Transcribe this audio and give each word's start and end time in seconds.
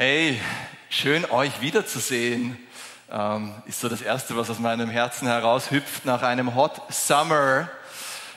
Hey, 0.00 0.40
schön 0.90 1.28
euch 1.28 1.60
wiederzusehen. 1.60 2.56
Ähm, 3.10 3.52
ist 3.66 3.80
so 3.80 3.88
das 3.88 4.00
Erste, 4.00 4.36
was 4.36 4.48
aus 4.48 4.60
meinem 4.60 4.88
Herzen 4.88 5.26
heraushüpft 5.26 6.04
nach 6.04 6.22
einem 6.22 6.54
Hot 6.54 6.80
Summer 6.88 7.68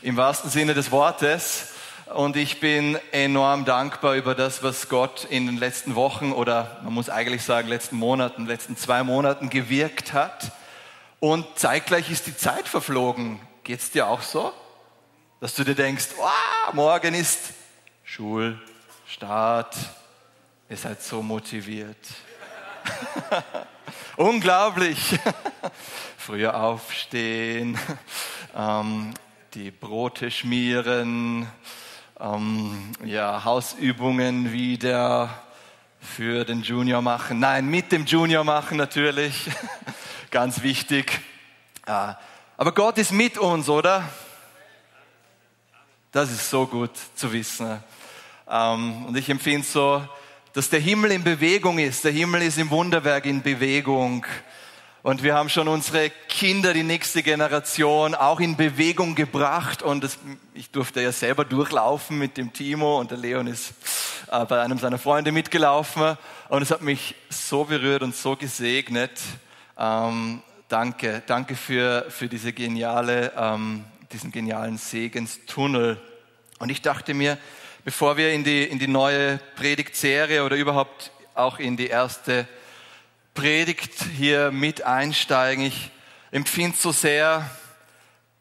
im 0.01 0.17
wahrsten 0.17 0.49
Sinne 0.49 0.73
des 0.73 0.89
Wortes. 0.89 1.73
Und 2.15 2.35
ich 2.35 2.59
bin 2.61 2.97
enorm 3.11 3.63
dankbar 3.63 4.15
über 4.15 4.33
das, 4.33 4.63
was 4.63 4.89
Gott 4.89 5.27
in 5.29 5.45
den 5.45 5.57
letzten 5.57 5.93
Wochen 5.93 6.31
oder 6.31 6.79
man 6.83 6.93
muss 6.93 7.11
eigentlich 7.11 7.43
sagen 7.43 7.67
letzten 7.67 7.95
Monaten, 7.95 8.47
letzten 8.47 8.75
zwei 8.75 9.03
Monaten 9.03 9.51
gewirkt 9.51 10.13
hat. 10.13 10.53
Und 11.19 11.45
zeitgleich 11.59 12.09
ist 12.09 12.25
die 12.25 12.35
Zeit 12.35 12.67
verflogen. 12.67 13.39
Geht's 13.63 13.91
dir 13.91 14.07
auch 14.07 14.23
so? 14.23 14.51
Dass 15.39 15.53
du 15.53 15.63
dir 15.63 15.75
denkst, 15.75 16.07
oh, 16.17 16.73
morgen 16.73 17.13
ist 17.13 17.51
Schulstart, 18.03 19.75
Ihr 20.71 20.77
seid 20.77 21.03
so 21.03 21.21
motiviert. 21.21 21.97
Unglaublich. 24.15 25.19
Früher 26.17 26.55
aufstehen, 26.63 27.77
ähm, 28.55 29.13
die 29.53 29.69
Brote 29.69 30.31
schmieren, 30.31 31.45
ähm, 32.21 32.93
ja, 33.03 33.43
Hausübungen 33.43 34.53
wieder 34.53 35.43
für 35.99 36.45
den 36.45 36.61
Junior 36.61 37.01
machen. 37.01 37.39
Nein, 37.39 37.67
mit 37.67 37.91
dem 37.91 38.05
Junior 38.05 38.45
machen 38.45 38.77
natürlich. 38.77 39.49
Ganz 40.31 40.63
wichtig. 40.63 41.19
Ja. 41.85 42.17
Aber 42.55 42.71
Gott 42.71 42.97
ist 42.97 43.11
mit 43.11 43.37
uns, 43.37 43.67
oder? 43.67 44.07
Das 46.13 46.31
ist 46.31 46.49
so 46.49 46.65
gut 46.65 46.91
zu 47.15 47.33
wissen. 47.33 47.83
Ähm, 48.49 49.07
und 49.07 49.17
ich 49.17 49.27
empfinde 49.27 49.67
so, 49.67 50.01
dass 50.53 50.69
der 50.69 50.79
Himmel 50.79 51.11
in 51.11 51.23
Bewegung 51.23 51.79
ist. 51.79 52.03
Der 52.03 52.11
Himmel 52.11 52.41
ist 52.41 52.57
im 52.57 52.69
Wunderwerk 52.69 53.25
in 53.25 53.41
Bewegung. 53.41 54.25
Und 55.03 55.23
wir 55.23 55.33
haben 55.33 55.49
schon 55.49 55.67
unsere 55.67 56.11
Kinder, 56.27 56.73
die 56.73 56.83
nächste 56.83 57.23
Generation, 57.23 58.13
auch 58.13 58.39
in 58.39 58.55
Bewegung 58.55 59.15
gebracht. 59.15 59.81
Und 59.81 60.03
das, 60.03 60.19
ich 60.53 60.69
durfte 60.69 61.01
ja 61.01 61.11
selber 61.11 61.45
durchlaufen 61.45 62.19
mit 62.19 62.37
dem 62.37 62.53
Timo 62.53 62.99
und 62.99 63.11
der 63.11 63.17
Leon 63.17 63.47
ist 63.47 63.73
äh, 64.29 64.45
bei 64.45 64.61
einem 64.61 64.77
seiner 64.77 64.99
Freunde 64.99 65.31
mitgelaufen. 65.31 66.17
Und 66.49 66.61
es 66.61 66.69
hat 66.69 66.81
mich 66.81 67.15
so 67.29 67.63
berührt 67.63 68.03
und 68.03 68.15
so 68.15 68.35
gesegnet. 68.35 69.19
Ähm, 69.77 70.41
danke, 70.67 71.23
danke 71.25 71.55
für, 71.55 72.05
für 72.09 72.27
diese 72.27 72.51
geniale, 72.53 73.31
ähm, 73.37 73.85
diesen 74.11 74.31
genialen 74.31 74.77
Segenstunnel. 74.77 75.99
Und 76.59 76.69
ich 76.69 76.81
dachte 76.81 77.13
mir, 77.13 77.39
bevor 77.83 78.17
wir 78.17 78.31
in 78.31 78.43
die, 78.43 78.63
in 78.63 78.77
die 78.79 78.87
neue 78.87 79.39
Predigtserie 79.55 80.43
oder 80.43 80.55
überhaupt 80.55 81.11
auch 81.33 81.57
in 81.57 81.77
die 81.77 81.87
erste 81.87 82.47
Predigt 83.33 84.05
hier 84.15 84.51
mit 84.51 84.83
einsteigen, 84.83 85.65
ich 85.65 85.89
empfinde 86.31 86.77
so 86.77 86.91
sehr, 86.91 87.49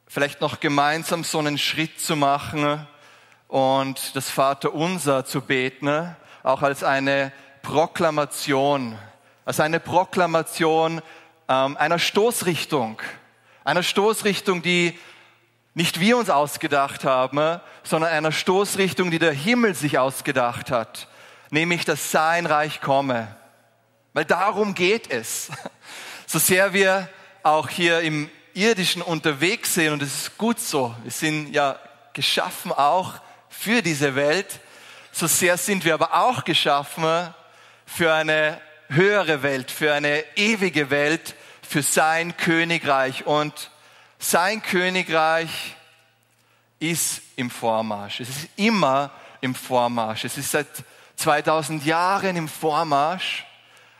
vielleicht 0.06 0.41
noch 0.41 0.60
gemeinsam 0.60 1.24
so 1.24 1.38
einen 1.38 1.56
Schritt 1.56 2.00
zu 2.00 2.16
machen 2.16 2.86
und 3.48 4.14
das 4.14 4.28
Vaterunser 4.28 5.24
zu 5.24 5.41
beten, 5.41 6.14
auch 6.42 6.62
als 6.62 6.84
eine 6.84 7.32
Proklamation, 7.62 8.98
als 9.44 9.60
eine 9.60 9.80
Proklamation 9.80 11.00
ähm, 11.48 11.77
einer 11.78 11.98
Stoßrichtung, 11.98 13.00
einer 13.64 13.82
Stoßrichtung, 13.82 14.62
die 14.62 14.98
nicht 15.74 16.00
wir 16.00 16.16
uns 16.16 16.30
ausgedacht 16.30 17.04
haben, 17.04 17.60
sondern 17.82 18.10
einer 18.10 18.32
Stoßrichtung, 18.32 19.10
die 19.10 19.18
der 19.18 19.32
Himmel 19.32 19.74
sich 19.74 19.98
ausgedacht 19.98 20.70
hat, 20.70 21.08
nämlich 21.50 21.84
dass 21.84 22.10
sein 22.10 22.46
Reich 22.46 22.80
komme. 22.80 23.34
Weil 24.12 24.24
darum 24.24 24.74
geht 24.74 25.10
es. 25.10 25.50
So 26.26 26.38
sehr 26.38 26.72
wir 26.72 27.08
auch 27.42 27.68
hier 27.68 28.00
im 28.00 28.30
irdischen 28.54 29.02
unterwegs 29.02 29.74
sind, 29.74 29.92
und 29.92 30.02
es 30.02 30.22
ist 30.22 30.38
gut 30.38 30.59
so, 30.59 30.94
wir 31.03 31.12
sind 31.12 31.54
ja 31.54 31.78
geschaffen 32.12 32.72
auch 32.72 33.14
für 33.48 33.82
diese 33.82 34.16
Welt, 34.16 34.60
so 35.12 35.26
sehr 35.26 35.56
sind 35.56 35.84
wir 35.84 35.94
aber 35.94 36.14
auch 36.14 36.44
geschaffen 36.44 37.34
für 37.86 38.12
eine 38.12 38.60
höhere 38.88 39.42
Welt, 39.42 39.70
für 39.70 39.92
eine 39.92 40.25
ewige 40.36 40.91
Welt, 40.91 41.34
für 41.69 41.82
sein 41.82 42.36
Königreich. 42.36 43.26
Und 43.26 43.70
sein 44.20 44.62
Königreich 44.62 45.75
ist 46.78 47.22
im 47.36 47.50
Vormarsch. 47.50 48.20
Es 48.20 48.28
ist 48.28 48.48
immer 48.56 49.10
im 49.41 49.54
Vormarsch. 49.54 50.25
Es 50.25 50.36
ist 50.36 50.53
seit 50.53 50.69
2000 51.16 51.84
Jahren 51.84 52.36
im 52.36 52.48
Vormarsch. 52.48 53.47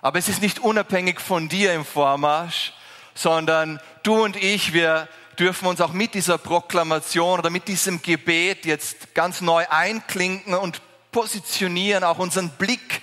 Aber 0.03 0.19
es 0.19 0.29
ist 0.29 0.43
nicht 0.43 0.61
unabhängig 0.61 1.21
von 1.21 1.49
dir 1.49 1.75
im 1.75 1.85
Vormarsch, 1.85 2.73
sondern 3.15 3.81
du 4.03 4.23
und 4.23 4.37
ich, 4.37 4.73
wir 4.73 5.09
dürfen 5.39 5.67
uns 5.67 5.81
auch 5.81 5.93
mit 5.93 6.15
dieser 6.15 6.39
Proklamation 6.39 7.39
oder 7.39 7.51
mit 7.51 7.69
diesem 7.69 8.03
Gebet 8.03 8.67
jetzt 8.67 9.15
ganz 9.15 9.41
neu 9.41 9.67
einklinken 9.69 10.55
und 10.55 10.81
positionieren, 11.13 12.05
auch 12.05 12.19
unseren 12.19 12.51
Blick 12.51 13.03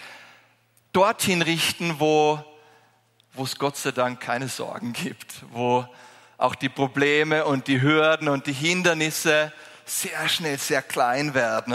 dorthin 0.94 1.42
richten, 1.42 2.00
wo, 2.00 2.44
wo 3.34 3.44
es 3.44 3.58
Gott 3.58 3.78
sei 3.78 3.92
Dank 3.92 4.20
keine 4.20 4.48
Sorgen 4.48 4.94
gibt, 4.94 5.44
wo 5.52 5.88
auch 6.38 6.56
die 6.56 6.70
Probleme 6.70 7.46
und 7.46 7.68
die 7.68 7.82
Hürden 7.82 8.30
und 8.30 8.46
die 8.48 8.54
Hindernisse 8.54 9.52
sehr 9.86 10.30
schnell 10.30 10.58
sehr 10.58 10.82
klein 10.82 11.34
werden. 11.34 11.74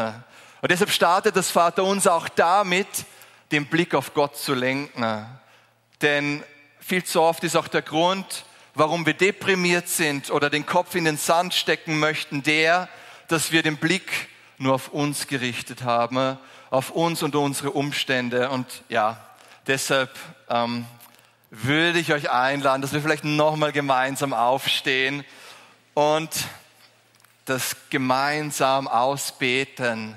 Und 0.61 0.71
deshalb 0.71 0.91
startet 0.91 1.35
das 1.35 1.51
Vater 1.51 1.85
uns 1.85 2.07
auch 2.07 2.29
damit, 2.29 2.87
den 3.51 3.67
Blick 3.67 3.95
auf 3.95 4.15
Gott 4.15 4.37
zu 4.37 4.55
lenken. 4.55 5.27
Denn 6.01 6.43
viel 6.79 7.05
zu 7.05 7.21
oft 7.21 7.43
ist 7.45 7.57
auch 7.57 7.69
der 7.69 7.83
Grund, 7.83 8.45
warum 8.75 9.05
wir 9.05 9.15
deprimiert 9.15 9.89
sind 9.89 10.31
oder 10.31 10.51
den 10.51 10.65
Kopf 10.65 10.95
in 10.95 11.05
den 11.05 11.17
Sand 11.17 11.55
stecken 11.55 11.99
möchten, 11.99 12.43
der, 12.43 12.89
dass 13.29 13.53
wir 13.53 13.63
den 13.63 13.77
Blick 13.77 14.29
nur 14.59 14.75
auf 14.75 14.89
uns 14.89 15.27
gerichtet 15.27 15.83
haben, 15.83 16.39
auf 16.71 16.91
uns 16.91 17.23
und 17.23 17.35
unsere 17.35 17.73
Umstände. 17.73 18.51
Und 18.51 18.67
ja, 18.89 19.21
deshalb 19.67 20.11
ähm, 20.49 20.87
würde 21.55 21.99
ich 21.99 22.15
euch 22.15 22.31
einladen, 22.31 22.81
dass 22.81 22.95
wir 22.95 23.03
vielleicht 23.03 23.25
nochmal 23.25 23.73
gemeinsam 23.73 24.33
aufstehen 24.33 25.23
und 25.93 26.31
das 27.45 27.77
gemeinsam 27.91 28.89
ausbeten. 28.89 30.17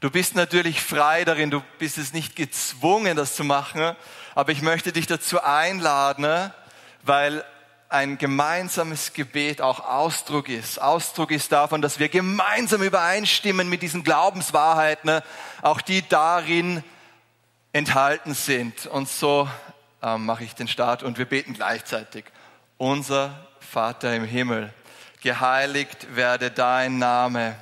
Du 0.00 0.10
bist 0.10 0.34
natürlich 0.34 0.82
frei 0.82 1.24
darin, 1.24 1.50
du 1.50 1.62
bist 1.78 1.96
es 1.96 2.12
nicht 2.12 2.36
gezwungen, 2.36 3.16
das 3.16 3.34
zu 3.34 3.42
machen, 3.42 3.96
aber 4.34 4.52
ich 4.52 4.60
möchte 4.60 4.92
dich 4.92 5.06
dazu 5.06 5.42
einladen, 5.42 6.52
weil 7.04 7.42
ein 7.88 8.18
gemeinsames 8.18 9.14
Gebet 9.14 9.62
auch 9.62 9.80
Ausdruck 9.80 10.50
ist. 10.50 10.82
Ausdruck 10.82 11.30
ist 11.30 11.52
davon, 11.52 11.80
dass 11.80 11.98
wir 11.98 12.10
gemeinsam 12.10 12.82
übereinstimmen 12.82 13.70
mit 13.70 13.80
diesen 13.80 14.04
Glaubenswahrheiten, 14.04 15.22
auch 15.62 15.80
die 15.80 16.06
darin 16.06 16.84
enthalten 17.72 18.34
sind. 18.34 18.86
Und 18.86 19.08
so 19.08 19.48
äh, 20.06 20.18
mache 20.18 20.44
ich 20.44 20.54
den 20.54 20.68
Start 20.68 21.02
und 21.02 21.18
wir 21.18 21.24
beten 21.24 21.54
gleichzeitig. 21.54 22.24
Unser 22.78 23.48
Vater 23.58 24.14
im 24.14 24.24
Himmel, 24.24 24.72
geheiligt 25.20 26.14
werde 26.14 26.52
dein 26.52 26.98
Name, 26.98 27.56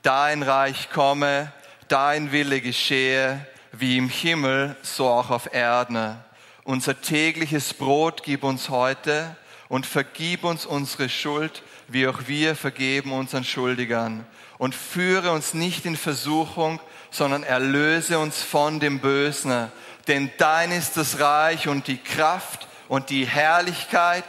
dein 0.00 0.42
Reich 0.42 0.88
komme, 0.90 1.52
dein 1.88 2.32
Wille 2.32 2.62
geschehe, 2.62 3.46
wie 3.72 3.98
im 3.98 4.08
Himmel, 4.08 4.74
so 4.80 5.06
auch 5.06 5.28
auf 5.28 5.52
Erden. 5.52 6.16
Unser 6.64 6.98
tägliches 6.98 7.74
Brot 7.74 8.22
gib 8.22 8.42
uns 8.42 8.70
heute 8.70 9.36
und 9.68 9.84
vergib 9.84 10.44
uns 10.44 10.64
unsere 10.64 11.10
Schuld, 11.10 11.62
wie 11.88 12.06
auch 12.08 12.20
wir 12.26 12.56
vergeben 12.56 13.12
unseren 13.12 13.44
Schuldigern. 13.44 14.24
Und 14.56 14.74
führe 14.74 15.32
uns 15.32 15.52
nicht 15.52 15.84
in 15.84 15.96
Versuchung, 15.96 16.80
sondern 17.10 17.42
erlöse 17.42 18.18
uns 18.18 18.40
von 18.40 18.80
dem 18.80 19.00
Bösen 19.00 19.70
denn 20.08 20.30
dein 20.38 20.72
ist 20.72 20.96
das 20.96 21.20
Reich 21.20 21.68
und 21.68 21.86
die 21.86 21.98
Kraft 21.98 22.66
und 22.88 23.10
die 23.10 23.26
Herrlichkeit 23.26 24.24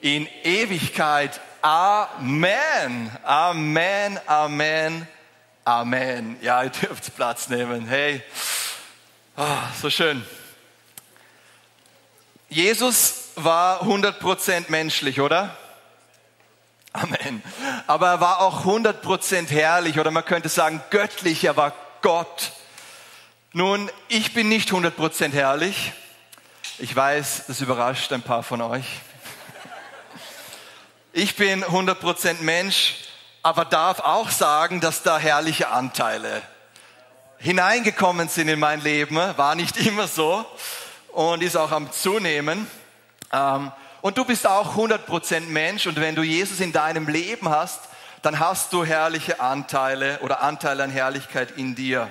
in 0.00 0.28
Ewigkeit. 0.42 1.40
Amen. 1.62 3.10
Amen, 3.22 4.20
Amen, 4.26 5.06
Amen. 5.64 6.36
Ja, 6.42 6.62
ihr 6.64 6.70
dürft 6.70 7.14
Platz 7.14 7.48
nehmen. 7.48 7.86
Hey, 7.86 8.22
oh, 9.36 9.46
so 9.80 9.90
schön. 9.90 10.26
Jesus 12.48 13.28
war 13.36 13.82
100% 13.82 14.64
menschlich, 14.68 15.20
oder? 15.20 15.56
Amen. 16.92 17.42
Aber 17.86 18.08
er 18.08 18.20
war 18.20 18.40
auch 18.40 18.66
100% 18.66 19.48
herrlich 19.48 19.98
oder 19.98 20.10
man 20.10 20.24
könnte 20.24 20.48
sagen 20.48 20.82
göttlich, 20.90 21.44
er 21.44 21.56
war 21.56 21.72
Gott. 22.02 22.52
Nun, 23.54 23.90
ich 24.08 24.32
bin 24.32 24.48
nicht 24.48 24.70
100% 24.70 25.32
herrlich. 25.32 25.92
Ich 26.78 26.96
weiß, 26.96 27.44
das 27.48 27.60
überrascht 27.60 28.10
ein 28.14 28.22
paar 28.22 28.42
von 28.42 28.62
euch. 28.62 28.86
Ich 31.12 31.36
bin 31.36 31.62
100% 31.62 32.40
Mensch, 32.40 32.94
aber 33.42 33.66
darf 33.66 34.00
auch 34.00 34.30
sagen, 34.30 34.80
dass 34.80 35.02
da 35.02 35.18
herrliche 35.18 35.68
Anteile, 35.68 36.40
hineingekommen 37.36 38.30
sind 38.30 38.48
in 38.48 38.58
mein 38.58 38.80
Leben. 38.80 39.16
War 39.16 39.54
nicht 39.54 39.76
immer 39.76 40.08
so 40.08 40.46
und 41.08 41.42
ist 41.42 41.56
auch 41.58 41.72
am 41.72 41.92
Zunehmen. 41.92 42.66
Ähm, 43.34 43.70
und 44.00 44.16
du 44.16 44.24
bist 44.24 44.46
auch 44.46 44.76
100% 44.76 45.40
Mensch 45.40 45.86
und 45.86 46.00
wenn 46.00 46.14
du 46.14 46.22
Jesus 46.22 46.60
in 46.60 46.72
deinem 46.72 47.06
Leben 47.06 47.50
hast, 47.50 47.80
dann 48.22 48.38
hast 48.38 48.72
du 48.72 48.82
herrliche 48.82 49.40
Anteile 49.40 50.20
oder 50.20 50.40
Anteile 50.40 50.84
an 50.84 50.90
Herrlichkeit 50.90 51.50
in 51.58 51.74
dir. 51.74 52.08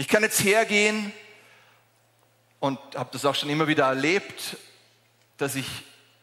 Ich 0.00 0.06
kann 0.06 0.22
jetzt 0.22 0.44
hergehen 0.44 1.12
und 2.60 2.78
habe 2.94 3.08
das 3.10 3.24
auch 3.24 3.34
schon 3.34 3.50
immer 3.50 3.66
wieder 3.66 3.86
erlebt, 3.86 4.56
dass 5.38 5.56
ich 5.56 5.66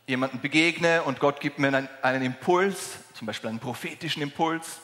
jemanden 0.08 0.40
begegne 0.40 1.04
und 1.04 1.20
Gott 1.20 1.42
gibt 1.42 1.60
mir 1.60 1.68
einen, 1.68 1.90
einen 2.02 2.24
Impuls, 2.24 2.92
zum 3.16 3.28
Beispiel 3.28 3.50
einen 3.50 3.60
prophetischen 3.60 4.24
Impuls, 4.24 4.80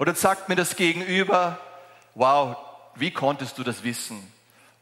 oder 0.00 0.12
sagt 0.16 0.48
mir 0.48 0.56
das 0.56 0.74
Gegenüber, 0.74 1.60
wow, 2.16 2.56
wie 2.96 3.12
konntest 3.12 3.58
du 3.58 3.62
das 3.62 3.84
wissen? 3.84 4.20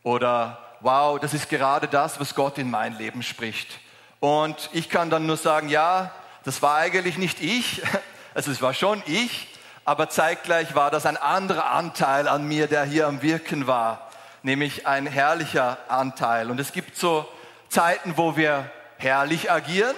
Oder 0.05 0.79
wow, 0.81 1.21
das 1.21 1.35
ist 1.35 1.51
gerade 1.51 1.87
das, 1.87 2.19
was 2.19 2.35
Gott 2.35 2.57
in 2.57 2.71
mein 2.71 2.97
Leben 2.97 3.23
spricht. 3.23 3.79
Und 4.21 4.71
ich 4.73 4.89
kann 4.89 5.11
dann 5.11 5.27
nur 5.27 5.37
sagen, 5.37 5.69
ja, 5.69 6.15
das 6.45 6.63
war 6.63 6.77
eigentlich 6.77 7.19
nicht 7.19 7.43
ich, 7.43 7.83
also 8.33 8.51
es 8.53 8.63
war 8.63 8.73
schon 8.73 9.03
ich, 9.05 9.49
aber 9.91 10.09
zeitgleich 10.09 10.77
war 10.77 10.93
das 10.93 11.05
ein 11.05 11.17
anderer 11.17 11.73
Anteil 11.73 12.29
an 12.29 12.47
mir, 12.47 12.69
der 12.69 12.85
hier 12.85 13.09
am 13.09 13.23
Wirken 13.23 13.67
war, 13.67 14.09
nämlich 14.45 14.87
ein 14.87 15.05
herrlicher 15.05 15.79
Anteil. 15.89 16.49
Und 16.49 16.61
es 16.61 16.71
gibt 16.71 16.95
so 16.95 17.29
Zeiten, 17.69 18.17
wo 18.17 18.37
wir 18.37 18.71
herrlich 18.99 19.51
agieren 19.51 19.97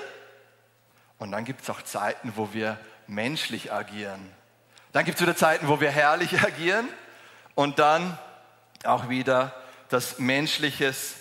und 1.18 1.32
dann 1.32 1.44
gibt 1.44 1.60
es 1.60 1.68
auch 1.68 1.82
Zeiten, 1.82 2.32
wo 2.36 2.54
wir 2.54 2.78
menschlich 3.06 3.70
agieren. 3.70 4.32
Dann 4.92 5.04
gibt 5.04 5.16
es 5.16 5.22
wieder 5.22 5.36
Zeiten, 5.36 5.68
wo 5.68 5.78
wir 5.82 5.90
herrlich 5.90 6.42
agieren 6.42 6.88
und 7.54 7.78
dann 7.78 8.16
auch 8.84 9.10
wieder 9.10 9.52
das 9.90 10.18
Menschliches 10.18 11.16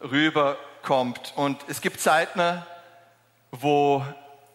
rüberkommt. 0.00 1.32
Und 1.36 1.64
es 1.68 1.80
gibt 1.80 2.00
Zeiten, 2.00 2.60
wo 3.52 4.04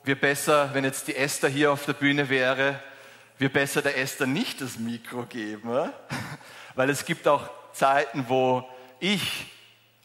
wir 0.04 0.20
besser, 0.20 0.72
wenn 0.74 0.84
jetzt 0.84 1.08
die 1.08 1.16
Esther 1.16 1.48
hier 1.48 1.72
auf 1.72 1.86
der 1.86 1.94
Bühne 1.94 2.28
wäre, 2.28 2.82
wir 3.42 3.52
besser 3.52 3.82
der 3.82 3.98
Esther 3.98 4.28
nicht 4.28 4.62
das 4.62 4.78
Mikro 4.78 5.24
geben. 5.24 5.72
Weil 6.76 6.92
es 6.92 7.06
gibt 7.06 7.28
auch 7.28 7.50
Zeiten, 7.74 8.26
wo 8.28 8.70
ich 9.00 9.48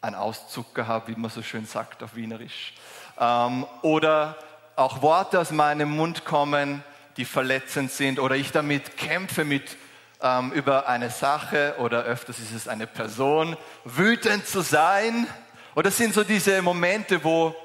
einen 0.01 0.15
Auszucker 0.15 0.87
habe, 0.87 1.09
wie 1.09 1.19
man 1.19 1.29
so 1.29 1.43
schön 1.43 1.67
sagt 1.67 2.01
auf 2.01 2.15
Wienerisch. 2.15 2.73
Ähm, 3.19 3.67
oder 3.83 4.39
auch 4.75 5.03
Worte 5.03 5.39
aus 5.39 5.51
meinem 5.51 5.91
Mund 5.91 6.25
kommen, 6.25 6.83
die 7.17 7.25
verletzend 7.25 7.91
sind 7.91 8.17
oder 8.17 8.35
ich 8.35 8.51
damit 8.51 8.97
kämpfe 8.97 9.45
mit 9.45 9.77
ähm, 10.19 10.51
über 10.53 10.89
eine 10.89 11.11
Sache 11.11 11.75
oder 11.77 12.05
öfters 12.05 12.39
ist 12.39 12.53
es 12.53 12.67
eine 12.67 12.87
Person, 12.87 13.55
wütend 13.85 14.47
zu 14.47 14.61
sein. 14.61 15.27
Oder 15.75 15.83
das 15.83 15.97
sind 15.97 16.15
so 16.15 16.23
diese 16.23 16.59
Momente, 16.63 17.23
wo 17.23 17.55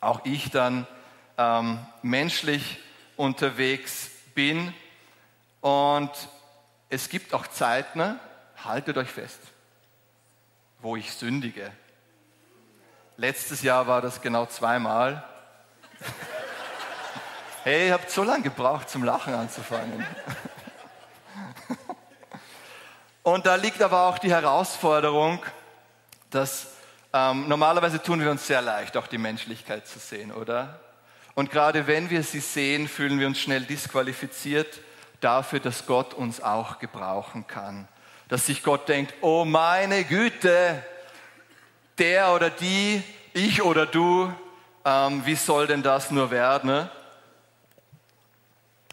auch 0.00 0.24
ich 0.24 0.50
dann 0.50 0.86
ähm, 1.36 1.80
menschlich 2.00 2.78
unterwegs 3.16 4.08
bin. 4.34 4.72
Und 5.66 6.12
es 6.90 7.08
gibt 7.08 7.34
auch 7.34 7.48
Zeiten, 7.48 8.20
haltet 8.62 8.96
euch 8.98 9.10
fest, 9.10 9.40
wo 10.78 10.94
ich 10.94 11.12
sündige. 11.12 11.72
Letztes 13.16 13.62
Jahr 13.62 13.88
war 13.88 14.00
das 14.00 14.22
genau 14.22 14.46
zweimal. 14.46 15.24
Hey, 17.64 17.88
ihr 17.88 17.94
habt 17.94 18.08
so 18.12 18.22
lange 18.22 18.44
gebraucht, 18.44 18.88
zum 18.88 19.02
Lachen 19.02 19.34
anzufangen. 19.34 20.06
Und 23.24 23.44
da 23.44 23.56
liegt 23.56 23.82
aber 23.82 24.02
auch 24.02 24.20
die 24.20 24.30
Herausforderung, 24.30 25.44
dass 26.30 26.68
ähm, 27.12 27.48
normalerweise 27.48 28.00
tun 28.00 28.20
wir 28.20 28.30
uns 28.30 28.46
sehr 28.46 28.62
leicht, 28.62 28.96
auch 28.96 29.08
die 29.08 29.18
Menschlichkeit 29.18 29.88
zu 29.88 29.98
sehen, 29.98 30.30
oder? 30.30 30.78
Und 31.34 31.50
gerade 31.50 31.88
wenn 31.88 32.08
wir 32.08 32.22
sie 32.22 32.38
sehen, 32.38 32.86
fühlen 32.86 33.18
wir 33.18 33.26
uns 33.26 33.40
schnell 33.40 33.64
disqualifiziert 33.64 34.80
dafür, 35.20 35.60
dass 35.60 35.86
Gott 35.86 36.14
uns 36.14 36.42
auch 36.42 36.78
gebrauchen 36.78 37.46
kann. 37.46 37.88
Dass 38.28 38.46
sich 38.46 38.62
Gott 38.62 38.88
denkt, 38.88 39.14
oh 39.20 39.44
meine 39.44 40.04
Güte, 40.04 40.82
der 41.98 42.32
oder 42.32 42.50
die, 42.50 43.02
ich 43.32 43.62
oder 43.62 43.86
du, 43.86 44.32
ähm, 44.84 45.24
wie 45.24 45.34
soll 45.34 45.66
denn 45.66 45.82
das 45.82 46.10
nur 46.10 46.30
werden? 46.30 46.70
Ne? 46.70 46.90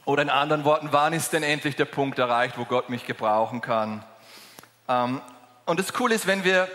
Oder 0.06 0.24
in 0.24 0.30
anderen 0.30 0.66
Worten, 0.66 0.90
wann 0.92 1.14
ist 1.14 1.34
denn 1.34 1.44
endlich 1.44 1.76
der 1.76 1.86
Punkt 1.86 2.20
erreicht, 2.20 2.58
wo 2.58 2.66
Gott 2.66 2.90
mich 2.90 3.06
gebrauchen 3.06 3.62
kann? 3.62 4.04
Ähm, 4.88 5.22
und 5.66 5.80
das 5.80 5.94
Coole 5.94 6.16
ist, 6.16 6.28
wenn 6.28 6.44
wir 6.44 6.68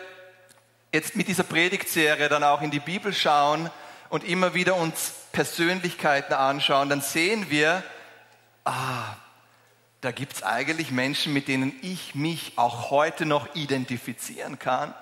jetzt 0.92 1.14
mit 1.14 1.28
dieser 1.28 1.44
Predigtserie 1.44 2.28
dann 2.28 2.42
auch 2.42 2.62
in 2.62 2.70
die 2.70 2.80
Bibel 2.80 3.12
schauen 3.12 3.70
und 4.08 4.24
immer 4.24 4.54
wieder 4.54 4.76
uns 4.76 5.12
Persönlichkeiten 5.32 6.32
anschauen, 6.32 6.88
dann 6.88 7.02
sehen 7.02 7.50
wir, 7.50 7.82
ah, 8.64 9.16
da 10.00 10.12
gibt 10.12 10.34
es 10.34 10.42
eigentlich 10.42 10.90
Menschen, 10.90 11.32
mit 11.32 11.48
denen 11.48 11.76
ich 11.82 12.14
mich 12.14 12.52
auch 12.56 12.90
heute 12.90 13.26
noch 13.26 13.54
identifizieren 13.54 14.58
kann. 14.58 14.94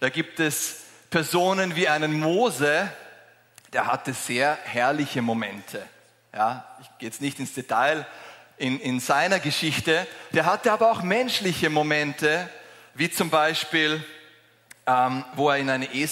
Da 0.00 0.08
gibt 0.08 0.40
es 0.40 0.82
Personen 1.10 1.76
wie 1.76 1.88
einen 1.88 2.18
Mose, 2.18 2.90
der 3.72 3.86
hatte 3.86 4.12
sehr 4.12 4.58
herrliche 4.64 5.22
Momente. 5.22 5.86
Ja, 6.32 6.66
ich 6.80 6.88
gehe 6.98 7.08
jetzt 7.08 7.20
nicht 7.20 7.38
ins 7.38 7.54
Detail 7.54 8.06
in, 8.56 8.80
in 8.80 8.98
seiner 8.98 9.38
Geschichte. 9.38 10.06
Der 10.32 10.46
hatte 10.46 10.72
aber 10.72 10.90
auch 10.90 11.02
menschliche 11.02 11.70
Momente, 11.70 12.48
wie 12.94 13.10
zum 13.10 13.30
Beispiel, 13.30 14.04
ähm, 14.86 15.24
wo 15.36 15.50
er 15.50 15.58
in 15.58 15.70
eine, 15.70 15.92
Ehe, 15.92 16.08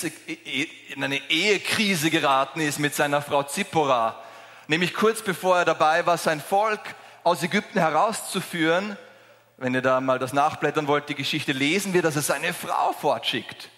in 0.94 1.02
eine 1.02 1.18
Ehekrise 1.28 2.10
geraten 2.10 2.60
ist 2.60 2.78
mit 2.78 2.94
seiner 2.94 3.20
Frau 3.20 3.42
Zippora. 3.42 4.22
Nämlich 4.68 4.94
kurz 4.94 5.22
bevor 5.22 5.58
er 5.58 5.64
dabei 5.64 6.06
war, 6.06 6.18
sein 6.18 6.40
Volk 6.40 6.80
aus 7.24 7.42
Ägypten 7.42 7.78
herauszuführen. 7.78 8.96
Wenn 9.56 9.74
ihr 9.74 9.82
da 9.82 10.00
mal 10.00 10.18
das 10.18 10.32
nachblättern 10.32 10.86
wollt, 10.86 11.08
die 11.08 11.14
Geschichte, 11.14 11.52
lesen 11.52 11.92
wir, 11.92 12.02
dass 12.02 12.16
er 12.16 12.22
seine 12.22 12.52
Frau 12.52 12.92
fortschickt 12.92 13.68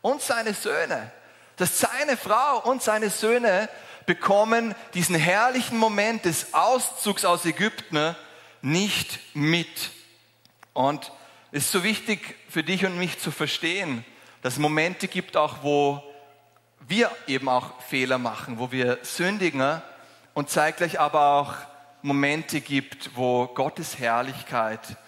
und 0.00 0.22
seine 0.22 0.54
Söhne. 0.54 1.12
Dass 1.56 1.78
seine 1.78 2.16
Frau 2.16 2.60
und 2.64 2.82
seine 2.82 3.10
Söhne 3.10 3.68
bekommen 4.06 4.74
diesen 4.94 5.14
herrlichen 5.14 5.78
Moment 5.78 6.24
des 6.24 6.54
Auszugs 6.54 7.24
aus 7.24 7.44
Ägypten 7.44 8.16
nicht 8.62 9.20
mit. 9.34 9.90
Und 10.72 11.12
es 11.52 11.64
ist 11.64 11.72
so 11.72 11.84
wichtig 11.84 12.36
für 12.48 12.62
dich 12.62 12.84
und 12.84 12.98
mich 12.98 13.18
zu 13.18 13.30
verstehen, 13.30 14.04
dass 14.42 14.54
es 14.54 14.58
Momente 14.58 15.08
gibt 15.08 15.36
auch, 15.36 15.62
wo 15.62 16.02
wir 16.80 17.10
eben 17.26 17.48
auch 17.48 17.80
Fehler 17.82 18.18
machen, 18.18 18.58
wo 18.58 18.72
wir 18.72 18.98
sündigen 19.02 19.80
und 20.34 20.50
zeitgleich 20.50 21.00
aber 21.00 21.34
auch 21.34 21.54
Momente 22.04 22.60
gibt, 22.60 23.16
wo 23.16 23.46
Gottes 23.46 23.98
Herrlichkeit 23.98 24.98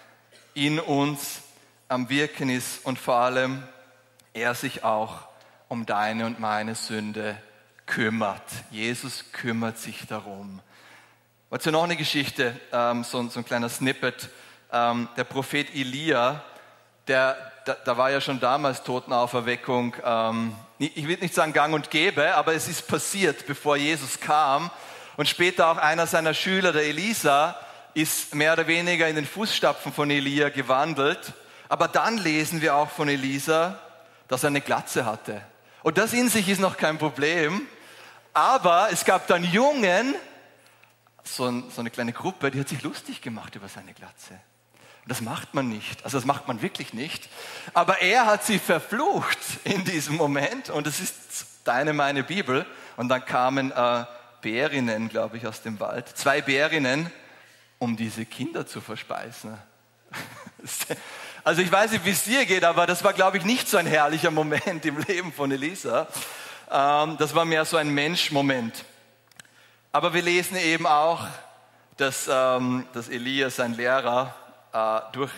in 0.54 0.80
uns 0.80 1.42
am 1.88 2.08
Wirken 2.08 2.48
ist 2.48 2.86
und 2.86 2.98
vor 2.98 3.16
allem 3.16 3.62
er 4.32 4.54
sich 4.54 4.82
auch 4.82 5.28
um 5.68 5.84
deine 5.84 6.24
und 6.24 6.40
meine 6.40 6.74
Sünde 6.74 7.36
kümmert. 7.84 8.44
Jesus 8.70 9.30
kümmert 9.32 9.76
sich 9.76 10.06
darum. 10.06 10.62
Dazu 11.50 11.70
noch 11.70 11.84
eine 11.84 11.96
Geschichte, 11.96 12.58
ähm, 12.72 13.04
so, 13.04 13.18
ein 13.18 13.44
kleiner 13.44 13.68
Snippet. 13.68 14.30
Ähm, 14.72 15.10
der 15.18 15.24
Prophet 15.24 15.74
Elia, 15.74 16.42
der, 17.08 17.36
da, 17.66 17.74
da, 17.74 17.98
war 17.98 18.10
ja 18.10 18.22
schon 18.22 18.40
damals 18.40 18.82
Totenauferweckung, 18.84 19.94
ähm, 20.02 20.56
ich 20.78 21.06
will 21.06 21.18
nicht 21.18 21.34
sagen 21.34 21.52
gang 21.52 21.74
und 21.74 21.90
gäbe, 21.90 22.34
aber 22.36 22.54
es 22.54 22.68
ist 22.68 22.88
passiert, 22.88 23.46
bevor 23.46 23.76
Jesus 23.76 24.18
kam. 24.18 24.70
Und 25.16 25.28
später 25.28 25.68
auch 25.68 25.78
einer 25.78 26.06
seiner 26.06 26.35
Schüler, 26.35 26.73
der 26.73 26.85
Elisa, 26.85 27.58
ist 27.94 28.35
mehr 28.35 28.52
oder 28.52 28.66
weniger 28.66 29.08
in 29.08 29.16
den 29.16 29.26
Fußstapfen 29.26 29.92
von 29.92 30.11
Elia 30.11 30.50
gewandelt. 30.50 31.32
Aber 31.68 31.88
dann 31.88 32.18
lesen 32.18 32.61
wir 32.61 32.75
auch 32.75 32.90
von 32.90 33.08
Elisa, 33.08 33.80
dass 34.28 34.44
er 34.44 34.49
eine 34.49 34.61
Glatze 34.61 35.06
hatte. 35.06 35.40
Und 35.82 35.99
das 35.99 36.12
in 36.12 36.28
sich 36.28 36.49
ist 36.49 36.61
noch 36.61 36.76
kein 36.76 36.99
Problem. 36.99 37.62
Aber 38.35 38.88
es 38.92 39.04
gab 39.04 39.26
dann 39.28 39.44
Jungen, 39.44 40.14
so, 41.25 41.46
ein, 41.46 41.70
so 41.70 41.80
eine 41.80 41.90
kleine 41.90 42.12
Gruppe, 42.12 42.50
die 42.50 42.61
hat 42.61 42.68
sich 42.68 42.82
lustig 42.82 43.23
gemacht 43.23 43.54
über 43.56 43.68
seine 43.68 43.94
Glatze. 43.94 44.35
Und 44.35 45.11
das 45.11 45.20
macht 45.20 45.54
man 45.54 45.68
nicht. 45.68 46.04
Also 46.04 46.18
das 46.18 46.26
macht 46.26 46.49
man 46.49 46.61
wirklich 46.61 46.92
nicht. 46.92 47.28
Aber 47.73 48.02
er 48.02 48.26
hat 48.26 48.44
sie 48.44 48.58
verflucht 48.58 49.38
in 49.64 49.85
diesem 49.85 50.16
Moment. 50.16 50.68
Und 50.68 50.87
es 50.87 51.00
ist 51.00 51.14
deine, 51.64 51.92
meine 51.92 52.25
Bibel. 52.25 52.66
Und 52.96 53.08
dann 53.08 53.25
kamen 53.25 53.73
äh, 53.73 54.04
Bärinnen, 54.46 55.08
glaube 55.08 55.38
ich, 55.38 55.46
aus 55.48 55.62
dem 55.62 55.80
Wald. 55.80 56.06
Zwei 56.16 56.40
Bärinnen, 56.40 57.10
um 57.80 57.96
diese 57.96 58.24
Kinder 58.24 58.64
zu 58.64 58.80
verspeisen. 58.80 59.58
Also 61.42 61.62
ich 61.62 61.70
weiß 61.70 61.92
nicht, 61.92 62.04
wie 62.04 62.10
es 62.10 62.24
dir 62.24 62.44
geht, 62.44 62.64
aber 62.64 62.88
das 62.88 63.04
war, 63.04 63.12
glaube 63.12 63.38
ich, 63.38 63.44
nicht 63.44 63.68
so 63.68 63.76
ein 63.76 63.86
herrlicher 63.86 64.32
Moment 64.32 64.84
im 64.84 64.98
Leben 64.98 65.32
von 65.32 65.52
Elisa. 65.52 66.08
Ähm, 66.68 67.16
das 67.18 67.36
war 67.36 67.44
mehr 67.44 67.64
so 67.64 67.76
ein 67.76 67.88
Mensch-Moment. 67.88 68.84
Aber 69.92 70.12
wir 70.12 70.22
lesen 70.22 70.56
eben 70.56 70.88
auch, 70.88 71.24
dass, 71.98 72.28
ähm, 72.28 72.84
dass 72.92 73.08
Elia, 73.08 73.48
sein 73.50 73.74
Lehrer, 73.74 74.34
äh, 74.72 75.12
durch, 75.12 75.30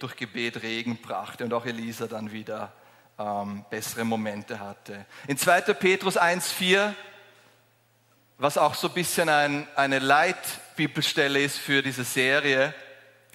durch 0.00 0.16
Gebet 0.16 0.64
Regen 0.64 0.96
brachte 1.00 1.44
und 1.44 1.54
auch 1.54 1.64
Elisa 1.64 2.08
dann 2.08 2.32
wieder 2.32 2.72
ähm, 3.20 3.64
bessere 3.70 4.04
Momente 4.04 4.58
hatte. 4.58 5.06
In 5.28 5.38
2. 5.38 5.60
Petrus 5.74 6.18
1,4, 6.18 6.92
was 8.38 8.58
auch 8.58 8.74
so 8.74 8.88
ein 8.88 8.94
bisschen 8.94 9.28
ein, 9.28 9.68
eine 9.76 9.98
Leitbibelstelle 9.98 11.40
ist 11.40 11.58
für 11.58 11.82
diese 11.82 12.04
Serie, 12.04 12.74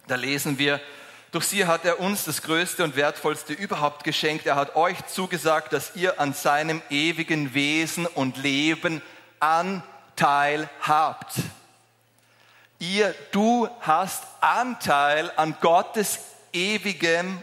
da 0.07 0.15
lesen 0.15 0.57
wir, 0.57 0.79
durch 1.31 1.45
sie 1.45 1.65
hat 1.65 1.83
er 1.83 1.99
uns 1.99 2.23
das 2.23 2.41
Größte 2.41 2.83
und 2.83 2.95
Wertvollste 2.95 3.53
überhaupt 3.53 4.03
geschenkt. 4.05 4.45
Er 4.45 4.55
hat 4.55 4.75
euch 4.75 5.05
zugesagt, 5.07 5.73
dass 5.73 5.95
ihr 5.95 6.19
an 6.19 6.33
seinem 6.33 6.81
ewigen 6.89 7.53
Wesen 7.53 8.05
und 8.05 8.37
Leben 8.37 9.01
Anteil 9.39 10.69
habt. 10.81 11.33
Ihr, 12.79 13.13
du 13.31 13.67
hast 13.81 14.23
Anteil 14.39 15.31
an 15.35 15.57
Gottes 15.59 16.19
ewigem 16.53 17.41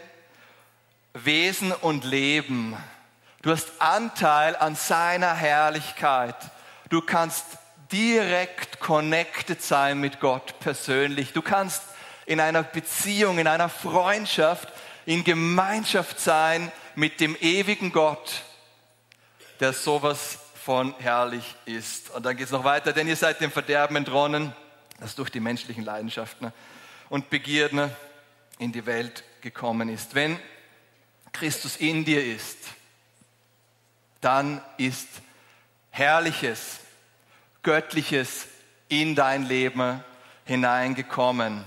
Wesen 1.13 1.73
und 1.73 2.05
Leben. 2.05 2.77
Du 3.43 3.51
hast 3.51 3.69
Anteil 3.79 4.57
an 4.57 4.75
seiner 4.75 5.35
Herrlichkeit. 5.35 6.37
Du 6.95 7.01
kannst 7.01 7.45
direkt 7.91 8.79
connected 8.79 9.61
sein 9.61 9.99
mit 9.99 10.21
Gott 10.21 10.61
persönlich. 10.61 11.33
Du 11.33 11.43
kannst 11.43 11.83
in 12.25 12.39
einer 12.39 12.63
Beziehung, 12.63 13.41
in 13.41 13.49
einer 13.49 13.69
Freundschaft, 13.69 14.69
in 15.05 15.25
Gemeinschaft 15.25 16.21
sein 16.21 16.71
mit 16.95 17.19
dem 17.19 17.35
ewigen 17.41 17.91
Gott, 17.91 18.45
der 19.59 19.73
sowas 19.73 20.39
von 20.55 20.95
herrlich 21.01 21.57
ist. 21.65 22.11
Und 22.11 22.25
dann 22.25 22.37
geht 22.37 22.47
es 22.47 22.53
noch 22.53 22.63
weiter, 22.63 22.93
denn 22.93 23.09
ihr 23.09 23.17
seid 23.17 23.41
dem 23.41 23.51
Verderben 23.51 23.97
entronnen, 23.97 24.55
das 25.01 25.17
durch 25.17 25.31
die 25.31 25.41
menschlichen 25.41 25.85
Leidenschaften 25.85 26.53
und 27.09 27.29
Begierden 27.29 27.91
in 28.61 28.71
die 28.71 28.87
Welt 28.87 29.25
gekommen 29.41 29.89
ist. 29.89 30.15
Wenn 30.15 30.39
Christus 31.33 31.75
in 31.75 32.05
dir 32.05 32.25
ist, 32.25 32.59
dann 34.21 34.63
ist 34.77 35.09
Herrliches, 35.91 36.79
Göttliches 37.65 38.47
in 38.89 39.17
dein 39.17 39.45
Leben 39.45 40.05
hineingekommen. 40.45 41.65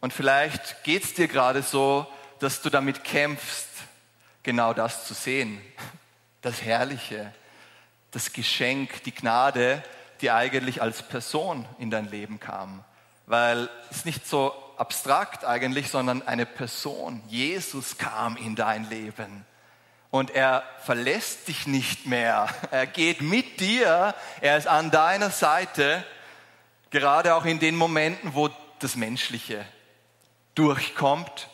Und 0.00 0.12
vielleicht 0.12 0.84
geht 0.84 1.02
es 1.02 1.14
dir 1.14 1.26
gerade 1.26 1.62
so, 1.62 2.06
dass 2.38 2.62
du 2.62 2.70
damit 2.70 3.02
kämpfst, 3.02 3.66
genau 4.44 4.72
das 4.72 5.06
zu 5.06 5.14
sehen. 5.14 5.60
Das 6.42 6.62
Herrliche, 6.62 7.34
das 8.12 8.32
Geschenk, 8.32 9.02
die 9.02 9.14
Gnade, 9.14 9.82
die 10.20 10.30
eigentlich 10.30 10.80
als 10.80 11.02
Person 11.02 11.66
in 11.78 11.90
dein 11.90 12.08
Leben 12.08 12.38
kam. 12.38 12.84
Weil 13.26 13.68
es 13.90 14.04
nicht 14.04 14.26
so 14.26 14.54
abstrakt 14.76 15.44
eigentlich, 15.44 15.90
sondern 15.90 16.22
eine 16.22 16.46
Person. 16.46 17.22
Jesus 17.26 17.98
kam 17.98 18.36
in 18.36 18.54
dein 18.54 18.88
Leben. 18.88 19.44
Und 20.10 20.30
er 20.30 20.62
verlässt 20.84 21.48
dich 21.48 21.66
nicht 21.66 22.06
mehr. 22.06 22.48
Er 22.70 22.86
geht 22.86 23.20
mit 23.20 23.60
dir. 23.60 24.14
Er 24.40 24.56
ist 24.56 24.66
an 24.66 24.90
deiner 24.90 25.30
Seite. 25.30 26.04
Gerade 26.90 27.34
auch 27.34 27.44
in 27.44 27.58
den 27.58 27.76
Momenten, 27.76 28.34
wo 28.34 28.48
das 28.78 28.96
Menschliche 28.96 29.64
durchkommt 30.54 31.48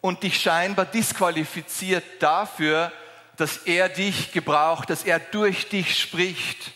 und 0.00 0.22
dich 0.22 0.40
scheinbar 0.40 0.84
disqualifiziert 0.84 2.04
dafür, 2.20 2.92
dass 3.36 3.56
er 3.58 3.88
dich 3.88 4.32
gebraucht, 4.32 4.90
dass 4.90 5.04
er 5.04 5.18
durch 5.18 5.68
dich 5.68 5.98
spricht. 5.98 6.72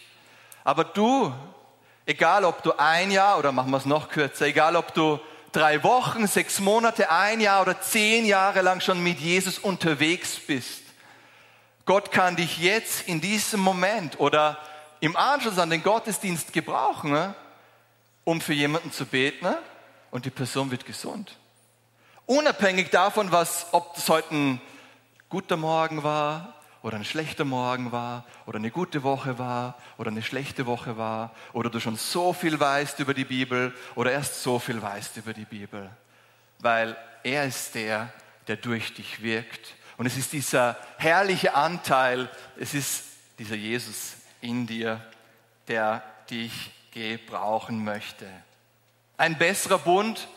Aber 0.65 0.85
du, 0.85 1.33
egal 2.07 2.45
ob 2.45 2.63
du 2.63 2.73
ein 2.79 3.11
Jahr 3.11 3.39
oder 3.39 3.53
machen 3.53 3.71
wir 3.71 3.77
es 3.77 3.85
noch 3.85 4.09
kürzer, 4.09 4.47
egal 4.47 4.77
ob 4.77 4.95
du 4.95 5.21
drei 5.53 5.83
Wochen, 5.83 6.27
sechs 6.27 6.59
Monate, 6.59 7.11
ein 7.11 7.41
Jahr 7.41 7.63
oder 7.63 7.81
zehn 7.81 8.25
Jahre 8.25 8.63
lang 8.63 8.81
schon 8.81 9.03
mit 9.03 9.21
Jesus 9.21 9.59
unterwegs 9.59 10.37
bist, 10.37 10.83
Gott 11.89 12.13
kann 12.13 12.37
dich 12.37 12.59
jetzt 12.59 13.09
in 13.09 13.23
diesem 13.23 13.61
Moment 13.61 14.21
oder 14.21 14.59
im 15.01 15.17
Anschluss 15.17 15.59
an 15.59 15.71
den 15.71 15.83
Gottesdienst 15.83 16.53
gebrauchen, 16.53 17.13
ne, 17.13 17.35
um 18.25 18.43
für 18.43 18.53
jemanden 18.53 18.93
zu 18.93 19.07
beten 19.07 19.47
ne, 19.47 19.57
und 20.11 20.27
die 20.27 20.31
Person 20.31 20.71
wird 20.71 20.85
gesund. 20.85 21.39
Unabhängig 22.27 22.91
davon, 22.91 23.33
was, 23.33 23.69
ob 23.73 23.95
das 23.95 24.07
heute 24.11 24.35
ein 24.35 24.61
guter 25.31 25.57
Morgen 25.57 26.03
war 26.03 26.53
oder 26.83 26.99
ein 26.99 27.07
schlechter 27.07 27.47
Morgen 27.47 27.91
war 27.91 28.27
oder 28.45 28.59
eine 28.59 28.71
gute 28.71 29.03
Woche 29.03 29.39
war 29.39 29.79
oder 29.97 30.11
eine 30.11 30.23
schlechte 30.23 30.67
Woche 30.67 30.99
war 30.99 31.35
oder 31.55 31.71
du 31.71 31.81
schon 31.81 31.97
so 31.97 32.35
viel 32.35 32.61
weißt 32.61 33.01
über 33.01 33.15
die 33.15 33.25
Bibel 33.25 33.75
oder 33.95 34.13
erst 34.13 34.43
so 34.43 34.59
viel 34.59 34.83
weißt 34.83 35.17
über 35.17 35.33
die 35.33 35.47
Bibel. 35.47 35.89
Weil 36.59 36.99
er 37.23 37.47
ist 37.47 37.75
der, 37.75 38.13
der 38.47 38.57
durch 38.57 38.93
dich 38.93 39.23
wirkt. 39.23 39.78
Und 39.99 40.07
es 40.07 40.17
ist 40.17 40.33
dieser 40.33 40.77
herrliche 40.97 41.55
Anteil, 41.55 42.31
es 42.57 42.73
ist 42.73 43.03
dieser 43.39 43.57
Jesus 43.57 44.15
in 44.41 44.67
dir, 44.67 45.05
der 45.67 46.03
dich 46.31 46.71
gebrauchen 46.93 47.85
möchte. 47.85 48.27
Ein 49.17 49.37
besserer 49.37 49.79
Bund 49.79 50.29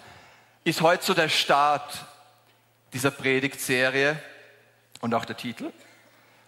ist 0.63 0.81
heute 0.81 1.05
so 1.05 1.13
der 1.13 1.29
Start 1.29 2.05
dieser 2.91 3.11
Predigtserie 3.11 4.21
und 4.99 5.13
auch 5.13 5.25
der 5.25 5.37
Titel. 5.37 5.71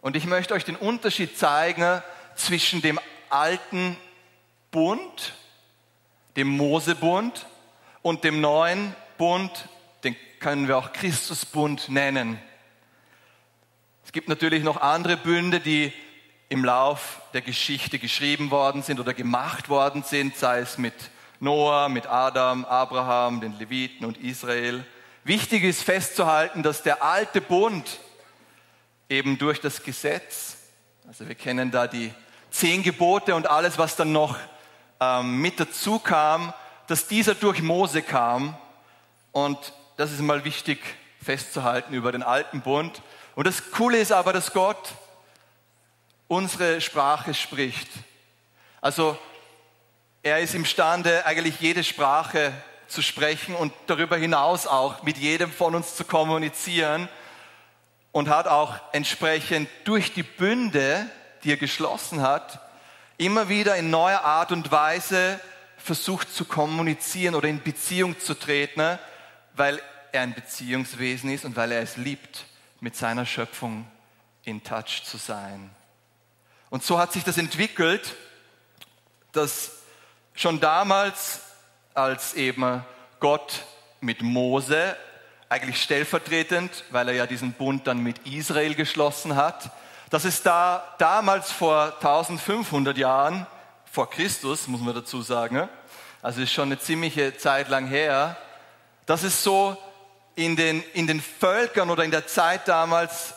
Und 0.01 0.15
ich 0.15 0.25
möchte 0.25 0.55
euch 0.55 0.65
den 0.65 0.75
Unterschied 0.75 1.37
zeigen 1.37 2.01
zwischen 2.35 2.81
dem 2.81 2.99
alten 3.29 3.95
Bund, 4.71 5.33
dem 6.35 6.47
Mosebund 6.47 7.45
und 8.01 8.23
dem 8.23 8.41
neuen 8.41 8.95
Bund, 9.19 9.69
den 10.03 10.15
können 10.39 10.67
wir 10.67 10.79
auch 10.79 10.93
Christusbund 10.93 11.89
nennen. 11.89 12.39
Es 14.05 14.11
gibt 14.11 14.29
natürlich 14.29 14.63
noch 14.63 14.81
andere 14.81 15.17
Bünde, 15.17 15.59
die 15.59 15.91
im 16.49 16.63
Lauf 16.63 17.21
der 17.33 17.41
Geschichte 17.41 17.97
geschrieben 17.99 18.51
worden 18.51 18.83
sind 18.83 18.99
oder 18.99 19.13
gemacht 19.13 19.69
worden 19.69 20.03
sind, 20.03 20.35
sei 20.35 20.59
es 20.59 20.77
mit 20.77 20.93
Noah, 21.39 21.89
mit 21.89 22.07
Adam, 22.07 22.65
Abraham, 22.65 23.41
den 23.41 23.57
Leviten 23.57 24.05
und 24.05 24.17
Israel. 24.17 24.85
Wichtig 25.23 25.63
ist 25.63 25.83
festzuhalten, 25.83 26.63
dass 26.63 26.83
der 26.83 27.03
alte 27.03 27.41
Bund 27.41 27.99
eben 29.09 29.37
durch 29.37 29.59
das 29.59 29.83
Gesetz, 29.83 30.57
also 31.07 31.27
wir 31.27 31.35
kennen 31.35 31.71
da 31.71 31.87
die 31.87 32.13
zehn 32.51 32.83
Gebote 32.83 33.35
und 33.35 33.49
alles, 33.49 33.77
was 33.77 33.95
dann 33.95 34.11
noch 34.11 34.37
ähm, 34.99 35.41
mit 35.41 35.59
dazu 35.59 35.99
kam, 35.99 36.53
dass 36.87 37.07
dieser 37.07 37.35
durch 37.35 37.61
Mose 37.61 38.01
kam. 38.01 38.55
Und 39.31 39.57
das 39.97 40.11
ist 40.11 40.21
mal 40.21 40.45
wichtig 40.45 40.79
festzuhalten 41.21 41.93
über 41.93 42.11
den 42.11 42.23
alten 42.23 42.61
Bund. 42.61 43.01
Und 43.35 43.47
das 43.47 43.71
Coole 43.71 43.99
ist 43.99 44.11
aber, 44.11 44.33
dass 44.33 44.53
Gott 44.53 44.93
unsere 46.27 46.81
Sprache 46.81 47.33
spricht. 47.33 47.89
Also 48.81 49.17
er 50.21 50.39
ist 50.39 50.55
imstande, 50.55 51.25
eigentlich 51.25 51.59
jede 51.59 51.83
Sprache 51.83 52.53
zu 52.87 53.01
sprechen 53.01 53.55
und 53.55 53.73
darüber 53.87 54.17
hinaus 54.17 54.67
auch 54.67 55.03
mit 55.03 55.17
jedem 55.17 55.51
von 55.51 55.75
uns 55.75 55.95
zu 55.95 56.05
kommunizieren 56.05 57.09
und 58.11 58.29
hat 58.29 58.47
auch 58.47 58.75
entsprechend 58.91 59.67
durch 59.83 60.13
die 60.13 60.23
Bünde, 60.23 61.09
die 61.43 61.51
er 61.51 61.57
geschlossen 61.57 62.21
hat, 62.21 62.59
immer 63.17 63.49
wieder 63.49 63.75
in 63.75 63.89
neuer 63.89 64.21
Art 64.21 64.51
und 64.51 64.71
Weise 64.71 65.39
versucht 65.77 66.33
zu 66.33 66.45
kommunizieren 66.45 67.35
oder 67.35 67.47
in 67.47 67.61
Beziehung 67.61 68.19
zu 68.19 68.33
treten, 68.35 68.99
weil 69.55 69.81
er 70.11 70.21
ein 70.21 70.33
Beziehungswesen 70.33 71.31
ist 71.31 71.45
und 71.45 71.55
weil 71.55 71.71
er 71.71 71.81
es 71.81 71.97
liebt, 71.97 72.45
mit 72.83 72.95
seiner 72.95 73.25
Schöpfung 73.25 73.87
in 74.43 74.63
Touch 74.63 75.03
zu 75.03 75.17
sein. 75.17 75.71
Und 76.69 76.83
so 76.83 76.99
hat 76.99 77.13
sich 77.13 77.23
das 77.23 77.37
entwickelt, 77.37 78.15
dass 79.31 79.83
Schon 80.35 80.59
damals, 80.59 81.41
als 81.93 82.33
eben 82.33 82.83
Gott 83.19 83.63
mit 84.01 84.23
Mose, 84.23 84.95
eigentlich 85.47 85.81
stellvertretend, 85.81 86.83
weil 86.89 87.07
er 87.09 87.13
ja 87.13 87.27
diesen 87.27 87.53
Bund 87.53 87.85
dann 87.85 87.99
mit 87.99 88.25
Israel 88.25 88.73
geschlossen 88.73 89.35
hat, 89.35 89.69
dass 90.09 90.25
es 90.25 90.41
da 90.41 90.95
damals 90.97 91.51
vor 91.51 91.93
1500 91.97 92.97
Jahren, 92.97 93.45
vor 93.91 94.09
Christus, 94.09 94.67
muss 94.67 94.81
man 94.81 94.95
dazu 94.95 95.21
sagen, 95.21 95.69
also 96.23 96.41
ist 96.41 96.51
schon 96.51 96.69
eine 96.69 96.79
ziemliche 96.79 97.37
Zeit 97.37 97.69
lang 97.69 97.85
her, 97.85 98.35
dass 99.05 99.21
es 99.21 99.43
so 99.43 99.77
in 100.35 100.55
den, 100.55 100.83
in 100.93 101.07
den 101.07 101.21
Völkern 101.21 101.89
oder 101.89 102.03
in 102.03 102.11
der 102.11 102.27
Zeit 102.27 102.67
damals 102.67 103.33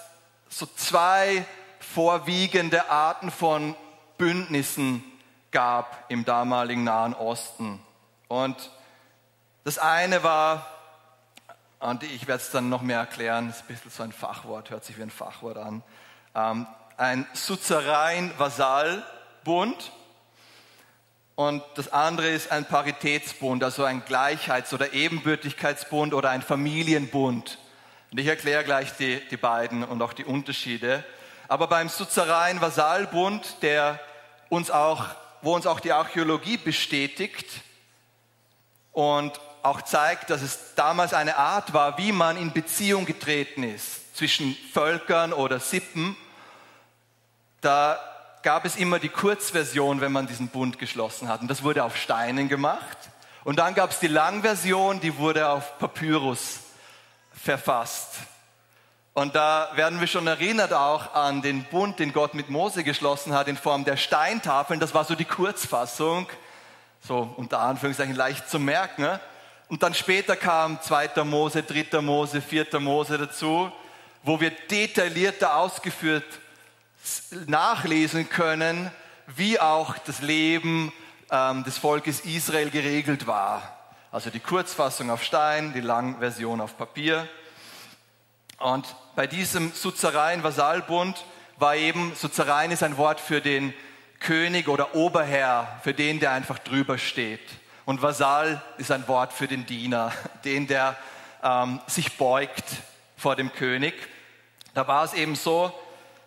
so 0.48 0.66
zwei 0.76 1.44
vorwiegende 1.78 2.90
Arten 2.90 3.30
von 3.30 3.74
Bündnissen 4.18 5.02
gab 5.50 6.04
im 6.08 6.24
damaligen 6.24 6.84
Nahen 6.84 7.14
Osten. 7.14 7.80
Und 8.28 8.70
das 9.64 9.78
eine 9.78 10.22
war, 10.22 10.66
und 11.80 12.02
ich 12.02 12.26
werde 12.26 12.42
es 12.42 12.50
dann 12.50 12.68
noch 12.68 12.82
mehr 12.82 12.98
erklären, 12.98 13.48
ist 13.50 13.62
ein 13.62 13.66
bisschen 13.66 13.90
so 13.90 14.02
ein 14.02 14.12
Fachwort, 14.12 14.70
hört 14.70 14.84
sich 14.84 14.98
wie 14.98 15.02
ein 15.02 15.10
Fachwort 15.10 15.58
an, 15.58 15.82
ähm, 16.34 16.66
ein 16.96 17.26
Suzerain-Vasall-Bund. 17.34 19.92
Und 21.36 21.62
das 21.74 21.92
andere 21.92 22.28
ist 22.28 22.50
ein 22.50 22.64
Paritätsbund, 22.64 23.62
also 23.62 23.84
ein 23.84 24.02
Gleichheits- 24.06 24.72
oder 24.72 24.94
Ebenbürtigkeitsbund 24.94 26.14
oder 26.14 26.30
ein 26.30 26.40
Familienbund. 26.40 27.58
Und 28.10 28.18
ich 28.18 28.26
erkläre 28.26 28.64
gleich 28.64 28.96
die, 28.96 29.20
die 29.30 29.36
beiden 29.36 29.84
und 29.84 30.00
auch 30.00 30.14
die 30.14 30.24
Unterschiede. 30.24 31.04
Aber 31.46 31.66
beim 31.66 31.90
Suzereien-Vasallbund, 31.90 33.58
der 33.60 34.00
uns 34.48 34.70
auch, 34.70 35.04
wo 35.42 35.54
uns 35.54 35.66
auch 35.66 35.80
die 35.80 35.92
Archäologie 35.92 36.56
bestätigt 36.56 37.46
und 38.92 39.38
auch 39.62 39.82
zeigt, 39.82 40.30
dass 40.30 40.40
es 40.40 40.74
damals 40.74 41.12
eine 41.12 41.36
Art 41.36 41.74
war, 41.74 41.98
wie 41.98 42.12
man 42.12 42.38
in 42.38 42.52
Beziehung 42.52 43.04
getreten 43.04 43.62
ist 43.62 44.16
zwischen 44.16 44.56
Völkern 44.72 45.34
oder 45.34 45.60
Sippen, 45.60 46.16
da 47.60 47.98
gab 48.42 48.64
es 48.64 48.76
immer 48.76 48.98
die 48.98 49.08
Kurzversion, 49.08 50.00
wenn 50.00 50.12
man 50.12 50.26
diesen 50.26 50.48
Bund 50.48 50.78
geschlossen 50.78 51.28
hat. 51.28 51.40
Und 51.40 51.48
das 51.48 51.62
wurde 51.62 51.84
auf 51.84 51.96
Steinen 51.96 52.48
gemacht. 52.48 52.96
Und 53.44 53.58
dann 53.58 53.74
gab 53.74 53.90
es 53.90 54.00
die 54.00 54.08
Langversion, 54.08 55.00
die 55.00 55.16
wurde 55.18 55.48
auf 55.48 55.78
Papyrus 55.78 56.60
verfasst. 57.32 58.14
Und 59.14 59.34
da 59.34 59.70
werden 59.74 59.98
wir 59.98 60.06
schon 60.06 60.26
erinnert 60.26 60.72
auch 60.72 61.14
an 61.14 61.40
den 61.40 61.64
Bund, 61.64 61.98
den 61.98 62.12
Gott 62.12 62.34
mit 62.34 62.50
Mose 62.50 62.84
geschlossen 62.84 63.32
hat 63.32 63.48
in 63.48 63.56
Form 63.56 63.84
der 63.84 63.96
Steintafeln. 63.96 64.78
Das 64.78 64.94
war 64.94 65.04
so 65.04 65.14
die 65.14 65.24
Kurzfassung, 65.24 66.28
so 67.00 67.32
unter 67.36 67.60
Anführungszeichen 67.60 68.14
leicht 68.14 68.50
zu 68.50 68.58
merken. 68.58 69.02
Ne? 69.02 69.20
Und 69.68 69.82
dann 69.82 69.94
später 69.94 70.36
kam 70.36 70.82
2. 70.82 71.24
Mose, 71.24 71.62
3. 71.62 72.00
Mose, 72.02 72.42
4. 72.42 72.78
Mose 72.78 73.16
dazu, 73.16 73.72
wo 74.22 74.40
wir 74.40 74.50
detaillierter 74.50 75.56
ausgeführt 75.56 76.26
nachlesen 77.46 78.28
können, 78.28 78.90
wie 79.26 79.58
auch 79.60 79.98
das 79.98 80.20
Leben 80.20 80.92
ähm, 81.30 81.64
des 81.64 81.78
Volkes 81.78 82.20
Israel 82.20 82.70
geregelt 82.70 83.26
war. 83.26 83.76
Also 84.12 84.30
die 84.30 84.40
Kurzfassung 84.40 85.10
auf 85.10 85.22
Stein, 85.22 85.72
die 85.74 85.80
Langversion 85.80 86.60
auf 86.60 86.78
Papier. 86.78 87.28
Und 88.58 88.86
bei 89.14 89.26
diesem 89.26 89.72
Suzereien-Vasallbund 89.72 91.24
war 91.58 91.76
eben, 91.76 92.14
Suzereien 92.14 92.70
ist 92.70 92.82
ein 92.82 92.96
Wort 92.96 93.20
für 93.20 93.40
den 93.40 93.74
König 94.20 94.68
oder 94.68 94.94
Oberherr, 94.94 95.80
für 95.82 95.92
den, 95.92 96.20
der 96.20 96.32
einfach 96.32 96.58
drüber 96.58 96.98
steht. 96.98 97.40
Und 97.84 98.02
Vasall 98.02 98.62
ist 98.78 98.90
ein 98.90 99.06
Wort 99.08 99.32
für 99.32 99.46
den 99.46 99.66
Diener, 99.66 100.12
den, 100.44 100.66
der 100.66 100.96
ähm, 101.42 101.80
sich 101.86 102.16
beugt 102.16 102.64
vor 103.16 103.36
dem 103.36 103.52
König. 103.52 103.94
Da 104.74 104.86
war 104.88 105.04
es 105.04 105.14
eben 105.14 105.34
so, 105.34 105.72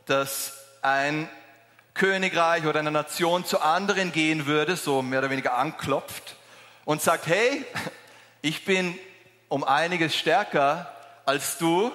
dass 0.05 0.58
ein 0.81 1.29
Königreich 1.93 2.65
oder 2.65 2.79
eine 2.79 2.91
Nation 2.91 3.45
zu 3.45 3.61
anderen 3.61 4.11
gehen 4.11 4.45
würde, 4.45 4.75
so 4.75 5.01
mehr 5.01 5.19
oder 5.19 5.29
weniger 5.29 5.57
anklopft 5.57 6.35
und 6.85 7.01
sagt, 7.01 7.27
hey, 7.27 7.65
ich 8.41 8.65
bin 8.65 8.97
um 9.49 9.63
einiges 9.63 10.15
stärker 10.15 10.91
als 11.25 11.57
du, 11.57 11.91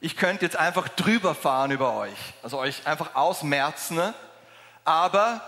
ich 0.00 0.16
könnte 0.16 0.44
jetzt 0.44 0.56
einfach 0.56 0.88
drüber 0.88 1.34
fahren 1.34 1.70
über 1.70 1.96
euch, 1.96 2.18
also 2.42 2.58
euch 2.58 2.86
einfach 2.86 3.14
ausmerzen, 3.14 4.14
aber 4.84 5.40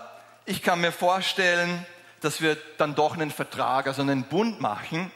ich 0.45 0.61
kann 0.61 0.81
mir 0.81 0.91
vorstellen, 0.91 1.85
dass 2.21 2.41
wir 2.41 2.57
dann 2.77 2.95
doch 2.95 3.13
einen 3.13 3.31
Vertrag, 3.31 3.87
also 3.87 4.01
einen 4.01 4.23
Bund 4.23 4.61
machen. 4.61 5.11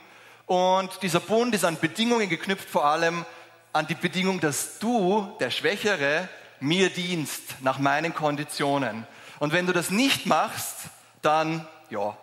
Und 0.45 0.89
dieser 1.01 1.19
Bund 1.19 1.53
ist 1.55 1.65
an 1.65 1.79
Bedingungen 1.79 2.29
geknüpft, 2.29 2.69
vor 2.69 2.85
allem 2.85 3.25
an 3.71 3.87
die 3.87 3.95
Bedingung, 3.95 4.39
dass 4.39 4.79
du, 4.79 5.35
der 5.39 5.51
Schwächere, 5.51 6.27
mir 6.59 6.89
dienst 6.89 7.61
nach 7.61 7.79
meinen 7.79 8.13
Konditionen. 8.13 9.07
Und 9.39 9.53
wenn 9.53 9.65
du 9.65 9.73
das 9.73 9.89
nicht 9.89 10.25
machst, 10.25 10.75
dann, 11.21 11.67
ja, 11.89 12.17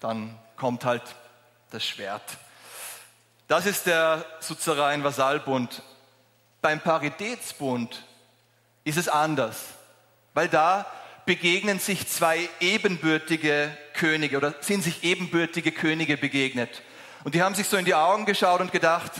dann 0.00 0.38
kommt 0.56 0.84
halt 0.84 1.02
das 1.70 1.84
Schwert. 1.84 2.22
Das 3.48 3.66
ist 3.66 3.86
der 3.86 4.24
Suzereien-Vasallbund. 4.40 5.82
Beim 6.62 6.80
Paritätsbund 6.80 8.04
ist 8.84 8.96
es 8.96 9.08
anders, 9.08 9.58
weil 10.32 10.48
da 10.48 10.86
begegnen 11.26 11.78
sich 11.78 12.08
zwei 12.08 12.48
ebenbürtige 12.60 13.76
Könige 13.94 14.36
oder 14.36 14.54
sind 14.60 14.82
sich 14.82 15.04
ebenbürtige 15.04 15.72
Könige 15.72 16.16
begegnet. 16.16 16.82
Und 17.24 17.34
die 17.34 17.42
haben 17.42 17.54
sich 17.54 17.68
so 17.68 17.76
in 17.76 17.86
die 17.86 17.94
Augen 17.94 18.26
geschaut 18.26 18.60
und 18.60 18.72
gedacht, 18.72 19.12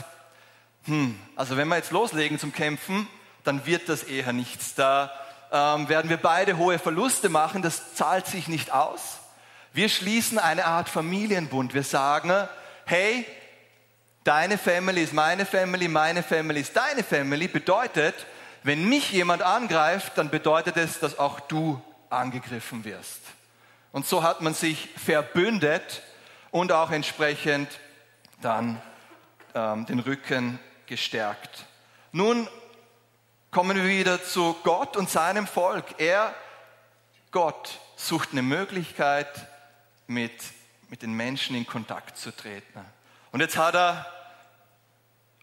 hm, 0.84 1.18
also 1.36 1.56
wenn 1.56 1.68
wir 1.68 1.76
jetzt 1.76 1.92
loslegen 1.92 2.38
zum 2.38 2.52
Kämpfen, 2.52 3.08
dann 3.44 3.66
wird 3.66 3.88
das 3.88 4.02
eher 4.02 4.32
nichts. 4.32 4.74
Da 4.74 5.12
ähm, 5.52 5.88
werden 5.88 6.10
wir 6.10 6.16
beide 6.16 6.56
hohe 6.56 6.78
Verluste 6.78 7.28
machen, 7.28 7.62
das 7.62 7.94
zahlt 7.94 8.26
sich 8.26 8.48
nicht 8.48 8.72
aus. 8.72 9.18
Wir 9.72 9.88
schließen 9.88 10.38
eine 10.38 10.66
Art 10.66 10.88
Familienbund. 10.88 11.74
Wir 11.74 11.82
sagen, 11.82 12.32
hey, 12.86 13.26
deine 14.22 14.56
Family 14.58 15.02
ist 15.02 15.12
meine 15.12 15.46
Family, 15.46 15.88
meine 15.88 16.22
Family 16.22 16.60
ist 16.60 16.76
deine 16.76 17.02
Family. 17.02 17.48
Bedeutet, 17.48 18.14
wenn 18.62 18.88
mich 18.88 19.12
jemand 19.12 19.42
angreift, 19.42 20.12
dann 20.16 20.30
bedeutet 20.30 20.76
es, 20.76 21.00
dass 21.00 21.18
auch 21.18 21.40
du 21.40 21.82
angegriffen 22.08 22.84
wirst. 22.84 23.20
Und 23.92 24.06
so 24.06 24.22
hat 24.22 24.40
man 24.40 24.54
sich 24.54 24.88
verbündet 24.96 26.02
und 26.50 26.72
auch 26.72 26.90
entsprechend 26.90 27.68
dann 28.40 28.80
ähm, 29.54 29.86
den 29.86 29.98
Rücken 29.98 30.58
gestärkt. 30.86 31.64
Nun 32.12 32.48
kommen 33.54 33.76
wir 33.76 33.88
wieder 33.88 34.20
zu 34.20 34.56
Gott 34.64 34.96
und 34.96 35.08
seinem 35.08 35.46
Volk. 35.46 35.84
Er, 35.98 36.34
Gott, 37.30 37.78
sucht 37.94 38.30
eine 38.32 38.42
Möglichkeit, 38.42 39.28
mit, 40.08 40.32
mit 40.88 41.02
den 41.02 41.12
Menschen 41.12 41.54
in 41.54 41.64
Kontakt 41.64 42.18
zu 42.18 42.34
treten. 42.34 42.80
Und 43.30 43.38
jetzt 43.38 43.56
hat 43.56 43.76
er, 43.76 44.06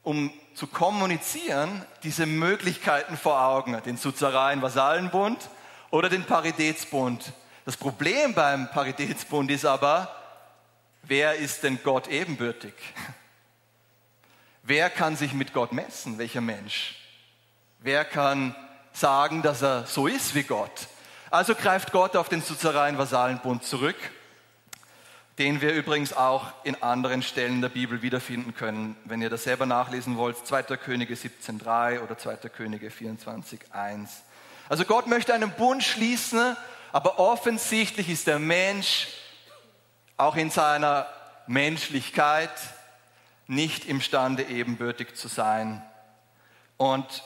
um 0.04 0.30
zu 0.56 0.68
kommunizieren, 0.68 1.86
diese 2.04 2.26
Möglichkeiten 2.26 3.16
vor 3.16 3.42
Augen, 3.46 3.82
den 3.84 3.96
Suzereien-Vasallenbund 3.96 5.50
oder 5.90 6.10
den 6.10 6.26
Paritätsbund. 6.26 7.32
Das 7.64 7.78
Problem 7.78 8.34
beim 8.34 8.70
Paritätsbund 8.72 9.50
ist 9.52 9.64
aber, 9.64 10.14
wer 11.04 11.36
ist 11.36 11.64
denn 11.64 11.80
Gott 11.82 12.10
ebenbürtig? 12.10 12.74
Wer 14.64 14.92
kann 14.92 15.16
sich 15.16 15.34
mit 15.34 15.54
Gott 15.54 15.72
messen? 15.72 16.20
Welcher 16.20 16.42
Mensch? 16.42 17.01
Wer 17.84 18.06
kann 18.06 18.56
sagen, 18.94 19.42
dass 19.42 19.64
er 19.64 19.88
so 19.88 20.06
ist 20.06 20.36
wie 20.36 20.44
Gott? 20.44 20.88
Also 21.32 21.56
greift 21.56 21.92
Gott 21.92 22.16
auf 22.16 22.30
den 22.30 22.44
Suzereien-Vasallenbund 22.44 23.64
zurück, 23.64 23.96
den 25.40 25.62
wir 25.62 25.74
übrigens 25.74 26.14
auch 26.14 26.54
in 26.64 26.84
anderen 26.84 27.24
Stellen 27.24 27.60
der 27.60 27.70
Bibel 27.70 28.04
wiederfinden 28.04 28.54
können. 28.54 28.96
Wenn 29.06 29.20
ihr 29.24 29.32
das 29.32 29.46
selber 29.46 29.66
nachlesen 29.66 30.16
wollt, 30.16 30.46
2. 30.46 30.62
Könige 30.78 31.16
17.3 31.16 32.02
oder 32.02 32.20
2. 32.20 32.50
Könige 32.50 32.90
24.1. 32.90 34.10
Also 34.70 34.86
Gott 34.86 35.08
möchte 35.08 35.34
einen 35.34 35.50
Bund 35.50 35.84
schließen, 35.84 36.56
aber 36.92 37.18
offensichtlich 37.18 38.10
ist 38.10 38.28
der 38.28 38.38
Mensch 38.38 39.08
auch 40.18 40.36
in 40.36 40.52
seiner 40.52 41.08
Menschlichkeit 41.48 42.52
nicht 43.48 43.86
imstande, 43.86 44.44
ebenbürtig 44.44 45.16
zu 45.16 45.28
sein. 45.28 45.84
Und 46.78 47.24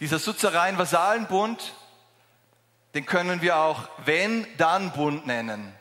dieser 0.00 0.18
Suzereien-Vasallenbund, 0.18 1.74
den 2.94 3.04
können 3.06 3.42
wir 3.42 3.56
auch 3.56 3.88
Wenn-Dann-Bund 4.04 5.26
nennen. 5.26 5.74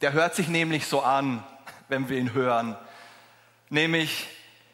Der 0.00 0.12
hört 0.12 0.34
sich 0.34 0.48
nämlich 0.48 0.86
so 0.86 1.02
an, 1.02 1.44
wenn 1.88 2.08
wir 2.08 2.18
ihn 2.18 2.32
hören. 2.32 2.76
Nämlich, 3.68 4.28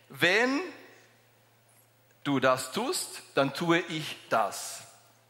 wenn 0.08 0.60
du 2.22 2.40
das 2.40 2.72
tust, 2.72 3.22
dann 3.34 3.54
tue 3.54 3.80
ich 3.80 4.16
das. 4.28 4.82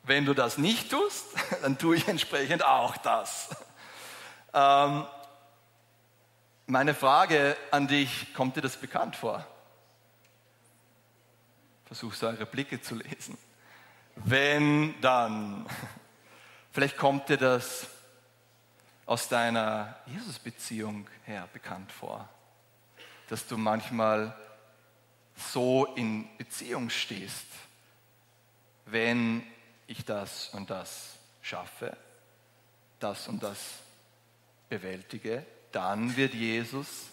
Wenn 0.02 0.26
du 0.26 0.34
das 0.34 0.58
nicht 0.58 0.90
tust, 0.90 1.26
dann 1.62 1.78
tue 1.78 1.96
ich 1.96 2.08
entsprechend 2.08 2.64
auch 2.64 2.96
das. 2.96 3.50
Ähm, 4.56 5.04
meine 6.66 6.94
Frage 6.94 7.56
an 7.72 7.88
dich, 7.88 8.32
kommt 8.34 8.54
dir 8.54 8.60
das 8.60 8.76
bekannt 8.76 9.16
vor? 9.16 9.44
Versuch 11.94 12.14
so 12.14 12.26
eure 12.26 12.44
Blicke 12.44 12.82
zu 12.82 12.96
lesen. 12.96 13.38
Wenn 14.16 15.00
dann. 15.00 15.64
Vielleicht 16.72 16.96
kommt 16.96 17.28
dir 17.28 17.36
das 17.36 17.86
aus 19.06 19.28
deiner 19.28 19.96
Jesus-Beziehung 20.06 21.06
her 21.24 21.48
bekannt 21.52 21.92
vor, 21.92 22.28
dass 23.28 23.46
du 23.46 23.56
manchmal 23.56 24.36
so 25.36 25.86
in 25.94 26.26
Beziehung 26.36 26.90
stehst, 26.90 27.46
wenn 28.86 29.46
ich 29.86 30.04
das 30.04 30.48
und 30.48 30.70
das 30.70 31.16
schaffe, 31.42 31.96
das 32.98 33.28
und 33.28 33.40
das 33.40 33.60
bewältige, 34.68 35.46
dann 35.70 36.16
wird 36.16 36.34
Jesus 36.34 37.04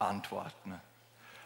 antworten. 0.00 0.80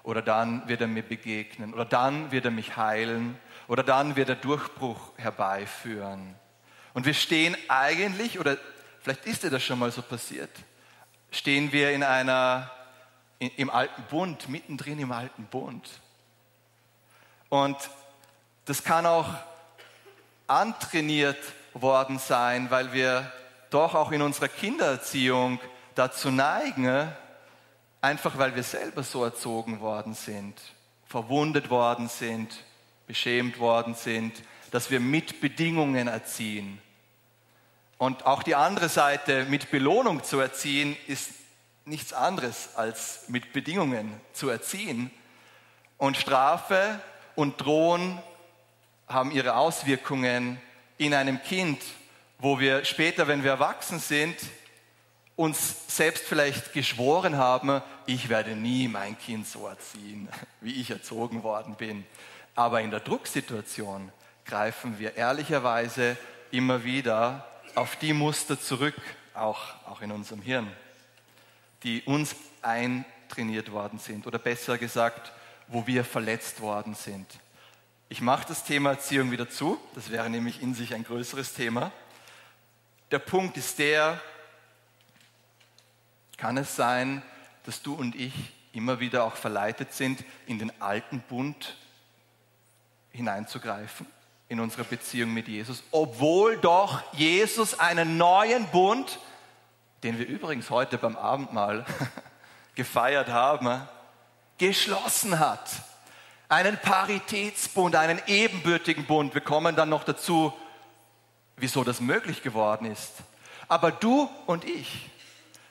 Oder 0.05 0.23
dann 0.23 0.69
wird 0.69 0.83
er 0.83 0.87
mir 0.87 1.03
begegnen. 1.03 1.75
Oder 1.75 1.87
dann 1.87 2.31
wird 2.31 2.45
er 2.45 2.51
mich 2.51 2.77
heilen. 2.77 3.37
Oder 3.67 3.83
dann 3.83 4.14
wird 4.14 4.29
er 4.29 4.37
Durchbruch 4.37 5.12
herbeiführen. 5.17 6.37
Und 6.93 7.07
wir 7.07 7.14
stehen 7.14 7.57
eigentlich, 7.69 8.38
oder 8.38 8.57
vielleicht 9.01 9.27
ist 9.27 9.43
dir 9.43 9.51
das 9.51 9.64
schon 9.64 9.79
mal 9.79 9.90
so 9.90 10.03
passiert, 10.03 10.51
stehen 11.31 11.73
wir 11.73 11.90
in 11.90 12.03
einer, 12.03 12.71
in, 13.38 13.51
im 13.57 13.71
alten 13.71 14.03
Bund, 14.05 14.49
mittendrin 14.49 15.01
im 15.01 15.11
alten 15.11 15.47
Bund. 15.47 15.88
Und 17.49 17.77
das 18.67 18.85
kann 18.85 19.07
auch 19.07 19.29
antrainiert 20.47 21.38
worden 21.73 22.19
sein, 22.19 22.71
weil 22.71 22.93
wir 22.93 23.33
doch 23.71 23.95
auch 23.95 24.12
in 24.12 24.23
unserer 24.23 24.49
Kindererziehung 24.49 25.59
dazu 25.95 26.31
neigen, 26.31 27.11
einfach 28.05 28.37
weil 28.37 28.55
wir 28.55 28.62
selber 28.62 29.03
so 29.03 29.25
erzogen 29.25 29.81
worden 29.81 30.12
sind, 30.12 30.61
verwundet 31.07 31.71
worden 31.71 32.09
sind, 32.09 32.62
beschämt 33.07 33.59
worden 33.59 33.95
sind, 33.95 34.43
dass 34.71 34.90
wir 34.90 35.01
mit 35.01 35.40
Bedingungen 35.40 36.07
erziehen. 36.07 36.81
Und 37.97 38.27
auch 38.27 38.43
die 38.43 38.57
andere 38.57 38.90
Seite, 38.90 39.47
mit 39.47 39.71
Belohnung 39.71 40.23
zu 40.23 40.38
erziehen, 40.38 40.97
ist 41.07 41.31
nichts 41.87 42.12
anderes 42.12 42.77
als 42.77 43.25
mit 43.29 43.55
Bedingungen 43.55 44.21
zu 44.35 44.51
erziehen. 44.51 45.11
Und 45.97 46.19
Strafe 46.19 47.01
und 47.37 47.59
Drohen 47.59 48.19
haben 49.09 49.31
ihre 49.31 49.57
Auswirkungen 49.57 50.61
in 50.99 51.14
einem 51.14 51.43
Kind, 51.43 51.81
wo 52.38 52.61
wir 52.61 52.85
später, 52.85 53.29
wenn 53.29 53.45
wir 53.45 53.53
erwachsen 53.53 53.99
sind, 53.99 54.37
uns 55.37 55.87
selbst 55.88 56.25
vielleicht 56.25 56.73
geschworen 56.73 57.37
haben, 57.37 57.83
ich 58.07 58.29
werde 58.29 58.55
nie 58.55 58.88
mein 58.88 59.18
Kind 59.18 59.47
so 59.47 59.66
erziehen, 59.66 60.29
wie 60.61 60.81
ich 60.81 60.90
erzogen 60.90 61.42
worden 61.42 61.75
bin. 61.75 62.07
Aber 62.55 62.81
in 62.81 62.90
der 62.90 63.01
Drucksituation 63.01 64.12
greifen 64.44 64.99
wir 64.99 65.16
ehrlicherweise 65.16 66.16
immer 66.51 66.85
wieder 66.85 67.47
auf 67.75 67.97
die 67.97 68.12
Muster 68.12 68.61
zurück, 68.61 68.94
auch, 69.35 69.61
auch 69.87 70.01
in 70.01 70.12
unserem 70.12 70.40
Hirn, 70.40 70.70
die 71.83 72.03
uns 72.03 72.37
eintrainiert 72.62 73.73
worden 73.73 73.99
sind 73.99 74.27
oder 74.27 74.38
besser 74.38 74.79
gesagt, 74.79 75.33
wo 75.66 75.87
wir 75.87 76.05
verletzt 76.05 76.61
worden 76.61 76.94
sind. 76.94 77.27
Ich 78.09 78.20
mache 78.20 78.47
das 78.47 78.64
Thema 78.64 78.90
Erziehung 78.90 79.33
wieder 79.33 79.49
zu, 79.49 79.81
das 79.94 80.11
wäre 80.11 80.31
nämlich 80.31 80.62
in 80.62 80.75
sich 80.75 80.94
ein 80.94 81.03
größeres 81.03 81.55
Thema. 81.55 81.90
Der 83.11 83.18
Punkt 83.18 83.57
ist 83.57 83.79
der, 83.79 84.20
kann 86.45 86.59
es 86.59 86.77
sein, 86.77 87.23
dass 87.65 87.81
du 87.81 87.95
und 87.95 88.15
ich 88.15 88.35
immer 88.75 89.01
wieder 89.01 89.25
auch 89.25 89.35
verleitet 89.35 89.95
sind, 89.95 90.23
in 90.47 90.59
den 90.59 90.79
alten 90.79 91.21
Bund 91.21 91.75
hineinzugreifen, 93.13 94.07
in 94.51 94.61
unsere 94.61 94.85
Beziehung 94.85 95.33
mit 95.33 95.49
Jesus, 95.49 95.83
obwohl 95.91 96.59
doch 96.59 97.03
Jesus 97.15 97.79
einen 97.79 98.19
neuen 98.19 98.67
Bund, 98.67 99.21
den 100.03 100.19
wir 100.19 100.27
übrigens 100.27 100.69
heute 100.69 100.99
beim 100.99 101.17
Abendmahl 101.17 101.87
gefeiert 102.75 103.29
haben, 103.29 103.81
geschlossen 104.59 105.39
hat. 105.39 105.71
Einen 106.51 106.77
Paritätsbund, 106.77 107.97
einen 107.97 108.21
ebenbürtigen 108.27 109.07
Bund. 109.07 109.33
Wir 109.33 109.41
kommen 109.41 109.77
dann 109.77 109.89
noch 109.89 110.05
dazu, 110.05 110.53
wieso 111.57 111.85
das 111.85 112.03
möglich 112.03 112.43
geworden 112.43 112.85
ist. 112.85 113.15
Aber 113.67 113.91
du 113.91 114.29
und 114.45 114.65
ich, 114.65 115.09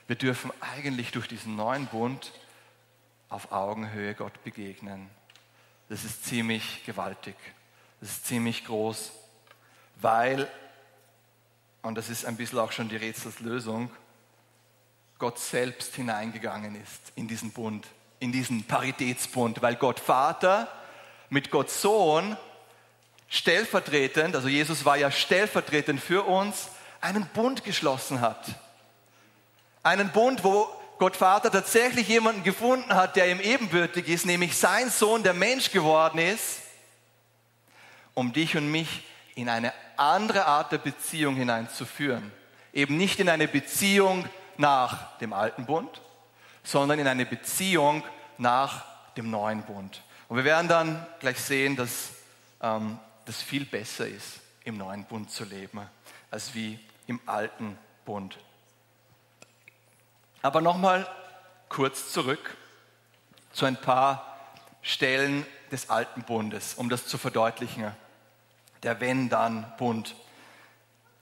wir 0.08 0.16
dürfen 0.16 0.52
eigentlich 0.60 1.12
durch 1.12 1.28
diesen 1.28 1.56
neuen 1.56 1.88
Bund 1.88 2.32
auf 3.30 3.52
Augenhöhe 3.52 4.14
Gott 4.14 4.44
begegnen. 4.44 5.10
Das 5.90 6.04
ist 6.04 6.26
ziemlich 6.26 6.86
gewaltig. 6.86 7.36
Das 8.00 8.10
ist 8.10 8.26
ziemlich 8.26 8.66
groß, 8.66 9.12
weil, 9.96 10.50
und 11.82 11.96
das 11.96 12.10
ist 12.10 12.26
ein 12.26 12.36
bisschen 12.36 12.60
auch 12.60 12.72
schon 12.72 12.90
die 12.90 12.98
Rätselslösung, 12.98 13.90
Gott 15.20 15.40
selbst 15.40 15.96
hineingegangen 15.96 16.76
ist 16.76 17.14
in 17.16 17.30
diesen 17.30 17.52
Bund, 17.52 17.88
in 18.20 18.34
diesen 18.34 18.66
Paritätsbund, 18.66 19.62
weil 19.62 19.76
Gott 19.76 20.00
Vater 20.00 20.68
mit 21.30 21.50
Gott 21.50 21.70
Sohn 21.70 22.36
stellvertretend, 23.30 24.36
also 24.36 24.48
Jesus 24.48 24.84
war 24.84 24.98
ja 24.98 25.10
stellvertretend 25.12 26.02
für 26.02 26.24
uns, 26.24 26.70
einen 27.00 27.26
Bund 27.28 27.64
geschlossen 27.64 28.22
hat. 28.22 28.46
Einen 29.84 30.10
Bund, 30.10 30.44
wo 30.44 30.68
Gott 30.98 31.18
Vater 31.18 31.52
tatsächlich 31.52 32.08
jemanden 32.08 32.44
gefunden 32.44 32.96
hat, 32.96 33.18
der 33.18 33.30
ihm 33.30 33.42
ebenbürtig 33.42 34.08
ist, 34.08 34.26
nämlich 34.26 34.58
sein 34.58 34.90
Sohn, 34.90 35.24
der 35.24 35.34
Mensch 35.34 35.72
geworden 35.72 36.20
ist, 36.20 36.62
um 38.14 38.32
dich 38.32 38.56
und 38.56 38.72
mich 38.72 39.04
in 39.36 39.50
eine 39.50 39.74
andere 39.98 40.46
Art 40.46 40.72
der 40.72 40.78
Beziehung 40.78 41.36
hineinzuführen. 41.36 42.32
Eben 42.72 42.98
nicht 42.98 43.20
in 43.20 43.28
eine 43.28 43.48
Beziehung 43.48 44.26
nach 44.58 45.18
dem 45.18 45.34
alten 45.34 45.66
Bund, 45.66 46.02
sondern 46.64 47.00
in 47.00 47.08
eine 47.08 47.26
Beziehung 47.26 48.04
nach 48.38 48.86
dem 49.18 49.30
neuen 49.30 49.64
Bund. 49.64 50.02
Und 50.30 50.38
wir 50.38 50.46
werden 50.46 50.68
dann 50.68 51.06
gleich 51.20 51.40
sehen, 51.40 51.76
dass 51.76 52.12
ähm, 52.62 52.98
das 53.26 53.42
viel 53.42 53.66
besser 53.66 54.08
ist, 54.08 54.40
im 54.64 54.78
neuen 54.78 55.04
Bund 55.06 55.30
zu 55.30 55.44
leben, 55.44 55.82
als 56.32 56.54
wie 56.56 56.80
im 57.08 57.20
alten 57.26 57.78
Bund. 58.06 58.38
Aber 60.44 60.60
nochmal 60.60 61.08
kurz 61.70 62.12
zurück 62.12 62.58
zu 63.54 63.66
ein 63.66 63.78
paar 63.78 64.38
Stellen 64.82 65.46
des 65.72 65.90
alten 65.90 66.24
Bundes, 66.24 66.74
um 66.74 66.90
das 66.90 67.08
zu 67.08 67.18
verdeutlichen. 67.18 67.90
Der 68.84 69.00
Wenn-Dann-Bund. 69.00 70.16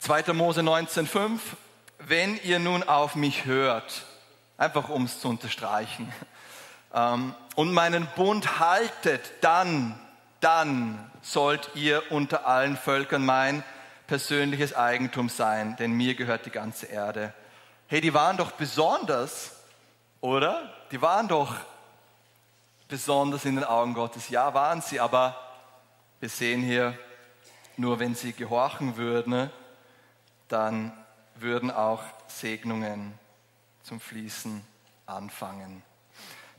2. 0.00 0.32
Mose 0.32 0.62
19,5. 0.62 1.38
Wenn 2.00 2.36
ihr 2.42 2.58
nun 2.58 2.82
auf 2.82 3.14
mich 3.14 3.44
hört, 3.44 4.02
einfach 4.58 4.88
um 4.88 5.04
es 5.04 5.20
zu 5.20 5.28
unterstreichen, 5.28 6.12
ähm, 6.92 7.32
und 7.54 7.72
meinen 7.72 8.08
Bund 8.16 8.58
haltet, 8.58 9.22
dann, 9.40 10.00
dann 10.40 11.12
sollt 11.20 11.70
ihr 11.76 12.10
unter 12.10 12.44
allen 12.48 12.76
Völkern 12.76 13.24
mein 13.24 13.62
persönliches 14.08 14.74
Eigentum 14.74 15.28
sein, 15.28 15.76
denn 15.76 15.92
mir 15.92 16.16
gehört 16.16 16.44
die 16.44 16.50
ganze 16.50 16.86
Erde 16.86 17.32
hey, 17.92 18.00
die 18.00 18.14
waren 18.14 18.38
doch 18.38 18.52
besonders, 18.52 19.50
oder? 20.22 20.72
Die 20.90 21.02
waren 21.02 21.28
doch 21.28 21.54
besonders 22.88 23.44
in 23.44 23.56
den 23.56 23.64
Augen 23.64 23.92
Gottes. 23.92 24.30
Ja, 24.30 24.54
waren 24.54 24.80
sie, 24.80 24.98
aber 24.98 25.36
wir 26.18 26.30
sehen 26.30 26.62
hier, 26.62 26.98
nur 27.76 27.98
wenn 27.98 28.14
sie 28.14 28.32
gehorchen 28.32 28.96
würden, 28.96 29.50
dann 30.48 30.90
würden 31.34 31.70
auch 31.70 32.02
Segnungen 32.28 33.12
zum 33.82 34.00
Fließen 34.00 34.64
anfangen. 35.04 35.82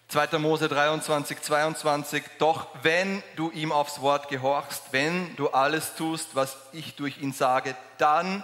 2. 0.10 0.38
Mose 0.38 0.70
23, 0.70 1.42
22, 1.42 2.24
doch 2.38 2.68
wenn 2.84 3.24
du 3.38 3.50
ihm 3.50 3.72
aufs 3.72 4.02
Wort 4.02 4.30
gehorchst, 4.30 4.84
wenn 4.92 5.36
du 5.36 5.50
alles 5.50 5.96
tust, 5.96 6.36
was 6.36 6.56
ich 6.74 6.96
durch 6.96 7.24
ihn 7.24 7.34
sage, 7.34 7.76
dann 7.98 8.44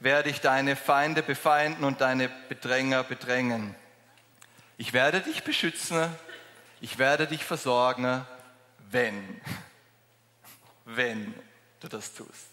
werde 0.00 0.30
ich 0.30 0.40
deine 0.40 0.76
Feinde 0.76 1.22
befeinden 1.22 1.84
und 1.84 2.00
deine 2.00 2.28
Bedränger 2.48 3.04
bedrängen. 3.04 3.74
Ich 4.78 4.92
werde 4.94 5.20
dich 5.20 5.44
beschützen, 5.44 6.08
ich 6.80 6.98
werde 6.98 7.26
dich 7.26 7.44
versorgen, 7.44 8.26
wenn, 8.90 9.40
wenn 10.86 11.34
du 11.80 11.88
das 11.88 12.14
tust, 12.14 12.48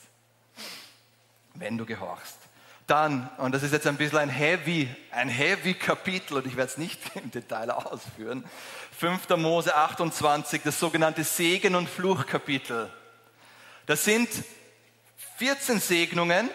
wenn 1.53 1.77
du 1.77 1.85
gehorchst. 1.85 2.37
Dann, 2.85 3.29
und 3.37 3.53
das 3.53 3.63
ist 3.63 3.73
jetzt 3.73 3.87
ein 3.87 3.97
bisschen 3.97 4.19
ein 4.19 4.29
heavy, 4.29 4.93
ein 5.11 5.29
heavy 5.29 5.73
Kapitel 5.73 6.37
und 6.37 6.47
ich 6.47 6.55
werde 6.55 6.71
es 6.71 6.77
nicht 6.77 6.99
im 7.15 7.31
Detail 7.31 7.71
ausführen, 7.71 8.43
5. 8.97 9.29
Mose 9.37 9.75
28, 9.75 10.61
das 10.63 10.79
sogenannte 10.79 11.23
Segen- 11.23 11.75
und 11.75 11.87
Fluchkapitel. 11.87 12.91
Das 13.85 14.03
sind 14.03 14.29
14 15.37 15.79
Segnungen, 15.79 16.49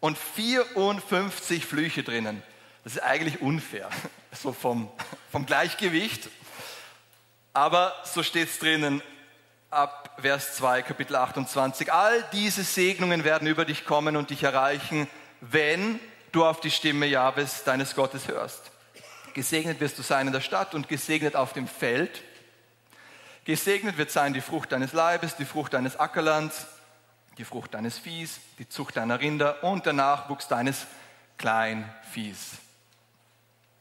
und 0.00 0.18
54 0.18 1.64
Flüche 1.64 2.02
drinnen. 2.02 2.42
Das 2.84 2.94
ist 2.94 3.02
eigentlich 3.02 3.40
unfair, 3.40 3.88
so 4.32 4.52
vom, 4.52 4.90
vom 5.30 5.46
Gleichgewicht. 5.46 6.28
Aber 7.52 7.94
so 8.04 8.22
steht 8.22 8.48
es 8.48 8.58
drinnen 8.58 9.02
ab 9.70 10.18
Vers 10.20 10.56
2, 10.56 10.82
Kapitel 10.82 11.16
28. 11.16 11.92
All 11.92 12.24
diese 12.32 12.64
Segnungen 12.64 13.24
werden 13.24 13.46
über 13.46 13.64
dich 13.64 13.84
kommen 13.84 14.16
und 14.16 14.30
dich 14.30 14.42
erreichen, 14.42 15.08
wenn 15.40 16.00
du 16.32 16.44
auf 16.44 16.60
die 16.60 16.70
Stimme 16.70 17.06
Jahwes, 17.06 17.64
deines 17.64 17.94
Gottes, 17.94 18.28
hörst. 18.28 18.70
Gesegnet 19.34 19.80
wirst 19.80 19.98
du 19.98 20.02
sein 20.02 20.26
in 20.26 20.32
der 20.32 20.40
Stadt 20.40 20.74
und 20.74 20.88
gesegnet 20.88 21.36
auf 21.36 21.52
dem 21.52 21.68
Feld. 21.68 22.22
Gesegnet 23.44 23.96
wird 23.96 24.10
sein 24.10 24.34
die 24.34 24.40
Frucht 24.40 24.72
deines 24.72 24.92
Leibes, 24.92 25.36
die 25.36 25.44
Frucht 25.44 25.74
deines 25.74 25.98
Ackerlands, 25.98 26.66
die 27.40 27.44
Frucht 27.46 27.72
deines 27.72 27.98
Viehs, 27.98 28.38
die 28.58 28.68
Zucht 28.68 28.98
deiner 28.98 29.18
Rinder 29.18 29.64
und 29.64 29.86
der 29.86 29.94
Nachwuchs 29.94 30.46
deines 30.46 30.86
Kleinviehs. 31.38 32.58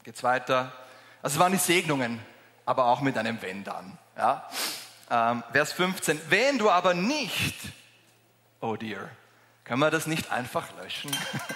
Geht's 0.03 0.23
weiter? 0.23 0.71
Also 1.21 1.35
es 1.35 1.39
waren 1.41 1.51
die 1.51 1.57
Segnungen, 1.57 2.21
aber 2.65 2.85
auch 2.85 3.01
mit 3.01 3.17
einem 3.17 3.41
Wenn 3.41 3.65
dann. 3.65 3.97
Ja? 4.15 4.49
Ähm, 5.11 5.43
Vers 5.51 5.73
15. 5.73 6.21
Wenn 6.29 6.57
du 6.57 6.69
aber 6.69 6.93
nicht, 6.93 7.57
oh 8.61 8.77
dear, 8.77 9.09
können 9.65 9.81
wir 9.81 9.91
das 9.91 10.07
nicht 10.07 10.31
einfach 10.31 10.67
löschen? 10.81 11.11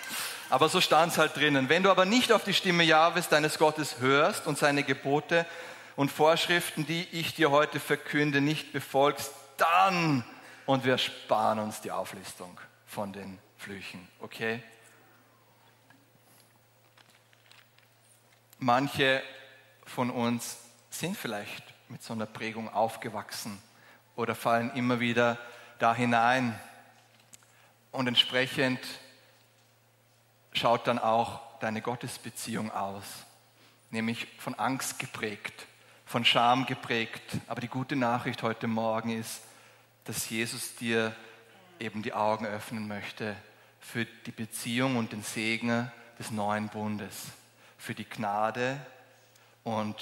Aber 0.50 0.70
so 0.70 0.82
stand 0.82 1.14
es 1.14 1.18
halt 1.18 1.36
drinnen. 1.36 1.68
Wenn 1.68 1.82
du 1.82 1.90
aber 1.90 2.06
nicht 2.06 2.32
auf 2.32 2.44
die 2.44 2.54
Stimme 2.54 2.84
Jahwes, 2.84 3.28
deines 3.28 3.58
Gottes, 3.58 4.02
hörst 4.02 4.46
und 4.46 4.56
seine 4.56 4.84
Gebote 4.84 5.48
und 5.96 6.12
Vorschriften, 6.12 6.86
die 6.86 7.08
ich 7.12 7.34
dir 7.34 7.50
heute 7.50 7.80
verkünde, 7.80 8.40
nicht 8.40 8.72
befolgst, 8.72 9.32
dann, 9.58 10.24
und 10.66 10.86
wir 10.86 10.98
sparen 10.98 11.60
uns 11.60 11.82
die 11.82 11.92
Auflistung 11.92 12.60
von 12.86 13.14
den 13.14 13.40
Flüchen, 13.58 14.08
okay? 14.20 14.64
Manche 18.60 19.22
von 19.86 20.10
uns 20.10 20.58
sind 20.90 21.18
vielleicht 21.18 21.64
mit 21.90 22.02
so 22.02 22.14
einer 22.14 22.26
Prägung 22.26 22.74
aufgewachsen 22.74 23.62
oder 24.16 24.36
fallen 24.36 24.72
immer 24.72 25.00
wieder 25.00 25.38
da 25.80 25.94
hinein. 25.94 26.58
Und 27.92 28.08
entsprechend 28.08 28.80
schaut 30.54 30.88
dann 30.88 31.00
auch 31.00 31.42
deine 31.60 31.82
Gottesbeziehung 31.82 32.72
aus, 32.72 33.04
nämlich 33.92 34.28
von 34.38 34.56
Angst 34.56 35.00
geprägt, 35.00 35.68
von 36.06 36.24
Scham 36.24 36.66
geprägt. 36.66 37.38
Aber 37.48 37.60
die 37.60 37.68
gute 37.68 37.96
Nachricht 37.96 38.44
heute 38.44 38.68
Morgen 38.68 39.10
ist, 39.10 39.42
dass 40.06 40.30
Jesus 40.30 40.76
dir 40.76 41.16
eben 41.80 42.04
die 42.04 42.14
Augen 42.14 42.46
öffnen 42.46 42.88
möchte 42.88 43.36
für 43.80 44.06
die 44.06 44.32
Beziehung 44.32 44.98
und 44.98 45.12
den 45.12 45.24
Segen 45.24 45.92
des 46.20 46.32
neuen 46.32 46.70
Bundes 46.70 47.28
für 47.78 47.94
die 47.94 48.08
Gnade 48.08 48.80
und 49.64 49.98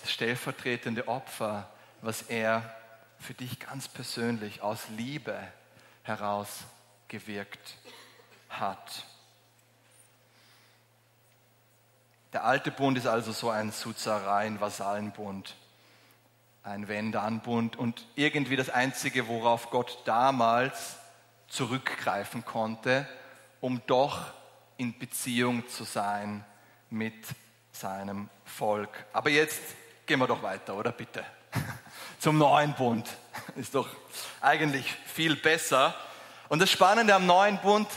das 0.00 0.12
stellvertretende 0.12 1.08
Opfer, 1.08 1.70
was 2.02 2.22
er 2.22 2.76
für 3.18 3.34
dich 3.34 3.58
ganz 3.58 3.88
persönlich 3.88 4.62
aus 4.62 4.88
Liebe 4.96 5.36
herausgewirkt 6.02 7.76
hat. 8.48 9.06
Der 12.32 12.44
alte 12.44 12.70
Bund 12.70 12.98
ist 12.98 13.06
also 13.06 13.32
so 13.32 13.50
ein 13.50 13.72
Suzerei, 13.72 14.46
ein 16.66 16.88
Wenn-Dann-Bund 16.88 17.76
und 17.76 18.06
irgendwie 18.16 18.56
das 18.56 18.70
Einzige, 18.70 19.28
worauf 19.28 19.70
Gott 19.70 20.00
damals 20.04 20.96
zurückgreifen 21.46 22.44
konnte, 22.44 23.08
um 23.60 23.80
doch 23.86 24.32
in 24.76 24.98
Beziehung 24.98 25.68
zu 25.68 25.84
sein 25.84 26.44
mit 26.90 27.14
seinem 27.70 28.28
Volk. 28.44 28.90
Aber 29.12 29.30
jetzt 29.30 29.60
gehen 30.06 30.18
wir 30.18 30.26
doch 30.26 30.42
weiter, 30.42 30.74
oder 30.74 30.90
bitte? 30.90 31.24
Zum 32.18 32.36
neuen 32.38 32.74
Bund. 32.74 33.08
Ist 33.56 33.74
doch 33.74 33.88
eigentlich 34.40 34.92
viel 35.06 35.36
besser. 35.36 35.94
Und 36.48 36.60
das 36.60 36.70
Spannende 36.70 37.14
am 37.14 37.26
neuen 37.26 37.58
Bund, 37.58 37.88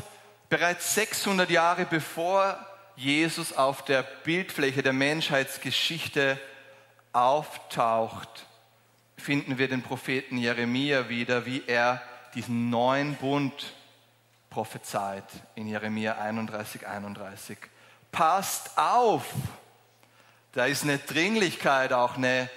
bereits 0.47 0.93
600 0.93 1.49
Jahre 1.49 1.86
bevor 1.86 2.63
Jesus 2.95 3.51
auf 3.51 3.84
der 3.84 4.03
Bildfläche 4.03 4.84
der 4.84 4.93
Menschheitsgeschichte 4.93 6.39
auftaucht, 7.13 8.45
finden 9.19 9.58
wir 9.58 9.67
den 9.67 9.82
Propheten 9.82 10.38
Jeremia 10.38 11.10
wieder, 11.10 11.45
wie 11.45 11.63
er 11.67 12.01
diesen 12.34 12.69
neuen 12.69 13.15
Bund 13.15 13.73
prophezeit 14.49 15.25
in 15.55 15.67
Jeremia 15.67 16.17
31, 16.17 16.88
31 16.88 17.58
passt 18.12 18.77
auf. 18.77 19.25
Da 20.53 20.65
ist 20.65 20.84
eine 20.84 20.97
Dringlichkeit, 20.97 21.93
auch 21.93 22.17
eine, 22.17 22.49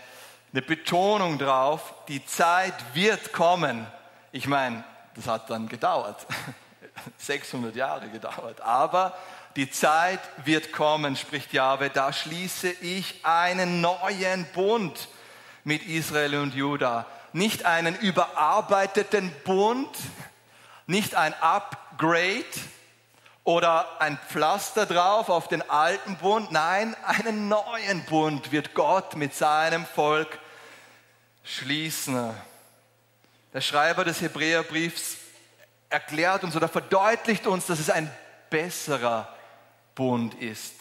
eine 0.53 0.63
Betonung 0.63 1.39
drauf. 1.39 1.95
Die 2.09 2.25
Zeit 2.25 2.75
wird 2.95 3.33
kommen. 3.33 3.87
Ich 4.33 4.47
meine, 4.47 4.85
das 5.15 5.27
hat 5.27 5.51
dann 5.51 5.69
gedauert. 5.69 6.27
600 7.19 7.77
Jahre 7.77 8.09
gedauert. 8.09 8.61
Aber 8.61 9.17
die 9.57 9.71
Zeit 9.71 10.21
wird 10.45 10.73
kommen, 10.73 11.17
spricht 11.17 11.53
Jahwe. 11.53 11.91
Da 11.91 12.13
schließe 12.13 12.71
ich 12.71 13.25
einen 13.25 13.81
neuen 13.81 14.47
Bund 14.55 15.09
mit 15.65 15.87
Israel 15.87 16.37
und 16.37 16.55
Juda. 16.55 17.07
Nicht 17.33 17.65
einen 17.65 17.97
überarbeiteten 17.97 19.33
Bund, 19.45 19.89
nicht 20.87 21.15
ein 21.15 21.35
Upgrade, 21.41 22.45
oder 23.45 24.01
ein 24.01 24.19
Pflaster 24.29 24.87
drauf 24.87 25.29
auf 25.29 25.49
den 25.49 25.69
alten 25.69 26.17
Bund. 26.17 26.53
Nein, 26.53 26.95
einen 27.05 27.49
neuen 27.49 28.05
Bund 28.05 28.53
wird 28.53 28.75
Gott 28.75 29.17
mit 29.17 29.35
seinem 29.35 29.85
Volk 29.85 30.39
schließen. 31.43 32.33
Der 33.53 33.61
Schreiber 33.61 34.05
des 34.05 34.21
Hebräerbriefs 34.21 35.17
erklärt 35.89 36.45
uns 36.45 36.57
oder 36.57 36.69
verdeutlicht 36.69 37.47
uns, 37.47 37.67
dass 37.67 37.81
es 37.81 37.91
ein 37.91 38.11
besserer 38.49 39.29
Bund 39.95 40.35
ist. 40.35 40.75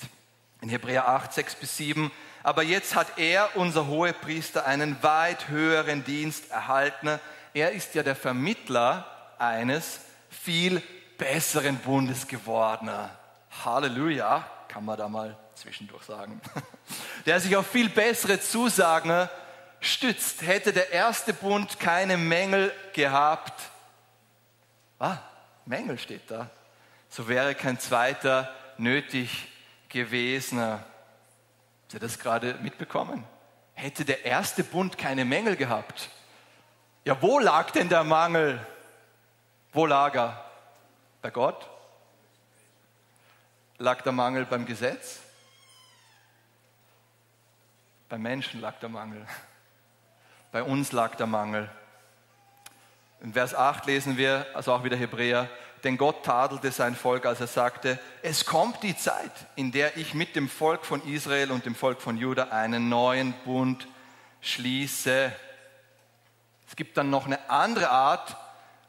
In 0.61 0.69
Hebräer 0.69 1.07
8, 1.07 1.33
6 1.33 1.55
bis 1.55 1.77
7. 1.77 2.11
Aber 2.43 2.63
jetzt 2.63 2.95
hat 2.95 3.17
er, 3.17 3.55
unser 3.55 3.87
Hohepriester, 3.87 4.65
einen 4.65 5.01
weit 5.03 5.49
höheren 5.49 6.03
Dienst 6.03 6.49
erhalten. 6.51 7.19
Er 7.53 7.71
ist 7.71 7.93
ja 7.95 8.03
der 8.03 8.15
Vermittler 8.15 9.05
eines 9.37 9.99
viel 10.29 10.81
besseren 11.17 11.77
Bundes 11.77 12.27
geworden. 12.27 12.89
Halleluja, 13.63 14.45
kann 14.67 14.85
man 14.85 14.97
da 14.97 15.07
mal 15.07 15.37
zwischendurch 15.55 16.03
sagen. 16.03 16.41
Der 17.25 17.39
sich 17.39 17.55
auf 17.55 17.67
viel 17.67 17.89
bessere 17.89 18.39
Zusagen 18.39 19.29
stützt. 19.79 20.41
Hätte 20.41 20.73
der 20.73 20.91
erste 20.91 21.33
Bund 21.33 21.79
keine 21.79 22.17
Mängel 22.17 22.71
gehabt, 22.93 23.53
ah, 24.99 25.17
Mängel 25.65 25.97
steht 25.97 26.29
da, 26.29 26.49
so 27.09 27.27
wäre 27.27 27.55
kein 27.55 27.79
zweiter 27.79 28.53
nötig 28.77 29.47
gewesen. 29.89 30.79
Habt 31.91 32.01
ihr 32.01 32.07
das 32.07 32.19
gerade 32.19 32.53
mitbekommen? 32.61 33.25
Hätte 33.73 34.05
der 34.05 34.23
erste 34.23 34.63
Bund 34.63 34.97
keine 34.97 35.25
Mängel 35.25 35.57
gehabt? 35.57 36.09
Ja, 37.03 37.21
wo 37.21 37.37
lag 37.37 37.71
denn 37.71 37.89
der 37.89 38.05
Mangel? 38.05 38.65
Wo 39.73 39.85
lag 39.85 40.15
er? 40.15 40.41
Bei 41.21 41.31
Gott? 41.31 41.69
Lag 43.77 44.03
der 44.03 44.13
Mangel 44.13 44.45
beim 44.45 44.65
Gesetz? 44.65 45.19
Beim 48.07 48.21
Menschen 48.21 48.61
lag 48.61 48.79
der 48.79 48.87
Mangel. 48.87 49.27
Bei 50.53 50.63
uns 50.63 50.93
lag 50.93 51.15
der 51.15 51.27
Mangel. 51.27 51.69
In 53.19 53.33
Vers 53.33 53.53
8 53.53 53.85
lesen 53.85 54.15
wir, 54.15 54.45
also 54.53 54.71
auch 54.71 54.85
wieder 54.85 54.95
Hebräer, 54.95 55.49
denn 55.83 55.97
Gott 55.97 56.23
tadelte 56.23 56.71
sein 56.71 56.95
Volk, 56.95 57.25
als 57.25 57.39
er 57.39 57.47
sagte, 57.47 57.99
es 58.21 58.45
kommt 58.45 58.83
die 58.83 58.95
Zeit, 58.95 59.31
in 59.55 59.71
der 59.71 59.97
ich 59.97 60.13
mit 60.13 60.35
dem 60.35 60.49
Volk 60.49 60.85
von 60.85 61.05
Israel 61.07 61.51
und 61.51 61.65
dem 61.65 61.75
Volk 61.75 62.01
von 62.01 62.17
Juda 62.17 62.49
einen 62.49 62.89
neuen 62.89 63.33
Bund 63.45 63.87
schließe. 64.41 65.31
Es 66.67 66.75
gibt 66.75 66.97
dann 66.97 67.09
noch 67.09 67.25
eine 67.25 67.49
andere 67.49 67.89
Art, 67.89 68.35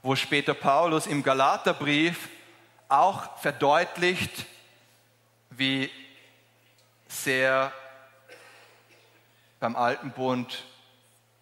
wo 0.02 0.16
später 0.16 0.54
Paulus 0.54 1.06
im 1.06 1.22
Galaterbrief 1.22 2.28
auch 2.88 3.38
verdeutlicht, 3.38 4.46
wie 5.50 5.90
sehr 7.08 7.72
beim 9.60 9.76
alten 9.76 10.10
Bund 10.10 10.64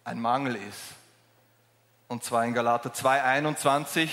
ein 0.03 0.19
Mangel 0.19 0.55
ist. 0.55 0.79
Und 2.07 2.23
zwar 2.23 2.45
in 2.45 2.53
Galater 2.53 2.91
2,21. 2.91 4.09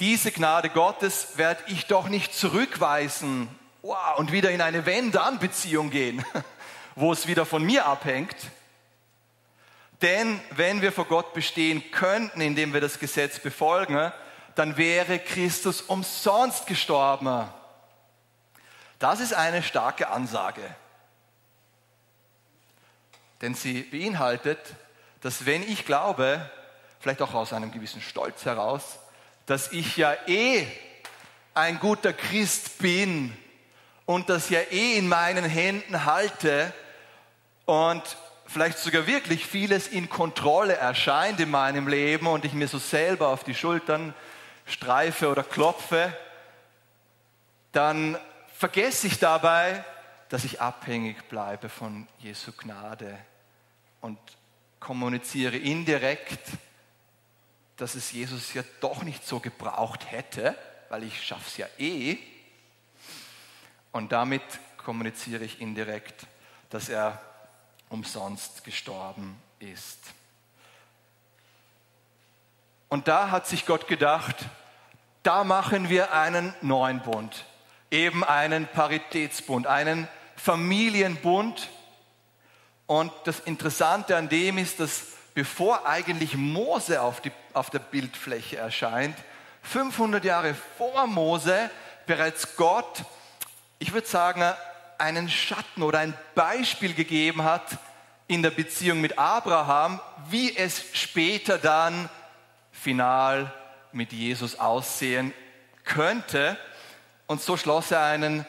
Diese 0.00 0.32
Gnade 0.32 0.70
Gottes 0.70 1.36
werde 1.36 1.62
ich 1.68 1.86
doch 1.86 2.08
nicht 2.08 2.34
zurückweisen 2.34 3.48
wow, 3.82 4.16
und 4.16 4.32
wieder 4.32 4.50
in 4.50 4.60
eine 4.60 4.86
Wenn-Dann-Beziehung 4.86 5.90
gehen, 5.90 6.24
wo 6.96 7.12
es 7.12 7.26
wieder 7.26 7.46
von 7.46 7.62
mir 7.62 7.86
abhängt 7.86 8.36
denn 10.02 10.40
wenn 10.50 10.82
wir 10.82 10.92
vor 10.92 11.04
Gott 11.04 11.32
bestehen 11.32 11.90
könnten, 11.92 12.40
indem 12.40 12.74
wir 12.74 12.80
das 12.80 12.98
Gesetz 12.98 13.38
befolgen, 13.38 14.12
dann 14.56 14.76
wäre 14.76 15.20
Christus 15.20 15.80
umsonst 15.80 16.66
gestorben. 16.66 17.48
Das 18.98 19.20
ist 19.20 19.32
eine 19.32 19.62
starke 19.62 20.10
Ansage. 20.10 20.62
Denn 23.40 23.54
sie 23.54 23.82
beinhaltet, 23.82 24.58
dass 25.20 25.46
wenn 25.46 25.62
ich 25.62 25.86
glaube, 25.86 26.50
vielleicht 26.98 27.22
auch 27.22 27.34
aus 27.34 27.52
einem 27.52 27.70
gewissen 27.70 28.02
Stolz 28.02 28.44
heraus, 28.44 28.98
dass 29.52 29.70
ich 29.70 29.98
ja 29.98 30.16
eh 30.28 30.66
ein 31.52 31.78
guter 31.78 32.14
Christ 32.14 32.78
bin 32.78 33.36
und 34.06 34.30
das 34.30 34.48
ja 34.48 34.60
eh 34.70 34.96
in 34.96 35.10
meinen 35.10 35.44
Händen 35.44 36.06
halte 36.06 36.72
und 37.66 38.02
vielleicht 38.46 38.78
sogar 38.78 39.06
wirklich 39.06 39.44
vieles 39.44 39.88
in 39.88 40.08
Kontrolle 40.08 40.76
erscheint 40.76 41.38
in 41.38 41.50
meinem 41.50 41.86
Leben 41.86 42.28
und 42.28 42.46
ich 42.46 42.54
mir 42.54 42.66
so 42.66 42.78
selber 42.78 43.28
auf 43.28 43.44
die 43.44 43.54
Schultern 43.54 44.14
streife 44.64 45.28
oder 45.28 45.42
klopfe, 45.42 46.16
dann 47.72 48.16
vergesse 48.56 49.06
ich 49.06 49.18
dabei, 49.18 49.84
dass 50.30 50.44
ich 50.44 50.62
abhängig 50.62 51.28
bleibe 51.28 51.68
von 51.68 52.08
Jesu 52.20 52.52
Gnade 52.52 53.18
und 54.00 54.18
kommuniziere 54.80 55.58
indirekt, 55.58 56.40
dass 57.76 57.94
es 57.94 58.12
Jesus 58.12 58.54
ja 58.54 58.62
doch 58.80 59.02
nicht 59.02 59.26
so 59.26 59.40
gebraucht 59.40 60.10
hätte, 60.10 60.56
weil 60.88 61.04
ich 61.04 61.22
schaffe 61.22 61.44
es 61.46 61.56
ja 61.56 61.66
eh. 61.78 62.18
Und 63.92 64.12
damit 64.12 64.42
kommuniziere 64.76 65.44
ich 65.44 65.60
indirekt, 65.60 66.26
dass 66.70 66.88
er 66.88 67.20
umsonst 67.88 68.64
gestorben 68.64 69.40
ist. 69.58 69.98
Und 72.88 73.08
da 73.08 73.30
hat 73.30 73.46
sich 73.46 73.64
Gott 73.64 73.88
gedacht, 73.88 74.36
da 75.22 75.44
machen 75.44 75.88
wir 75.88 76.12
einen 76.12 76.54
neuen 76.60 77.00
Bund, 77.00 77.46
eben 77.90 78.24
einen 78.24 78.66
Paritätsbund, 78.66 79.66
einen 79.66 80.08
Familienbund. 80.36 81.70
Und 82.86 83.12
das 83.24 83.40
Interessante 83.40 84.16
an 84.16 84.28
dem 84.28 84.58
ist, 84.58 84.80
dass 84.80 85.06
bevor 85.34 85.86
eigentlich 85.86 86.36
Mose 86.36 87.00
auf, 87.00 87.20
die, 87.20 87.32
auf 87.52 87.70
der 87.70 87.78
Bildfläche 87.78 88.56
erscheint, 88.56 89.16
500 89.62 90.24
Jahre 90.24 90.54
vor 90.76 91.06
Mose 91.06 91.70
bereits 92.06 92.56
Gott, 92.56 93.04
ich 93.78 93.92
würde 93.92 94.06
sagen, 94.06 94.42
einen 94.98 95.28
Schatten 95.28 95.82
oder 95.82 96.00
ein 96.00 96.14
Beispiel 96.34 96.94
gegeben 96.94 97.44
hat 97.44 97.78
in 98.26 98.42
der 98.42 98.50
Beziehung 98.50 99.00
mit 99.00 99.18
Abraham, 99.18 100.00
wie 100.28 100.56
es 100.56 100.82
später 100.92 101.58
dann 101.58 102.08
final 102.70 103.52
mit 103.92 104.12
Jesus 104.12 104.58
aussehen 104.58 105.32
könnte. 105.84 106.56
Und 107.26 107.42
so 107.42 107.56
schloss 107.56 107.90
er 107.90 108.04
einen 108.04 108.46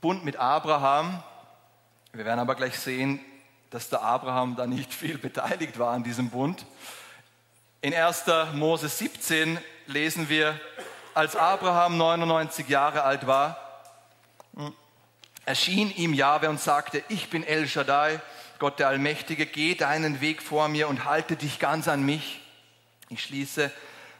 Bund 0.00 0.24
mit 0.24 0.36
Abraham. 0.36 1.22
Wir 2.12 2.24
werden 2.24 2.40
aber 2.40 2.54
gleich 2.54 2.78
sehen, 2.78 3.20
dass 3.76 3.90
der 3.90 4.00
Abraham 4.00 4.56
da 4.56 4.66
nicht 4.66 4.94
viel 4.94 5.18
beteiligt 5.18 5.78
war 5.78 5.92
an 5.92 6.02
diesem 6.02 6.30
Bund. 6.30 6.64
In 7.82 7.92
1. 7.92 8.24
Mose 8.54 8.88
17 8.88 9.58
lesen 9.86 10.30
wir, 10.30 10.58
als 11.12 11.36
Abraham 11.36 11.98
99 11.98 12.70
Jahre 12.70 13.02
alt 13.02 13.26
war, 13.26 13.82
erschien 15.44 15.94
ihm 15.94 16.14
Jahwe 16.14 16.48
und 16.48 16.58
sagte, 16.58 17.04
ich 17.10 17.28
bin 17.28 17.44
El 17.44 17.68
Shaddai, 17.68 18.18
Gott 18.58 18.78
der 18.78 18.88
Allmächtige, 18.88 19.44
geh 19.44 19.74
deinen 19.74 20.22
Weg 20.22 20.40
vor 20.40 20.68
mir 20.68 20.88
und 20.88 21.04
halte 21.04 21.36
dich 21.36 21.58
ganz 21.58 21.86
an 21.86 22.02
mich. 22.02 22.40
Ich 23.10 23.22
schließe 23.24 23.70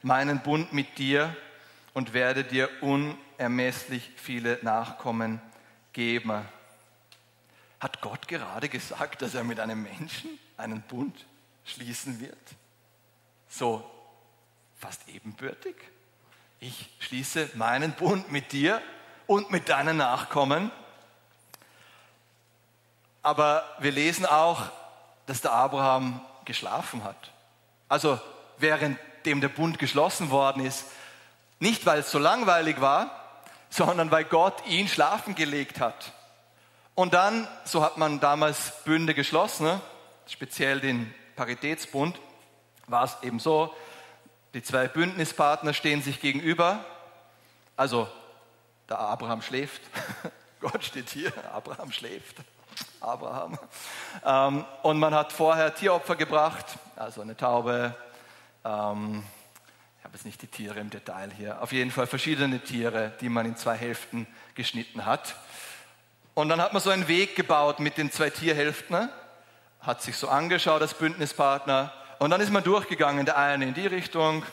meinen 0.02 0.40
Bund 0.40 0.74
mit 0.74 0.98
dir 0.98 1.34
und 1.94 2.12
werde 2.12 2.44
dir 2.44 2.68
unermesslich 2.82 4.10
viele 4.16 4.58
Nachkommen 4.60 5.40
geben. 5.94 6.44
Hat 7.80 8.00
Gott 8.00 8.26
gerade 8.28 8.68
gesagt, 8.68 9.22
dass 9.22 9.34
er 9.34 9.44
mit 9.44 9.60
einem 9.60 9.82
Menschen 9.82 10.38
einen 10.56 10.82
Bund 10.82 11.26
schließen 11.64 12.20
wird? 12.20 12.38
So 13.48 13.84
fast 14.78 15.08
ebenbürtig. 15.08 15.76
Ich 16.60 16.88
schließe 17.00 17.50
meinen 17.54 17.92
Bund 17.92 18.32
mit 18.32 18.52
dir 18.52 18.80
und 19.26 19.50
mit 19.50 19.68
deinen 19.68 19.98
Nachkommen. 19.98 20.70
Aber 23.22 23.64
wir 23.80 23.92
lesen 23.92 24.24
auch, 24.24 24.70
dass 25.26 25.40
der 25.40 25.52
Abraham 25.52 26.20
geschlafen 26.44 27.04
hat. 27.04 27.32
Also 27.88 28.18
währenddem 28.58 29.40
der 29.40 29.48
Bund 29.48 29.78
geschlossen 29.78 30.30
worden 30.30 30.64
ist, 30.64 30.86
nicht 31.58 31.84
weil 31.86 32.00
es 32.00 32.10
so 32.10 32.18
langweilig 32.18 32.80
war, 32.80 33.10
sondern 33.68 34.10
weil 34.10 34.24
Gott 34.24 34.66
ihn 34.66 34.88
schlafen 34.88 35.34
gelegt 35.34 35.80
hat. 35.80 36.12
Und 36.96 37.12
dann, 37.12 37.46
so 37.64 37.84
hat 37.84 37.98
man 37.98 38.20
damals 38.20 38.82
Bünde 38.84 39.12
geschlossen, 39.12 39.66
ne? 39.66 39.82
speziell 40.26 40.80
den 40.80 41.14
Paritätsbund, 41.36 42.18
war 42.86 43.04
es 43.04 43.18
eben 43.22 43.38
so, 43.38 43.74
die 44.54 44.62
zwei 44.62 44.88
Bündnispartner 44.88 45.74
stehen 45.74 46.00
sich 46.00 46.22
gegenüber, 46.22 46.82
also 47.76 48.08
der 48.88 48.98
Abraham 48.98 49.42
schläft, 49.42 49.82
Gott 50.60 50.82
steht 50.82 51.10
hier, 51.10 51.34
Abraham 51.52 51.92
schläft, 51.92 52.36
Abraham. 53.00 53.58
Ähm, 54.24 54.64
und 54.82 54.98
man 54.98 55.14
hat 55.14 55.34
vorher 55.34 55.74
Tieropfer 55.74 56.16
gebracht, 56.16 56.64
also 56.96 57.20
eine 57.20 57.36
Taube, 57.36 57.94
ähm, 58.64 59.22
ich 59.98 60.04
habe 60.04 60.14
jetzt 60.14 60.24
nicht 60.24 60.40
die 60.40 60.46
Tiere 60.46 60.80
im 60.80 60.88
Detail 60.88 61.30
hier, 61.36 61.60
auf 61.60 61.72
jeden 61.72 61.90
Fall 61.90 62.06
verschiedene 62.06 62.58
Tiere, 62.60 63.12
die 63.20 63.28
man 63.28 63.44
in 63.44 63.56
zwei 63.56 63.76
Hälften 63.76 64.26
geschnitten 64.54 65.04
hat. 65.04 65.36
Und 66.36 66.50
dann 66.50 66.60
hat 66.60 66.74
man 66.74 66.82
so 66.82 66.90
einen 66.90 67.08
Weg 67.08 67.34
gebaut 67.34 67.80
mit 67.80 67.96
den 67.96 68.12
zwei 68.12 68.28
Tierhälften, 68.28 69.08
hat 69.80 70.02
sich 70.02 70.18
so 70.18 70.28
angeschaut 70.28 70.82
als 70.82 70.92
Bündnispartner 70.92 71.94
und 72.18 72.28
dann 72.28 72.42
ist 72.42 72.52
man 72.52 72.62
durchgegangen, 72.62 73.24
der 73.24 73.38
eine 73.38 73.64
in 73.64 73.72
die 73.72 73.86
Richtung, 73.86 74.44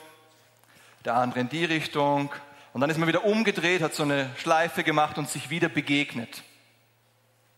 der 1.04 1.16
andere 1.16 1.42
in 1.42 1.50
die 1.50 1.66
Richtung 1.66 2.32
und 2.72 2.80
dann 2.80 2.90
ist 2.90 2.98
man 2.98 3.10
wieder 3.10 3.26
umgedreht, 3.26 3.82
hat 3.82 3.94
so 3.94 4.04
eine 4.04 4.30
Schleife 4.38 4.86
gemacht 4.86 5.18
und 5.18 5.30
sich 5.30 5.50
wieder 5.50 5.68
begegnet. 5.68 6.44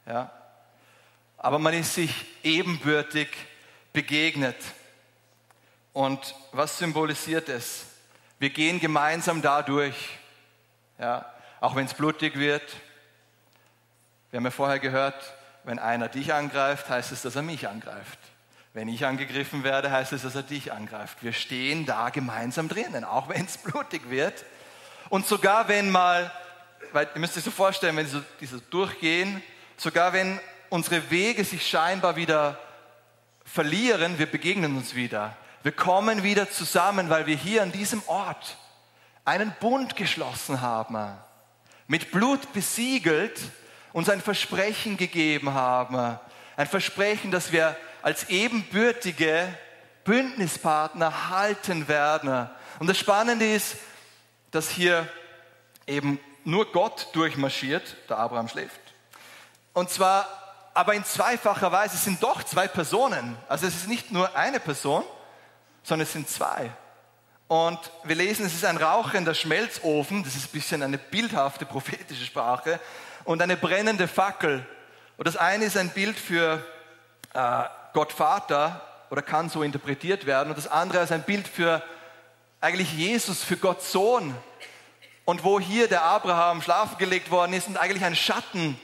Ja? 0.07 0.31
Aber 1.38 1.59
man 1.59 1.75
ist 1.75 1.93
sich 1.93 2.25
ebenbürtig 2.41 3.27
begegnet. 3.93 4.57
Und 5.93 6.33
was 6.51 6.79
symbolisiert 6.79 7.47
es? 7.47 7.85
Wir 8.39 8.49
gehen 8.49 8.79
gemeinsam 8.79 9.43
dadurch, 9.43 10.17
ja, 10.97 11.31
auch 11.61 11.75
wenn 11.75 11.85
es 11.85 11.93
blutig 11.93 12.39
wird, 12.39 12.63
wir 14.36 14.39
haben 14.39 14.45
ja 14.48 14.52
vorher 14.52 14.80
gehört, 14.80 15.34
wenn 15.63 15.80
einer 15.80 16.10
dich 16.10 16.34
angreift, 16.34 16.89
heißt 16.89 17.13
es, 17.13 17.21
dass 17.21 17.38
er 17.38 17.41
mich 17.41 17.69
angreift. 17.69 18.19
Wenn 18.74 18.89
ich 18.89 19.06
angegriffen 19.06 19.63
werde, 19.63 19.91
heißt 19.91 20.12
es, 20.12 20.24
dass 20.24 20.36
er 20.36 20.43
dich 20.43 20.74
angreift. 20.74 21.19
Wir 21.21 21.32
stehen 21.32 21.86
da 21.86 22.10
gemeinsam 22.10 22.67
drinnen, 22.67 23.06
auch 23.06 23.30
wenn 23.30 23.45
es 23.45 23.58
blutig 23.63 24.10
wird. 24.10 24.43
Und 25.08 25.26
sogar 25.26 25.69
wenn 25.69 25.89
mal, 25.89 26.30
weil 26.91 27.08
ihr 27.15 27.21
müsst 27.21 27.38
euch 27.38 27.45
so 27.45 27.52
vorstellen, 27.52 27.95
wenn 27.95 28.08
sie 28.08 28.12
so, 28.12 28.21
die 28.41 28.45
so 28.45 28.60
durchgehen, 28.71 29.41
sogar 29.78 30.12
wenn 30.12 30.38
unsere 30.67 31.10
Wege 31.10 31.45
sich 31.45 31.65
scheinbar 31.65 32.17
wieder 32.17 32.60
verlieren, 33.45 34.19
wir 34.19 34.26
begegnen 34.26 34.76
uns 34.76 34.95
wieder. 34.95 35.38
Wir 35.63 35.71
kommen 35.71 36.24
wieder 36.24 36.52
zusammen, 36.52 37.10
weil 37.10 37.26
wir 37.26 37.38
hier 37.38 37.63
an 37.63 37.71
diesem 37.71 38.04
Ort 38.08 38.58
einen 39.24 39.56
Bund 39.62 39.95
geschlossen 39.95 40.60
haben, 40.60 41.17
mit 41.88 42.12
Blut 42.12 42.52
besiegelt 42.52 43.39
uns 43.95 44.10
ein 44.10 44.19
Versprechen 44.19 44.97
gegeben 44.97 45.53
haben. 45.53 46.19
Ein 46.58 46.67
Versprechen, 46.67 47.31
dass 47.31 47.53
wir 47.53 47.77
als 48.01 48.27
ebenbürtige 48.27 49.47
Bündnispartner 50.03 51.29
halten 51.29 51.88
werden. 51.88 52.49
Und 52.79 52.88
das 52.88 52.97
Spannende 52.97 53.49
ist, 53.49 53.77
dass 54.51 54.69
hier 54.69 55.08
eben 55.88 56.19
nur 56.43 56.69
Gott 56.73 57.08
durchmarschiert, 57.13 57.95
der 58.10 58.17
Abraham 58.17 58.49
schläft. 58.49 58.81
Und 59.71 59.89
zwar 59.89 60.27
aber 60.73 60.93
in 60.93 61.05
zweifacher 61.05 61.71
Weise. 61.71 61.95
Es 61.95 62.03
sind 62.03 62.21
doch 62.21 62.43
zwei 62.43 62.67
Personen. 62.67 63.38
Also 63.47 63.65
es 63.65 63.75
ist 63.75 63.88
nicht 63.88 64.12
nur 64.12 64.36
eine 64.36 64.60
Person, 64.60 65.05
sondern 65.84 66.03
es 66.03 66.12
sind 66.12 66.29
zwei. 66.29 66.69
Und 67.47 67.79
wir 68.03 68.17
lesen, 68.17 68.45
es 68.45 68.55
ist 68.55 68.65
ein 68.65 68.75
rauchender 68.75 69.34
Schmelzofen. 69.34 70.21
Das 70.25 70.36
ist 70.36 70.49
ein 70.49 70.51
bisschen 70.51 70.84
eine 70.84 70.97
bildhafte 70.97 71.65
prophetische 71.65 72.25
Sprache 72.25 72.81
und 73.25 73.41
eine 73.41 73.57
brennende 73.57 74.07
Fackel. 74.07 74.65
Und 75.17 75.27
das 75.27 75.35
eine 75.35 75.65
ist 75.65 75.77
ein 75.77 75.89
Bild 75.89 76.17
für 76.17 76.63
äh, 77.33 77.63
Gott 77.93 78.13
Vater 78.13 78.81
oder 79.09 79.21
kann 79.21 79.49
so 79.49 79.63
interpretiert 79.63 80.25
werden. 80.25 80.49
Und 80.49 80.57
das 80.57 80.67
andere 80.67 81.03
ist 81.03 81.11
ein 81.11 81.23
Bild 81.23 81.47
für 81.47 81.83
eigentlich 82.61 82.93
Jesus, 82.93 83.43
für 83.43 83.57
Gott 83.57 83.81
Sohn. 83.81 84.35
Und 85.25 85.43
wo 85.43 85.59
hier 85.59 85.88
der 85.88 86.03
Abraham 86.03 86.61
schlafen 86.61 86.97
gelegt 86.97 87.31
worden 87.31 87.53
ist 87.53 87.67
und 87.67 87.77
eigentlich 87.77 88.03
ein 88.03 88.15
Schatten, 88.15 88.79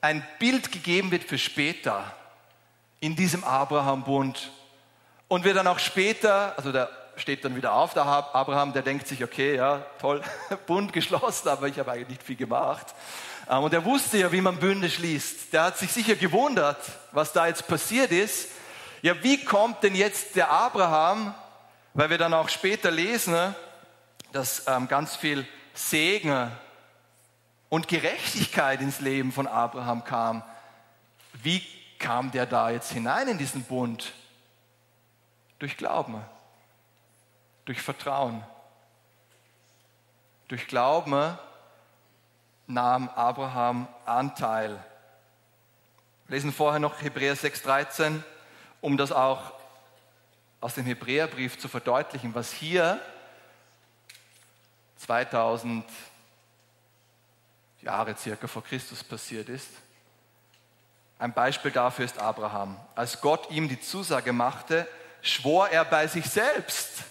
ein 0.00 0.26
Bild 0.38 0.72
gegeben 0.72 1.10
wird 1.10 1.24
für 1.24 1.38
später 1.38 2.04
in 3.00 3.16
diesem 3.16 3.44
Abraham-Bund. 3.44 4.50
Und 5.28 5.44
wir 5.44 5.52
dann 5.52 5.66
auch 5.66 5.78
später, 5.78 6.54
also 6.56 6.72
der 6.72 6.88
steht 7.16 7.44
dann 7.44 7.56
wieder 7.56 7.72
auf, 7.72 7.94
der 7.94 8.06
Abraham, 8.06 8.72
der 8.72 8.82
denkt 8.82 9.06
sich, 9.08 9.22
okay, 9.22 9.56
ja, 9.56 9.84
toll, 10.00 10.22
Bund 10.66 10.92
geschlossen, 10.92 11.48
aber 11.48 11.66
ich 11.68 11.78
habe 11.78 11.92
eigentlich 11.92 12.08
nicht 12.08 12.22
viel 12.22 12.36
gemacht. 12.36 12.86
Ähm, 13.48 13.62
und 13.62 13.72
er 13.72 13.84
wusste 13.84 14.18
ja, 14.18 14.30
wie 14.32 14.40
man 14.40 14.58
Bünde 14.58 14.90
schließt. 14.90 15.52
Der 15.52 15.64
hat 15.64 15.78
sich 15.78 15.92
sicher 15.92 16.16
gewundert, 16.16 16.80
was 17.12 17.32
da 17.32 17.46
jetzt 17.46 17.66
passiert 17.66 18.12
ist. 18.12 18.48
Ja, 19.02 19.22
wie 19.22 19.44
kommt 19.44 19.82
denn 19.82 19.94
jetzt 19.94 20.36
der 20.36 20.50
Abraham, 20.50 21.34
weil 21.94 22.10
wir 22.10 22.18
dann 22.18 22.34
auch 22.34 22.48
später 22.48 22.90
lesen, 22.90 23.54
dass 24.32 24.66
ähm, 24.66 24.88
ganz 24.88 25.16
viel 25.16 25.46
Segen 25.72 26.50
und 27.68 27.88
Gerechtigkeit 27.88 28.80
ins 28.80 29.00
Leben 29.00 29.32
von 29.32 29.46
Abraham 29.46 30.04
kam. 30.04 30.42
Wie 31.34 31.62
kam 31.98 32.30
der 32.30 32.46
da 32.46 32.70
jetzt 32.70 32.92
hinein 32.92 33.28
in 33.28 33.38
diesen 33.38 33.62
Bund? 33.64 34.12
Durch 35.58 35.76
Glauben, 35.76 36.24
durch 37.64 37.80
Vertrauen, 37.82 38.44
durch 40.46 40.68
Glauben 40.68 41.36
nahm 42.68 43.08
Abraham 43.08 43.88
Anteil. 44.04 44.78
Wir 46.26 46.36
lesen 46.36 46.52
vorher 46.52 46.78
noch 46.78 47.02
Hebräer 47.02 47.36
6,13, 47.36 48.22
um 48.82 48.96
das 48.96 49.10
auch 49.10 49.52
aus 50.60 50.74
dem 50.74 50.84
Hebräerbrief 50.84 51.58
zu 51.58 51.68
verdeutlichen, 51.68 52.34
was 52.34 52.52
hier 52.52 53.00
2000 54.98 55.84
Jahre 57.80 58.16
circa 58.16 58.46
vor 58.46 58.62
Christus 58.62 59.02
passiert 59.02 59.48
ist. 59.48 59.68
Ein 61.18 61.32
Beispiel 61.32 61.70
dafür 61.70 62.04
ist 62.04 62.18
Abraham. 62.18 62.78
Als 62.94 63.20
Gott 63.20 63.50
ihm 63.50 63.68
die 63.68 63.80
Zusage 63.80 64.32
machte, 64.32 64.86
schwor 65.22 65.68
er 65.68 65.84
bei 65.84 66.06
sich 66.06 66.26
selbst, 66.26 67.04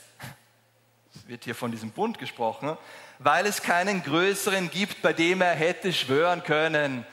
es 1.15 1.27
wird 1.27 1.45
hier 1.45 1.55
von 1.55 1.71
diesem 1.71 1.91
Bund 1.91 2.19
gesprochen, 2.19 2.77
weil 3.19 3.45
es 3.45 3.61
keinen 3.61 4.03
größeren 4.03 4.69
gibt, 4.69 5.01
bei 5.01 5.13
dem 5.13 5.41
er 5.41 5.53
hätte 5.53 5.91
schwören 5.93 6.43
können. 6.43 7.05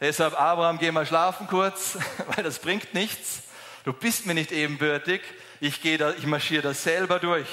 Deshalb, 0.00 0.40
Abraham, 0.40 0.78
geh 0.78 0.90
mal 0.90 1.06
schlafen 1.06 1.46
kurz, 1.46 1.98
weil 2.34 2.44
das 2.44 2.58
bringt 2.58 2.94
nichts. 2.94 3.42
Du 3.84 3.92
bist 3.92 4.26
mir 4.26 4.34
nicht 4.34 4.52
ebenbürtig. 4.52 5.22
Ich, 5.60 5.80
gehe 5.80 6.14
ich 6.16 6.26
marschiere 6.26 6.62
das 6.62 6.82
selber 6.82 7.18
durch. 7.18 7.48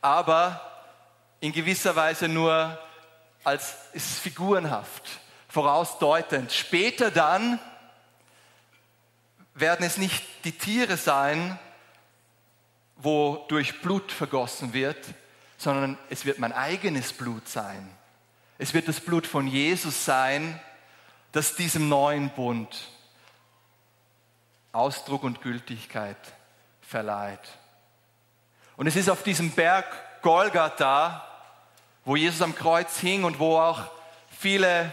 Aber 0.00 0.60
in 1.40 1.52
gewisser 1.52 1.94
Weise 1.96 2.28
nur 2.28 2.78
als 3.44 3.76
ist 3.92 4.18
figurenhaft, 4.18 5.02
vorausdeutend. 5.48 6.52
Später 6.52 7.10
dann 7.12 7.60
werden 9.54 9.86
es 9.86 9.96
nicht 9.96 10.24
die 10.44 10.52
Tiere 10.52 10.96
sein, 10.96 11.58
wo 12.96 13.44
durch 13.48 13.80
Blut 13.82 14.10
vergossen 14.10 14.72
wird, 14.72 14.98
sondern 15.56 15.98
es 16.10 16.24
wird 16.24 16.38
mein 16.38 16.52
eigenes 16.52 17.12
Blut 17.12 17.48
sein. 17.48 17.88
Es 18.58 18.74
wird 18.74 18.88
das 18.88 19.00
Blut 19.00 19.26
von 19.26 19.46
Jesus 19.46 20.04
sein, 20.04 20.60
das 21.32 21.54
diesem 21.54 21.88
neuen 21.88 22.30
Bund 22.30 22.88
Ausdruck 24.72 25.22
und 25.22 25.40
Gültigkeit 25.40 26.18
verleiht. 26.82 27.58
Und 28.76 28.86
es 28.86 28.96
ist 28.96 29.08
auf 29.08 29.22
diesem 29.22 29.50
Berg 29.50 29.86
Golgatha, 30.22 31.26
wo 32.04 32.16
Jesus 32.16 32.42
am 32.42 32.54
Kreuz 32.54 32.98
hing 32.98 33.24
und 33.24 33.38
wo 33.38 33.56
auch 33.56 33.82
viele 34.28 34.92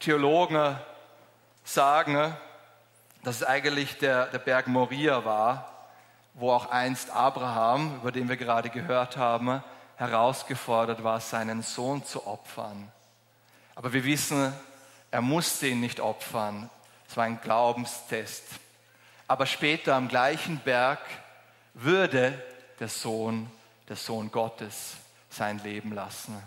Theologen 0.00 0.76
sagen, 1.64 2.34
dass 3.22 3.36
es 3.36 3.44
eigentlich 3.44 3.98
der, 3.98 4.26
der 4.26 4.38
Berg 4.38 4.66
Moria 4.66 5.24
war, 5.24 5.88
wo 6.34 6.50
auch 6.52 6.70
einst 6.70 7.10
Abraham, 7.10 7.96
über 7.96 8.12
den 8.12 8.28
wir 8.28 8.36
gerade 8.36 8.70
gehört 8.70 9.16
haben, 9.16 9.62
herausgefordert 10.00 11.04
war, 11.04 11.20
seinen 11.20 11.62
Sohn 11.62 12.04
zu 12.04 12.26
opfern. 12.26 12.90
Aber 13.74 13.92
wir 13.92 14.04
wissen, 14.04 14.52
er 15.10 15.20
musste 15.20 15.68
ihn 15.68 15.80
nicht 15.80 16.00
opfern. 16.00 16.70
Es 17.06 17.18
war 17.18 17.24
ein 17.24 17.40
Glaubenstest. 17.40 18.44
Aber 19.28 19.44
später 19.44 19.94
am 19.94 20.08
gleichen 20.08 20.58
Berg 20.60 21.00
würde 21.74 22.42
der 22.80 22.88
Sohn, 22.88 23.50
der 23.88 23.96
Sohn 23.96 24.30
Gottes, 24.30 24.96
sein 25.28 25.58
Leben 25.58 25.92
lassen. 25.92 26.42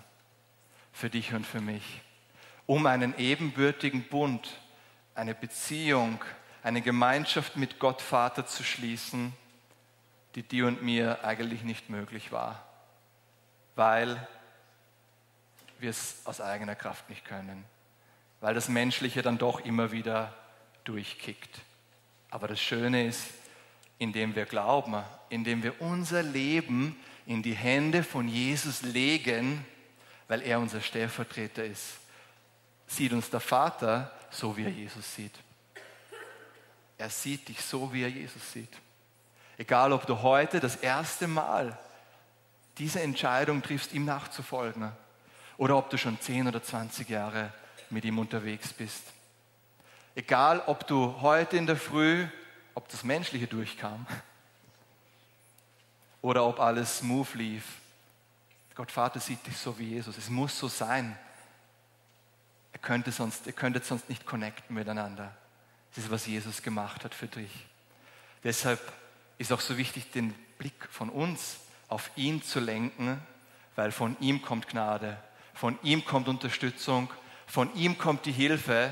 Für 0.91 1.11
dich 1.11 1.33
und 1.33 1.45
für 1.45 1.61
mich. 1.61 2.01
Um 2.65 2.87
einen 2.87 3.15
ebenbürtigen 3.19 4.03
Bund, 4.09 4.49
eine 5.13 5.35
Beziehung, 5.35 6.19
eine 6.63 6.81
Gemeinschaft 6.81 7.55
mit 7.55 7.77
Gott 7.77 8.01
Vater 8.01 8.47
zu 8.47 8.63
schließen, 8.63 9.31
die 10.33 10.41
dir 10.41 10.65
und 10.65 10.81
mir 10.81 11.23
eigentlich 11.23 11.61
nicht 11.61 11.91
möglich 11.91 12.31
war, 12.31 12.72
weil 13.75 14.27
wir 15.79 15.89
es 15.89 16.17
aus 16.25 16.41
eigener 16.41 16.75
Kraft 16.75 17.09
nicht 17.09 17.25
können, 17.25 17.65
weil 18.41 18.53
das 18.53 18.69
Menschliche 18.69 19.21
dann 19.21 19.37
doch 19.37 19.59
immer 19.61 19.91
wieder 19.91 20.33
durchkickt. 20.83 21.61
Aber 22.29 22.47
das 22.47 22.59
Schöne 22.59 23.05
ist, 23.05 23.25
indem 23.99 24.35
wir 24.35 24.45
glauben, 24.45 25.03
indem 25.29 25.63
wir 25.63 25.81
unser 25.81 26.23
Leben 26.23 26.97
in 27.25 27.43
die 27.43 27.53
Hände 27.53 28.03
von 28.03 28.27
Jesus 28.27 28.81
legen, 28.81 29.65
weil 30.27 30.41
er 30.41 30.59
unser 30.59 30.81
Stellvertreter 30.81 31.63
ist, 31.63 31.97
sieht 32.87 33.13
uns 33.13 33.29
der 33.29 33.39
Vater 33.39 34.11
so, 34.29 34.55
wie 34.57 34.63
er 34.63 34.71
Jesus 34.71 35.15
sieht. 35.15 35.33
Er 36.97 37.09
sieht 37.09 37.47
dich 37.47 37.61
so, 37.61 37.91
wie 37.93 38.03
er 38.03 38.09
Jesus 38.09 38.51
sieht. 38.51 38.73
Egal, 39.57 39.93
ob 39.93 40.05
du 40.05 40.21
heute 40.21 40.59
das 40.59 40.75
erste 40.77 41.27
Mal 41.27 41.77
diese 42.77 43.01
Entscheidung 43.01 43.61
triffst, 43.61 43.93
ihm 43.93 44.05
nachzufolgen, 44.05 44.91
oder 45.57 45.77
ob 45.77 45.89
du 45.89 45.97
schon 45.97 46.19
10 46.19 46.47
oder 46.47 46.63
20 46.63 47.09
Jahre 47.09 47.53
mit 47.89 48.05
ihm 48.05 48.17
unterwegs 48.17 48.73
bist. 48.73 49.03
Egal, 50.15 50.61
ob 50.65 50.87
du 50.87 51.21
heute 51.21 51.57
in 51.57 51.67
der 51.67 51.75
Früh, 51.75 52.27
ob 52.73 52.89
das 52.89 53.03
Menschliche 53.03 53.47
durchkam, 53.47 54.05
oder 56.21 56.45
ob 56.45 56.59
alles 56.59 56.99
smooth 56.99 57.33
lief. 57.35 57.63
Gott 58.75 58.91
Vater 58.91 59.19
sieht 59.19 59.45
dich 59.45 59.57
so 59.57 59.77
wie 59.77 59.89
Jesus. 59.89 60.17
Es 60.17 60.29
muss 60.29 60.57
so 60.57 60.67
sein. 60.67 61.17
Er 62.71 62.79
könnte 62.79 63.11
sonst, 63.11 63.45
ihr 63.45 63.53
könntet 63.53 63.85
sonst 63.85 64.09
nicht 64.09 64.25
connecten 64.25 64.75
miteinander. 64.75 65.35
Das 65.93 66.05
ist, 66.05 66.11
was 66.11 66.25
Jesus 66.25 66.63
gemacht 66.63 67.03
hat 67.03 67.13
für 67.13 67.27
dich. 67.27 67.51
Deshalb 68.43 68.79
ist 69.37 69.51
auch 69.51 69.59
so 69.59 69.77
wichtig, 69.77 70.11
den 70.11 70.33
Blick 70.57 70.87
von 70.89 71.09
uns 71.09 71.57
auf 71.93 72.09
ihn 72.15 72.41
zu 72.41 72.59
lenken, 72.59 73.21
weil 73.75 73.91
von 73.91 74.17
ihm 74.19 74.41
kommt 74.41 74.67
Gnade, 74.67 75.15
von 75.53 75.77
ihm 75.83 76.03
kommt 76.03 76.27
Unterstützung, 76.27 77.07
von 77.45 77.71
ihm 77.75 77.99
kommt 77.99 78.25
die 78.25 78.31
Hilfe, 78.31 78.89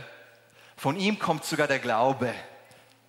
von 0.77 0.95
ihm 0.97 1.17
kommt 1.17 1.43
sogar 1.43 1.67
der 1.67 1.79
Glaube, 1.79 2.31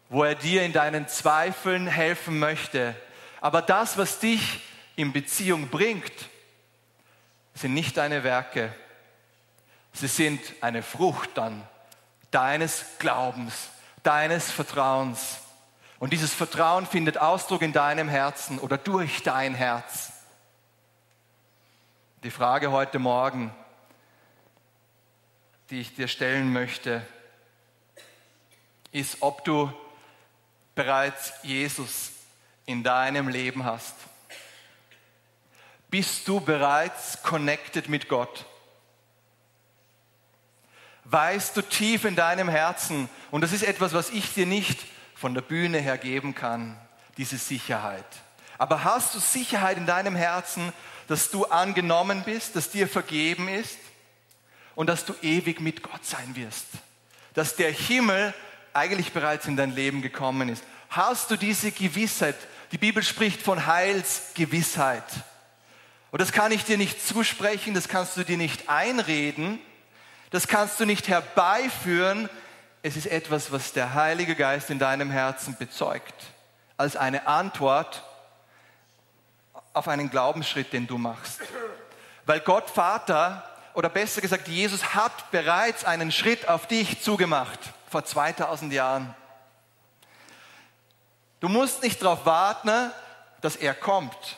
wo 0.09 0.25
er 0.25 0.35
dir 0.35 0.63
in 0.63 0.73
deinen 0.73 1.09
Zweifeln 1.09 1.87
helfen 1.87 2.39
möchte. 2.39 2.97
Aber 3.43 3.61
das, 3.61 3.99
was 3.99 4.19
dich 4.19 4.61
in 4.97 5.13
Beziehung 5.13 5.69
bringt, 5.69 6.13
sind 7.55 7.75
nicht 7.75 7.99
deine 7.99 8.25
Werke, 8.25 8.75
sie 9.93 10.09
sind 10.09 10.41
eine 10.63 10.83
Frucht 10.83 11.31
dann 11.35 11.69
deines 12.31 12.87
Glaubens, 12.99 13.69
deines 14.03 14.51
Vertrauens. 14.51 15.37
Und 16.03 16.13
dieses 16.13 16.35
Vertrauen 16.35 16.85
findet 16.85 17.17
Ausdruck 17.19 17.63
in 17.63 17.73
deinem 17.73 18.09
Herzen 18.09 18.59
oder 18.59 18.77
durch 18.77 19.23
dein 19.23 19.55
Herz. 19.55 20.11
Die 22.25 22.31
Frage 22.33 22.73
heute 22.73 22.99
Morgen, 22.99 23.55
die 25.71 25.81
ich 25.81 25.95
dir 25.95 26.09
stellen 26.09 26.53
möchte, 26.53 27.07
ist, 28.91 29.19
ob 29.21 29.45
du 29.45 29.73
bereits 30.75 31.35
Jesus 31.45 32.11
in 32.67 32.83
deinem 32.83 33.29
Leben 33.29 33.65
hast. 33.65 33.95
Bist 35.89 36.27
du 36.27 36.41
bereits 36.41 37.23
connected 37.23 37.89
mit 37.89 38.09
Gott? 38.09 38.45
weißt 41.05 41.57
du 41.57 41.63
tief 41.63 42.05
in 42.05 42.17
deinem 42.17 42.49
Herzen, 42.49 43.09
und 43.31 43.43
das 43.43 43.53
ist 43.53 43.63
etwas, 43.63 43.93
was 43.93 44.11
ich 44.11 44.35
dir 44.35 44.47
nicht 44.47 44.79
von 45.23 45.35
der 45.35 45.43
Bühne 45.43 45.79
her 45.79 45.99
geben 45.99 46.35
kann, 46.35 46.77
diese 47.17 47.39
Sicherheit. 47.39 48.05
Aber 48.59 48.83
hast 48.83 49.15
du 49.15 49.21
Sicherheit 49.21 49.77
in 49.77 49.87
deinem 49.87 50.17
Herzen, 50.17 50.73
dass 51.07 51.31
du 51.31 51.45
angenommen 51.45 52.25
bist, 52.25 52.57
dass 52.57 52.71
dir 52.71 52.89
vergeben 52.89 53.47
ist 53.47 53.79
und 54.75 54.89
dass 54.89 55.05
du 55.05 55.15
ewig 55.23 55.61
mit 55.61 55.85
Gott 55.85 56.05
sein 56.05 56.35
wirst? 56.35 56.67
Dass 57.35 57.55
der 57.55 57.71
Himmel 57.71 58.35
eigentlich 58.73 59.13
bereits 59.13 59.47
in 59.47 59.57
dein 59.57 59.73
Leben 59.73 60.03
gekommen 60.03 60.49
ist. 60.49 60.65
Hast 60.91 61.31
du 61.31 61.37
diese 61.37 61.71
Gewissheit? 61.71 62.35
Die 62.73 62.79
Bibel 62.79 63.05
spricht 63.05 63.43
von 63.43 63.67
Heilsgewissheit. 63.67 65.05
Und 66.11 66.21
das 66.21 66.33
kann 66.33 66.51
ich 66.51 66.65
dir 66.65 66.79
nicht 66.79 67.07
zusprechen, 67.07 67.75
das 67.75 67.87
kannst 67.87 68.17
du 68.17 68.25
dir 68.25 68.39
nicht 68.39 68.69
einreden, 68.69 69.61
das 70.31 70.49
kannst 70.49 70.81
du 70.81 70.85
nicht 70.85 71.07
herbeiführen. 71.07 72.29
Es 72.85 72.97
ist 72.97 73.07
etwas, 73.07 73.53
was 73.53 73.73
der 73.73 73.95
Heilige 73.95 74.35
Geist 74.35 74.69
in 74.69 74.81
deinem 74.81 75.11
Herzen 75.11 75.57
bezeugt. 75.57 76.15
Als 76.77 76.97
eine 76.97 77.29
Antwort 77.29 78.03
auf 79.73 79.87
einen 79.87 80.11
Glaubensschritt, 80.11 80.73
den 80.73 80.89
du 80.89 80.99
machst. 80.99 81.41
Weil 82.27 82.41
Gott 82.41 82.69
Vater, 82.69 83.49
oder 83.75 83.89
besser 83.89 84.21
gesagt, 84.21 84.49
Jesus 84.49 84.95
hat 84.95 85.31
bereits 85.31 85.85
einen 85.85 86.11
Schritt 86.11 86.49
auf 86.49 86.67
dich 86.67 87.01
zugemacht, 87.01 87.61
vor 87.89 88.05
2000 88.05 88.73
Jahren. 88.73 89.15
Du 91.39 91.49
musst 91.49 91.85
nicht 91.85 92.03
darauf 92.03 92.27
warten, 92.27 92.91
dass 93.41 93.55
er 93.55 93.75
kommt, 93.75 94.37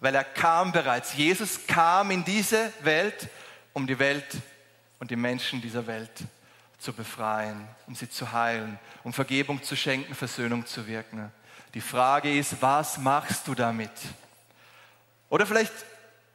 weil 0.00 0.14
er 0.14 0.24
kam 0.24 0.72
bereits. 0.72 1.14
Jesus 1.14 1.66
kam 1.68 2.10
in 2.10 2.24
diese 2.24 2.72
Welt, 2.80 3.28
um 3.72 3.86
die 3.86 3.98
Welt 4.00 4.26
und 4.98 5.12
die 5.12 5.16
Menschen 5.16 5.62
dieser 5.62 5.86
Welt 5.86 6.26
zu 6.78 6.92
befreien, 6.92 7.66
um 7.86 7.94
sie 7.94 8.08
zu 8.08 8.32
heilen, 8.32 8.78
um 9.02 9.12
Vergebung 9.12 9.62
zu 9.62 9.76
schenken, 9.76 10.14
Versöhnung 10.14 10.66
zu 10.66 10.86
wirken. 10.86 11.32
Die 11.74 11.80
Frage 11.80 12.36
ist, 12.36 12.60
was 12.60 12.98
machst 12.98 13.48
du 13.48 13.54
damit? 13.54 13.90
Oder 15.28 15.46
vielleicht 15.46 15.72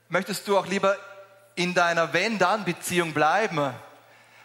möchtest 0.09 0.47
du 0.47 0.57
auch 0.57 0.67
lieber 0.67 0.97
in 1.55 1.73
deiner 1.73 2.13
Wenn-Dann-Beziehung 2.13 3.13
bleiben, 3.13 3.73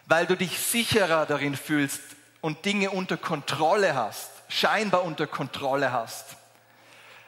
weil 0.07 0.27
du 0.27 0.37
dich 0.37 0.59
sicherer 0.59 1.27
darin 1.27 1.57
fühlst 1.57 2.01
und 2.41 2.65
Dinge 2.65 2.91
unter 2.91 3.17
Kontrolle 3.17 3.95
hast, 3.95 4.31
scheinbar 4.49 5.03
unter 5.03 5.27
Kontrolle 5.27 5.93
hast. 5.93 6.37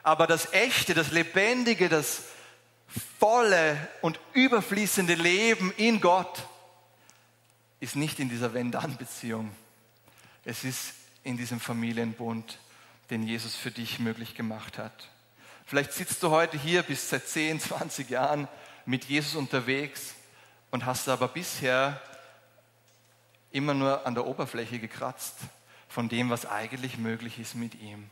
Aber 0.03 0.27
das 0.27 0.53
echte, 0.53 0.95
das 0.95 1.11
lebendige, 1.11 1.89
das 1.89 2.23
volle 3.19 3.77
und 4.01 4.19
überfließende 4.33 5.15
Leben 5.15 5.73
in 5.77 6.01
Gott, 6.01 6.48
ist 7.81 7.97
nicht 7.97 8.19
in 8.19 8.29
dieser 8.29 8.55
Wenn-Dann-Beziehung. 8.55 9.51
Es 10.45 10.65
ist 10.65 10.95
in 11.23 11.37
diesem 11.37 11.61
Familienbund, 11.61 12.59
den 13.11 13.23
Jesus 13.23 13.55
für 13.55 13.71
dich 13.71 13.99
möglich 13.99 14.35
gemacht 14.35 14.79
hat. 14.79 15.09
Vielleicht 15.67 15.93
sitzt 15.93 16.23
du 16.23 16.31
heute 16.31 16.59
hier, 16.59 16.83
bist 16.83 17.11
seit 17.11 17.29
10, 17.29 17.61
20 17.61 18.11
Jahren 18.11 18.49
mit 18.87 19.05
Jesus 19.05 19.35
unterwegs 19.35 20.15
und 20.71 20.87
hast 20.87 21.09
aber 21.09 21.29
bisher 21.29 22.01
immer 23.51 23.75
nur 23.75 24.07
an 24.07 24.15
der 24.15 24.27
Oberfläche 24.27 24.79
gekratzt 24.79 25.37
von 25.89 26.09
dem, 26.09 26.31
was 26.31 26.47
eigentlich 26.47 26.99
möglich 26.99 27.39
ist 27.39 27.55
mit 27.55 27.81
ihm. 27.81 28.11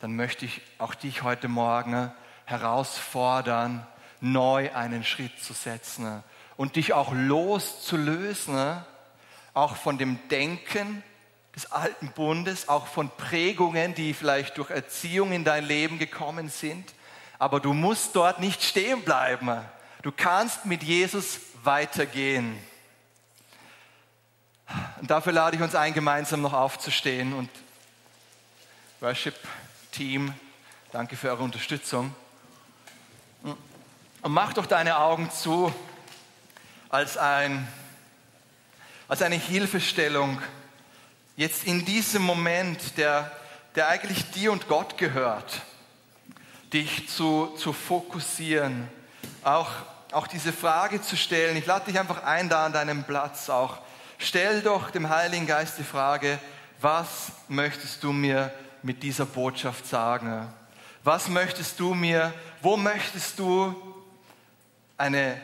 Dann 0.00 0.16
möchte 0.16 0.44
ich 0.44 0.60
auch 0.78 0.94
dich 0.94 1.22
heute 1.22 1.48
Morgen 1.48 2.12
herausfordern, 2.44 3.86
neu 4.20 4.72
einen 4.74 5.04
Schritt 5.04 5.38
zu 5.40 5.52
setzen 5.52 6.22
und 6.56 6.76
dich 6.76 6.92
auch 6.92 7.12
loszulösen, 7.12 8.84
auch 9.54 9.76
von 9.76 9.98
dem 9.98 10.18
Denken 10.28 11.02
des 11.54 11.70
alten 11.70 12.08
Bundes, 12.08 12.68
auch 12.68 12.88
von 12.88 13.10
Prägungen, 13.16 13.94
die 13.94 14.12
vielleicht 14.12 14.58
durch 14.58 14.70
Erziehung 14.70 15.32
in 15.32 15.44
dein 15.44 15.64
Leben 15.64 15.98
gekommen 15.98 16.48
sind. 16.48 16.92
Aber 17.38 17.60
du 17.60 17.72
musst 17.72 18.16
dort 18.16 18.40
nicht 18.40 18.62
stehen 18.62 19.02
bleiben. 19.02 19.60
Du 20.02 20.10
kannst 20.10 20.66
mit 20.66 20.82
Jesus 20.82 21.38
weitergehen. 21.62 22.58
Und 25.00 25.10
dafür 25.10 25.32
lade 25.32 25.56
ich 25.56 25.62
uns 25.62 25.74
ein, 25.74 25.94
gemeinsam 25.94 26.42
noch 26.42 26.52
aufzustehen 26.52 27.32
und 27.32 27.50
Worship 29.00 29.36
Team, 29.92 30.32
danke 30.90 31.16
für 31.16 31.28
eure 31.28 31.42
Unterstützung. 31.42 32.14
Und 33.42 34.32
mach 34.32 34.54
doch 34.54 34.66
deine 34.66 34.98
Augen 34.98 35.30
zu 35.30 35.72
als, 36.88 37.18
ein, 37.18 37.68
als 39.08 39.22
eine 39.22 39.36
Hilfestellung 39.36 40.40
jetzt 41.36 41.64
in 41.64 41.84
diesem 41.84 42.22
Moment, 42.22 42.96
der, 42.96 43.30
der 43.74 43.88
eigentlich 43.88 44.30
dir 44.30 44.52
und 44.52 44.68
Gott 44.68 44.96
gehört, 44.96 45.62
dich 46.72 47.08
zu, 47.08 47.54
zu 47.56 47.72
fokussieren, 47.72 48.88
auch, 49.42 49.70
auch 50.12 50.26
diese 50.26 50.52
Frage 50.52 51.02
zu 51.02 51.16
stellen. 51.16 51.56
Ich 51.56 51.66
lade 51.66 51.86
dich 51.86 51.98
einfach 51.98 52.22
ein, 52.24 52.48
da 52.48 52.66
an 52.66 52.72
deinem 52.72 53.04
Platz 53.04 53.48
auch. 53.48 53.78
Stell 54.18 54.62
doch 54.62 54.90
dem 54.90 55.08
Heiligen 55.08 55.46
Geist 55.46 55.78
die 55.78 55.84
Frage, 55.84 56.38
was 56.80 57.32
möchtest 57.48 58.02
du 58.02 58.12
mir 58.12 58.52
mit 58.82 59.02
dieser 59.02 59.26
Botschaft 59.26 59.86
sagen? 59.86 60.48
Was 61.02 61.28
möchtest 61.28 61.78
du 61.80 61.94
mir, 61.94 62.32
wo 62.62 62.76
möchtest 62.76 63.38
du 63.38 63.74
eine, 64.96 65.40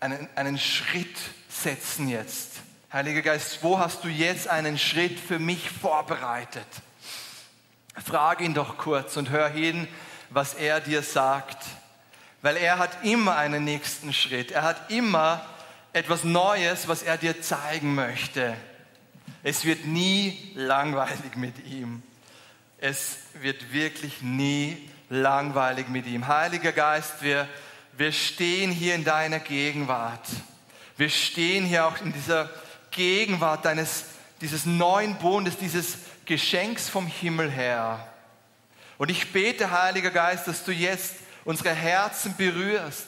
einen, 0.00 0.28
einen 0.34 0.58
Schritt 0.58 1.16
setzen 1.48 2.08
jetzt? 2.08 2.65
Heiliger 2.96 3.20
Geist, 3.20 3.58
wo 3.60 3.78
hast 3.78 4.04
du 4.04 4.08
jetzt 4.08 4.48
einen 4.48 4.78
Schritt 4.78 5.20
für 5.20 5.38
mich 5.38 5.68
vorbereitet? 5.68 6.66
Frage 8.02 8.42
ihn 8.42 8.54
doch 8.54 8.78
kurz 8.78 9.18
und 9.18 9.28
hör 9.28 9.50
hin, 9.50 9.86
was 10.30 10.54
er 10.54 10.80
dir 10.80 11.02
sagt. 11.02 11.62
Weil 12.40 12.56
er 12.56 12.78
hat 12.78 13.04
immer 13.04 13.36
einen 13.36 13.64
nächsten 13.64 14.14
Schritt. 14.14 14.50
Er 14.50 14.62
hat 14.62 14.90
immer 14.90 15.44
etwas 15.92 16.24
Neues, 16.24 16.88
was 16.88 17.02
er 17.02 17.18
dir 17.18 17.42
zeigen 17.42 17.94
möchte. 17.94 18.56
Es 19.42 19.66
wird 19.66 19.84
nie 19.84 20.52
langweilig 20.54 21.36
mit 21.36 21.66
ihm. 21.66 22.02
Es 22.78 23.18
wird 23.34 23.74
wirklich 23.74 24.22
nie 24.22 24.88
langweilig 25.10 25.90
mit 25.90 26.06
ihm. 26.06 26.28
Heiliger 26.28 26.72
Geist, 26.72 27.20
wir, 27.20 27.46
wir 27.98 28.12
stehen 28.12 28.70
hier 28.70 28.94
in 28.94 29.04
deiner 29.04 29.40
Gegenwart. 29.40 30.26
Wir 30.96 31.10
stehen 31.10 31.66
hier 31.66 31.84
auch 31.84 32.00
in 32.00 32.14
dieser 32.14 32.48
Gegenwart 32.96 33.64
deines, 33.64 34.06
dieses 34.40 34.66
neuen 34.66 35.16
Bundes, 35.18 35.56
dieses 35.56 35.98
Geschenks 36.24 36.88
vom 36.88 37.06
Himmel 37.06 37.50
her. 37.50 38.04
Und 38.98 39.10
ich 39.10 39.32
bete, 39.32 39.70
Heiliger 39.70 40.10
Geist, 40.10 40.48
dass 40.48 40.64
du 40.64 40.72
jetzt 40.72 41.14
unsere 41.44 41.72
Herzen 41.72 42.34
berührst 42.36 43.06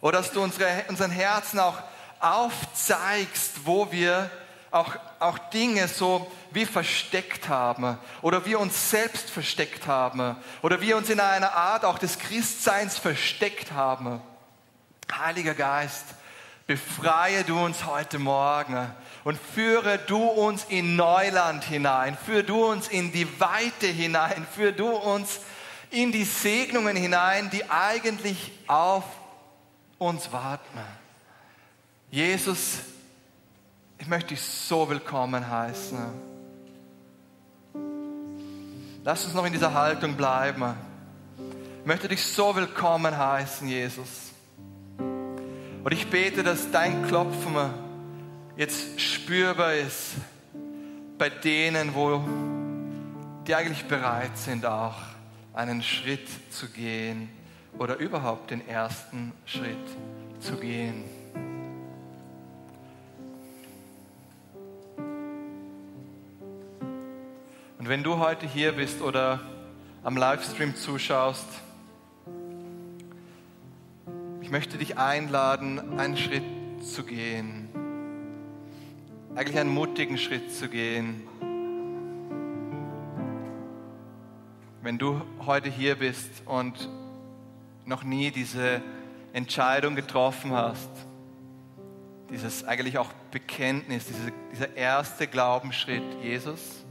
oder 0.00 0.18
dass 0.18 0.32
du 0.32 0.42
unsere, 0.42 0.84
unseren 0.88 1.10
Herzen 1.10 1.58
auch 1.58 1.76
aufzeigst, 2.20 3.66
wo 3.66 3.90
wir 3.92 4.30
auch, 4.70 4.96
auch 5.18 5.38
Dinge 5.50 5.88
so 5.88 6.30
wie 6.50 6.64
versteckt 6.64 7.48
haben 7.48 7.98
oder 8.22 8.46
wir 8.46 8.58
uns 8.58 8.90
selbst 8.90 9.30
versteckt 9.30 9.86
haben 9.86 10.36
oder 10.62 10.80
wir 10.80 10.96
uns 10.96 11.10
in 11.10 11.20
einer 11.20 11.52
Art 11.54 11.84
auch 11.84 11.98
des 11.98 12.18
Christseins 12.18 12.98
versteckt 12.98 13.72
haben. 13.72 14.20
Heiliger 15.12 15.54
Geist, 15.54 16.06
befreie 16.66 17.44
du 17.44 17.62
uns 17.62 17.84
heute 17.84 18.18
Morgen 18.18 18.90
und 19.24 19.38
führe 19.38 19.98
du 19.98 20.22
uns 20.22 20.66
in 20.68 20.96
Neuland 20.96 21.64
hinein, 21.64 22.16
führe 22.16 22.44
du 22.44 22.64
uns 22.64 22.88
in 22.88 23.10
die 23.10 23.40
Weite 23.40 23.86
hinein, 23.86 24.46
führe 24.54 24.74
du 24.74 24.88
uns 24.88 25.40
in 25.90 26.12
die 26.12 26.24
Segnungen 26.24 26.96
hinein, 26.96 27.48
die 27.50 27.68
eigentlich 27.70 28.52
auf 28.66 29.04
uns 29.98 30.30
warten. 30.30 30.78
Jesus, 32.10 32.80
ich 33.98 34.06
möchte 34.06 34.30
dich 34.30 34.42
so 34.42 34.88
willkommen 34.88 35.48
heißen. 35.48 35.98
Lass 39.02 39.24
uns 39.24 39.34
noch 39.34 39.46
in 39.46 39.52
dieser 39.52 39.72
Haltung 39.72 40.16
bleiben. 40.16 40.74
Ich 41.80 41.86
möchte 41.86 42.08
dich 42.08 42.22
so 42.22 42.54
willkommen 42.54 43.16
heißen, 43.16 43.68
Jesus. 43.68 44.32
Und 44.98 45.92
ich 45.92 46.08
bete, 46.08 46.42
dass 46.42 46.70
dein 46.70 47.06
Klopfen 47.06 47.54
jetzt 48.56 49.00
spürbar 49.00 49.74
ist 49.74 50.12
bei 51.18 51.28
denen, 51.28 51.94
wo 51.94 52.22
die 53.46 53.54
eigentlich 53.54 53.84
bereit 53.84 54.36
sind, 54.36 54.64
auch 54.64 54.96
einen 55.52 55.82
Schritt 55.82 56.28
zu 56.50 56.68
gehen 56.68 57.28
oder 57.78 57.96
überhaupt 57.96 58.50
den 58.50 58.66
ersten 58.66 59.32
Schritt 59.44 59.76
zu 60.40 60.56
gehen. 60.56 61.04
Und 67.78 67.88
wenn 67.88 68.02
du 68.02 68.18
heute 68.18 68.46
hier 68.46 68.72
bist 68.72 69.02
oder 69.02 69.40
am 70.02 70.16
Livestream 70.16 70.74
zuschaust, 70.74 71.46
ich 74.40 74.50
möchte 74.50 74.78
dich 74.78 74.96
einladen, 74.96 75.98
einen 75.98 76.16
Schritt 76.16 76.44
zu 76.82 77.04
gehen. 77.04 77.63
Eigentlich 79.36 79.58
einen 79.58 79.74
mutigen 79.74 80.16
Schritt 80.16 80.54
zu 80.54 80.68
gehen. 80.68 81.26
Wenn 84.80 84.96
du 84.96 85.20
heute 85.44 85.68
hier 85.68 85.96
bist 85.96 86.30
und 86.44 86.88
noch 87.84 88.04
nie 88.04 88.30
diese 88.30 88.80
Entscheidung 89.32 89.96
getroffen 89.96 90.52
hast, 90.52 90.88
dieses 92.30 92.62
eigentlich 92.62 92.96
auch 92.96 93.12
Bekenntnis, 93.32 94.06
diese, 94.06 94.32
dieser 94.52 94.76
erste 94.76 95.26
Glaubensschritt, 95.26 96.04
Jesus, 96.22 96.84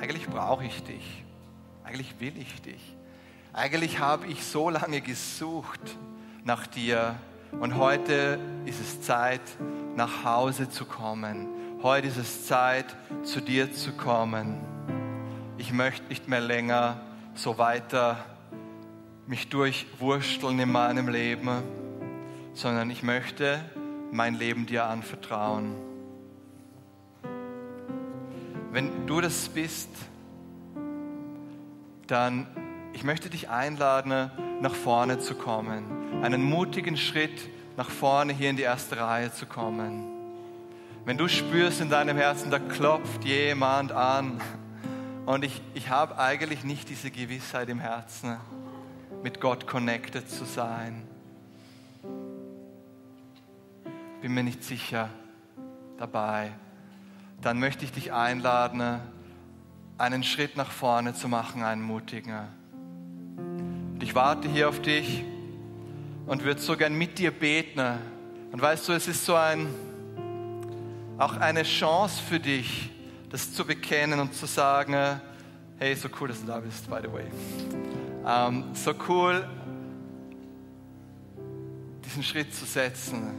eigentlich 0.00 0.26
brauche 0.26 0.64
ich 0.64 0.82
dich, 0.84 1.22
eigentlich 1.84 2.18
will 2.18 2.32
ich 2.38 2.62
dich, 2.62 2.96
eigentlich 3.52 3.98
habe 3.98 4.26
ich 4.26 4.42
so 4.42 4.70
lange 4.70 5.02
gesucht 5.02 5.98
nach 6.44 6.66
dir 6.66 7.16
und 7.60 7.76
heute 7.76 8.38
ist 8.64 8.80
es 8.80 9.02
Zeit, 9.02 9.42
nach 9.96 10.24
Hause 10.24 10.70
zu 10.70 10.86
kommen. 10.86 11.63
Heute 11.84 12.08
ist 12.08 12.16
es 12.16 12.46
Zeit, 12.46 12.86
zu 13.24 13.42
dir 13.42 13.70
zu 13.74 13.92
kommen. 13.92 14.58
Ich 15.58 15.70
möchte 15.70 16.08
nicht 16.08 16.28
mehr 16.28 16.40
länger 16.40 16.98
so 17.34 17.58
weiter 17.58 18.24
mich 19.26 19.50
durchwursteln 19.50 20.58
in 20.58 20.72
meinem 20.72 21.08
Leben, 21.08 21.62
sondern 22.54 22.88
ich 22.88 23.02
möchte 23.02 23.60
mein 24.10 24.34
Leben 24.34 24.64
dir 24.64 24.86
anvertrauen. 24.86 25.74
Wenn 28.72 29.06
du 29.06 29.20
das 29.20 29.50
bist, 29.50 29.90
dann 32.06 32.46
ich 32.94 33.04
möchte 33.04 33.28
dich 33.28 33.50
einladen, 33.50 34.30
nach 34.62 34.74
vorne 34.74 35.18
zu 35.18 35.34
kommen, 35.34 35.84
einen 36.22 36.42
mutigen 36.42 36.96
Schritt 36.96 37.46
nach 37.76 37.90
vorne 37.90 38.32
hier 38.32 38.48
in 38.48 38.56
die 38.56 38.62
erste 38.62 38.96
Reihe 38.96 39.30
zu 39.32 39.44
kommen. 39.44 40.13
Wenn 41.04 41.18
du 41.18 41.28
spürst 41.28 41.80
in 41.80 41.90
deinem 41.90 42.16
Herzen, 42.16 42.50
da 42.50 42.58
klopft 42.58 43.24
jemand 43.24 43.92
an 43.92 44.40
und 45.26 45.44
ich, 45.44 45.60
ich 45.74 45.90
habe 45.90 46.18
eigentlich 46.18 46.64
nicht 46.64 46.88
diese 46.88 47.10
Gewissheit 47.10 47.68
im 47.68 47.78
Herzen, 47.78 48.36
mit 49.22 49.40
Gott 49.40 49.66
connected 49.66 50.30
zu 50.30 50.44
sein. 50.44 51.02
Bin 54.20 54.32
mir 54.32 54.44
nicht 54.44 54.64
sicher 54.64 55.10
dabei 55.98 56.52
dann 57.44 57.58
möchte 57.60 57.84
ich 57.84 57.92
dich 57.92 58.12
einladen, 58.12 59.00
einen 59.98 60.24
Schritt 60.24 60.56
nach 60.56 60.70
vorne 60.70 61.12
zu 61.14 61.28
machen, 61.28 61.62
einen 61.62 61.82
mutigen. 61.82 62.48
Und 63.36 64.02
ich 64.02 64.14
warte 64.14 64.48
hier 64.48 64.70
auf 64.70 64.80
dich 64.80 65.22
und 66.26 66.42
würde 66.44 66.60
so 66.60 66.76
gern 66.76 66.94
mit 66.94 67.18
dir 67.18 67.30
beten. 67.30 67.80
Und 68.50 68.62
weißt 68.62 68.88
du, 68.88 68.92
es 68.92 69.08
ist 69.08 69.26
so 69.26 69.34
ein, 69.34 69.68
auch 71.18 71.36
eine 71.36 71.62
Chance 71.62 72.20
für 72.22 72.40
dich, 72.40 72.90
das 73.30 73.52
zu 73.52 73.64
bekennen 73.64 74.20
und 74.20 74.34
zu 74.34 74.46
sagen, 74.46 75.20
hey, 75.78 75.94
so 75.94 76.08
cool, 76.20 76.28
dass 76.28 76.40
du 76.40 76.46
da 76.46 76.58
bist, 76.58 76.88
by 76.88 76.98
the 77.02 77.12
way. 77.12 77.24
Ähm, 78.26 78.64
so 78.74 78.92
cool, 79.08 79.46
diesen 82.04 82.22
Schritt 82.22 82.54
zu 82.54 82.64
setzen. 82.64 83.30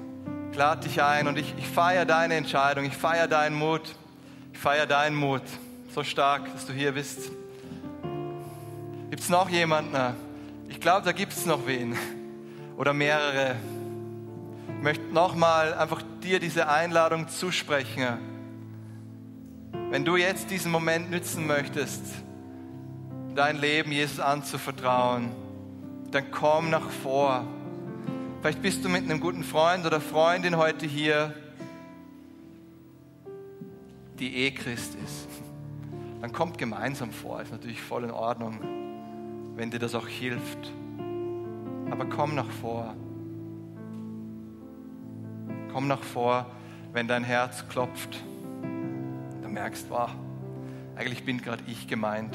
Ich 0.51 0.57
lade 0.57 0.87
dich 0.87 1.01
ein 1.01 1.27
und 1.27 1.37
ich, 1.37 1.53
ich 1.57 1.67
feiere 1.67 2.05
deine 2.05 2.35
Entscheidung, 2.35 2.85
ich 2.85 2.95
feiere 2.95 3.27
deinen 3.27 3.55
Mut, 3.55 3.95
ich 4.53 4.59
feiere 4.59 4.85
deinen 4.85 5.15
Mut. 5.15 5.43
So 5.93 6.03
stark, 6.03 6.51
dass 6.53 6.65
du 6.65 6.73
hier 6.73 6.93
bist. 6.93 7.31
Gibt 9.09 9.21
es 9.21 9.29
noch 9.29 9.49
jemanden? 9.49 9.95
Ich 10.69 10.79
glaube, 10.79 11.05
da 11.05 11.11
gibt 11.11 11.33
es 11.33 11.45
noch 11.45 11.65
wen 11.67 11.97
oder 12.77 12.93
mehrere. 12.93 13.55
Ich 14.85 14.99
möchte 14.99 15.11
nochmal 15.15 15.73
einfach 15.73 16.03
dir 16.21 16.39
diese 16.39 16.69
Einladung 16.69 17.27
zusprechen. 17.27 18.19
Wenn 19.89 20.05
du 20.05 20.15
jetzt 20.15 20.51
diesen 20.51 20.71
Moment 20.71 21.09
nützen 21.09 21.47
möchtest, 21.47 22.03
dein 23.33 23.57
Leben 23.57 23.91
Jesus 23.91 24.19
anzuvertrauen, 24.19 25.31
dann 26.11 26.29
komm 26.29 26.69
nach 26.69 26.87
vor. 26.87 27.47
Vielleicht 28.41 28.61
bist 28.61 28.85
du 28.85 28.89
mit 28.89 29.05
einem 29.05 29.19
guten 29.19 29.43
Freund 29.43 29.87
oder 29.87 29.99
Freundin 29.99 30.55
heute 30.55 30.85
hier, 30.85 31.33
die 34.19 34.35
eh 34.35 34.51
Christ 34.51 34.93
ist. 35.03 35.27
Dann 36.21 36.31
kommt 36.31 36.59
gemeinsam 36.59 37.09
vor, 37.09 37.41
ist 37.41 37.51
natürlich 37.51 37.81
voll 37.81 38.03
in 38.03 38.11
Ordnung, 38.11 38.59
wenn 39.55 39.71
dir 39.71 39.79
das 39.79 39.95
auch 39.95 40.07
hilft. 40.07 40.71
Aber 41.89 42.05
komm 42.05 42.35
nach 42.35 42.51
vor. 42.61 42.93
Komm 45.75 45.89
nach 45.89 46.03
vor, 46.03 46.45
wenn 46.93 47.05
dein 47.05 47.25
Herz 47.25 47.67
klopft. 47.67 48.23
Du 49.41 49.49
merkst, 49.49 49.89
wow, 49.89 50.09
eigentlich 50.95 51.25
bin 51.25 51.41
gerade 51.41 51.61
ich 51.67 51.85
gemeint. 51.85 52.33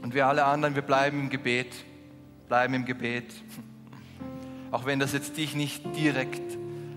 Und 0.00 0.14
wir 0.14 0.28
alle 0.28 0.44
anderen, 0.44 0.76
wir 0.76 0.82
bleiben 0.82 1.22
im 1.22 1.28
Gebet, 1.28 1.74
bleiben 2.46 2.74
im 2.74 2.84
Gebet. 2.84 3.34
Auch 4.70 4.86
wenn 4.86 5.00
das 5.00 5.12
jetzt 5.12 5.36
dich 5.36 5.56
nicht 5.56 5.84
direkt 5.96 6.56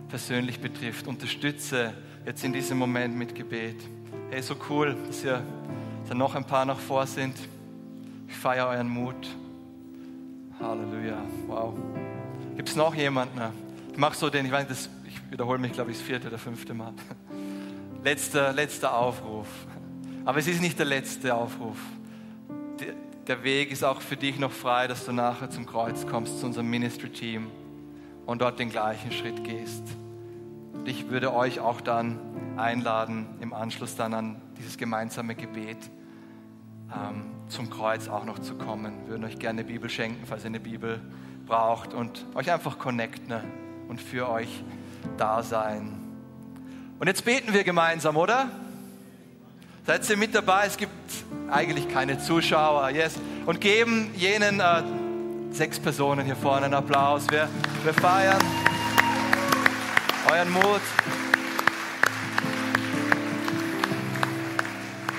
persönlich 0.10 0.60
betrifft, 0.60 1.08
unterstütze 1.08 1.96
jetzt 2.28 2.44
in 2.44 2.54
diesem 2.54 2.78
Moment 2.78 3.18
mit 3.18 3.34
Gebet. 3.34 3.82
Hey, 4.30 4.44
so 4.44 4.56
cool, 4.70 4.96
dass 5.08 5.24
ihr 5.24 5.42
dass 6.08 6.16
noch 6.16 6.36
ein 6.36 6.46
paar 6.46 6.66
noch 6.66 6.80
vor 6.80 7.08
sind. 7.08 7.36
Ich 8.28 8.36
feiere 8.36 8.68
euren 8.68 8.90
Mut. 8.90 9.36
Halleluja. 10.60 11.24
Wow. 11.48 11.74
Gibt 12.56 12.70
es 12.70 12.76
noch 12.76 12.96
jemanden? 12.96 13.40
Ich 13.92 13.98
mache 13.98 14.16
so 14.16 14.30
den, 14.30 14.46
ich 14.46 14.52
weiß, 14.52 14.68
das, 14.68 14.90
ich 15.08 15.32
wiederhole 15.32 15.60
mich, 15.60 15.74
glaube 15.74 15.92
ich, 15.92 15.98
das 15.98 16.06
vierte 16.06 16.28
oder 16.28 16.38
fünfte 16.38 16.74
Mal. 16.74 16.94
Letzter, 18.04 18.54
letzter 18.54 18.96
Aufruf. 18.98 19.48
Aber 20.24 20.40
es 20.40 20.48
ist 20.48 20.62
nicht 20.62 20.80
der 20.80 20.86
letzte 20.86 21.36
Aufruf. 21.36 21.78
Der, 22.80 22.94
der 23.28 23.44
Weg 23.44 23.72
ist 23.72 23.84
auch 23.84 24.00
für 24.00 24.16
dich 24.16 24.40
noch 24.40 24.52
frei, 24.52 24.88
dass 24.88 25.06
du 25.06 25.12
nachher 25.12 25.50
zum 25.50 25.66
Kreuz 25.66 26.08
kommst, 26.08 26.40
zu 26.40 26.46
unserem 26.46 26.70
Ministry-Team 26.70 27.48
und 28.26 28.42
dort 28.42 28.58
den 28.58 28.70
gleichen 28.70 29.12
Schritt 29.12 29.44
gehst. 29.44 29.84
Und 30.74 30.88
ich 30.88 31.10
würde 31.10 31.34
euch 31.34 31.60
auch 31.60 31.82
dann 31.82 32.20
einladen, 32.58 33.28
im 33.42 33.54
Anschluss 33.54 33.96
dann 33.96 34.14
an 34.14 34.42
dieses 34.58 34.78
gemeinsame 34.78 35.36
Gebet 35.36 35.78
ähm, 36.90 37.26
zum 37.48 37.70
Kreuz 37.70 38.08
auch 38.08 38.24
noch 38.24 38.40
zu 38.40 38.56
kommen. 38.56 39.02
Wir 39.04 39.12
würden 39.12 39.26
euch 39.26 39.40
gerne 39.40 39.60
eine 39.60 39.68
Bibel 39.68 39.90
schenken, 39.90 40.26
falls 40.26 40.44
ihr 40.44 40.48
eine 40.48 40.60
Bibel 40.60 41.02
braucht 41.46 41.94
und 41.94 42.26
euch 42.36 42.52
einfach 42.52 42.78
connecten 42.80 43.28
ne, 43.28 43.44
und 43.88 44.02
für 44.02 44.30
euch 44.30 44.64
da 45.18 45.44
sein. 45.44 45.94
Und 47.00 47.08
jetzt 47.08 47.26
beten 47.26 47.54
wir 47.54 47.64
gemeinsam, 47.64 48.18
oder? 48.18 48.50
Seid 49.86 50.10
ihr 50.10 50.18
mit 50.18 50.34
dabei? 50.34 50.66
Es 50.66 50.78
gibt 50.78 50.92
eigentlich 51.52 51.88
keine 51.90 52.18
Zuschauer. 52.18 52.90
Yes. 52.90 53.16
Und 53.46 53.62
geben 53.62 54.10
jenen 54.16 54.60
äh, 54.60 54.84
sechs 55.52 55.80
Personen 55.80 56.26
hier 56.26 56.36
vorne 56.36 56.66
einen 56.66 56.74
Applaus. 56.74 57.30
Wir, 57.30 57.48
wir 57.84 57.94
feiern 57.94 58.42
euren 60.32 60.50
Mut. 60.52 60.82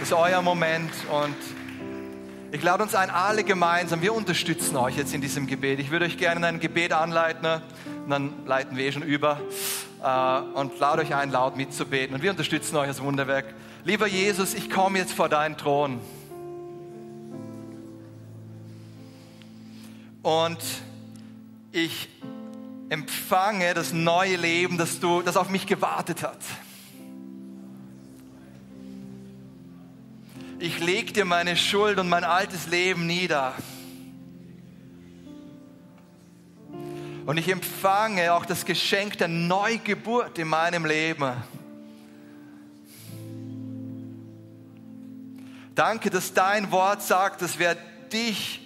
Das 0.01 0.03
ist 0.03 0.13
euer 0.13 0.43
Moment 0.43 0.93
und 1.11 1.37
ich 2.57 2.63
lade 2.63 2.83
uns 2.83 2.95
ein, 2.95 3.11
alle 3.11 3.45
gemeinsam, 3.45 4.01
wir 4.01 4.15
unterstützen 4.15 4.77
euch 4.79 4.97
jetzt 4.97 5.13
in 5.13 5.21
diesem 5.21 5.47
Gebet. 5.47 5.79
Ich 5.79 5.91
würde 5.91 6.07
euch 6.07 6.17
gerne 6.17 6.41
in 6.41 6.45
ein 6.45 6.59
Gebet 6.59 6.95
anleiten 6.95 7.61
und 8.05 8.09
dann 8.11 8.47
leiten 8.47 8.79
wir 8.79 8.87
eh 8.87 8.93
schon 8.93 9.03
über 9.03 9.39
äh, 10.03 10.59
und 10.59 10.79
lade 10.79 11.03
euch 11.03 11.15
ein, 11.15 11.31
laut 11.31 11.59
mitzubeten. 11.59 12.15
Und 12.17 12.23
wir 12.23 12.31
unterstützen 12.31 12.77
euch 12.77 12.89
als 12.89 13.03
Wunderwerk. 13.03 13.45
Lieber 13.85 14.07
Jesus, 14.07 14.55
ich 14.55 14.71
komme 14.71 14.99
jetzt 14.99 15.13
vor 15.13 15.29
deinen 15.29 15.59
Thron. 15.59 16.01
Und 20.23 20.59
ich 21.73 22.09
empfange 22.89 23.75
das 23.75 23.93
neue 23.93 24.37
Leben, 24.37 24.79
das, 24.79 24.99
du, 24.99 25.21
das 25.21 25.37
auf 25.37 25.51
mich 25.51 25.67
gewartet 25.67 26.23
hat. 26.23 26.39
Ich 30.59 30.79
lege 30.79 31.13
dir 31.13 31.27
meine 31.27 31.55
Schuld 31.55 31.99
und 31.99 32.09
mein 32.09 32.25
altes 32.25 32.67
Leben 32.67 33.07
nieder. 33.07 33.53
Und 37.27 37.37
ich 37.37 37.49
empfange 37.49 38.33
auch 38.33 38.47
das 38.47 38.65
Geschenk 38.65 39.19
der 39.19 39.29
Neugeburt 39.29 40.39
in 40.39 40.49
meinem 40.49 40.87
Leben. 40.87 41.33
Danke, 45.75 46.09
dass 46.09 46.33
dein 46.33 46.71
Wort 46.71 47.03
sagt, 47.03 47.43
dass 47.43 47.59
wer 47.59 47.77
dich 48.11 48.63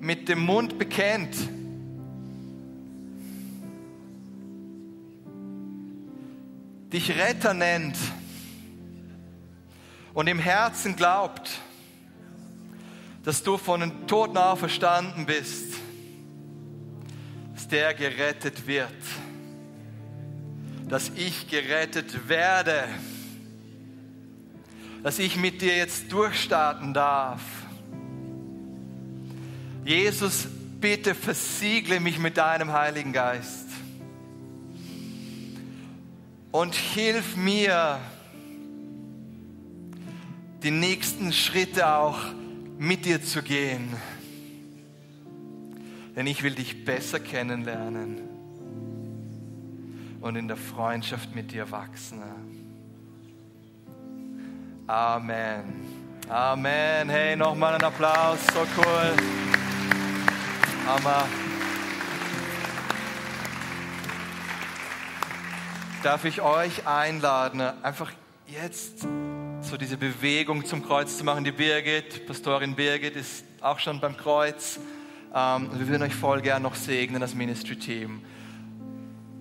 mit 0.00 0.30
dem 0.30 0.40
Mund 0.40 0.78
bekennt, 0.78 1.36
dich 6.90 7.10
Retter 7.18 7.52
nennt 7.52 7.96
und 10.16 10.28
im 10.28 10.38
Herzen 10.38 10.96
glaubt, 10.96 11.60
dass 13.22 13.42
du 13.42 13.58
von 13.58 13.80
den 13.80 14.06
Toten 14.06 14.38
auferstanden 14.38 15.26
bist, 15.26 15.74
dass 17.54 17.68
der 17.68 17.92
gerettet 17.92 18.66
wird, 18.66 18.88
dass 20.88 21.10
ich 21.10 21.48
gerettet 21.48 22.30
werde, 22.30 22.84
dass 25.02 25.18
ich 25.18 25.36
mit 25.36 25.60
dir 25.60 25.76
jetzt 25.76 26.10
durchstarten 26.10 26.94
darf. 26.94 27.42
Jesus, 29.84 30.46
bitte 30.80 31.14
versiegle 31.14 32.00
mich 32.00 32.18
mit 32.18 32.38
deinem 32.38 32.72
Heiligen 32.72 33.12
Geist 33.12 33.68
und 36.52 36.74
hilf 36.74 37.36
mir, 37.36 38.00
die 40.66 40.72
nächsten 40.72 41.32
Schritte 41.32 41.86
auch 41.86 42.18
mit 42.76 43.04
dir 43.04 43.22
zu 43.22 43.40
gehen. 43.40 43.96
Denn 46.16 46.26
ich 46.26 46.42
will 46.42 46.56
dich 46.56 46.84
besser 46.84 47.20
kennenlernen 47.20 48.18
und 50.20 50.34
in 50.34 50.48
der 50.48 50.56
Freundschaft 50.56 51.36
mit 51.36 51.52
dir 51.52 51.70
wachsen. 51.70 52.20
Amen. 54.88 55.64
Amen. 56.28 57.10
Hey, 57.10 57.36
nochmal 57.36 57.74
ein 57.74 57.84
Applaus. 57.84 58.40
So 58.52 58.66
cool. 58.76 59.12
Hammer. 60.84 61.28
Darf 66.02 66.24
ich 66.24 66.40
euch 66.40 66.88
einladen, 66.88 67.60
einfach 67.60 68.10
jetzt 68.48 69.06
so 69.66 69.76
diese 69.76 69.96
Bewegung 69.96 70.64
zum 70.64 70.84
Kreuz 70.86 71.18
zu 71.18 71.24
machen. 71.24 71.42
Die 71.42 71.50
Birgit, 71.50 72.24
Pastorin 72.24 72.76
Birgit, 72.76 73.16
ist 73.16 73.44
auch 73.60 73.80
schon 73.80 73.98
beim 73.98 74.16
Kreuz. 74.16 74.78
Ähm, 75.34 75.70
wir 75.72 75.88
würden 75.88 76.04
euch 76.04 76.14
voll 76.14 76.40
gern 76.40 76.62
noch 76.62 76.76
segnen, 76.76 77.20
das 77.20 77.34
Ministry-Team. 77.34 78.22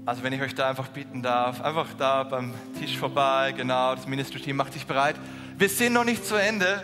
Also 0.03 0.23
wenn 0.23 0.34
ich 0.34 0.41
euch 0.41 0.55
da 0.55 0.67
einfach 0.67 0.88
bitten 0.88 1.21
darf, 1.21 1.61
einfach 1.61 1.93
da 1.97 2.23
beim 2.23 2.55
Tisch 2.80 2.97
vorbei, 2.97 3.53
genau, 3.55 3.93
das 3.93 4.07
Ministry-Team 4.07 4.55
macht 4.55 4.73
sich 4.73 4.88
bereit. 4.88 5.15
Wir 5.59 5.69
sind 5.69 5.93
noch 5.93 6.05
nicht 6.05 6.26
zu 6.26 6.36
Ende. 6.36 6.84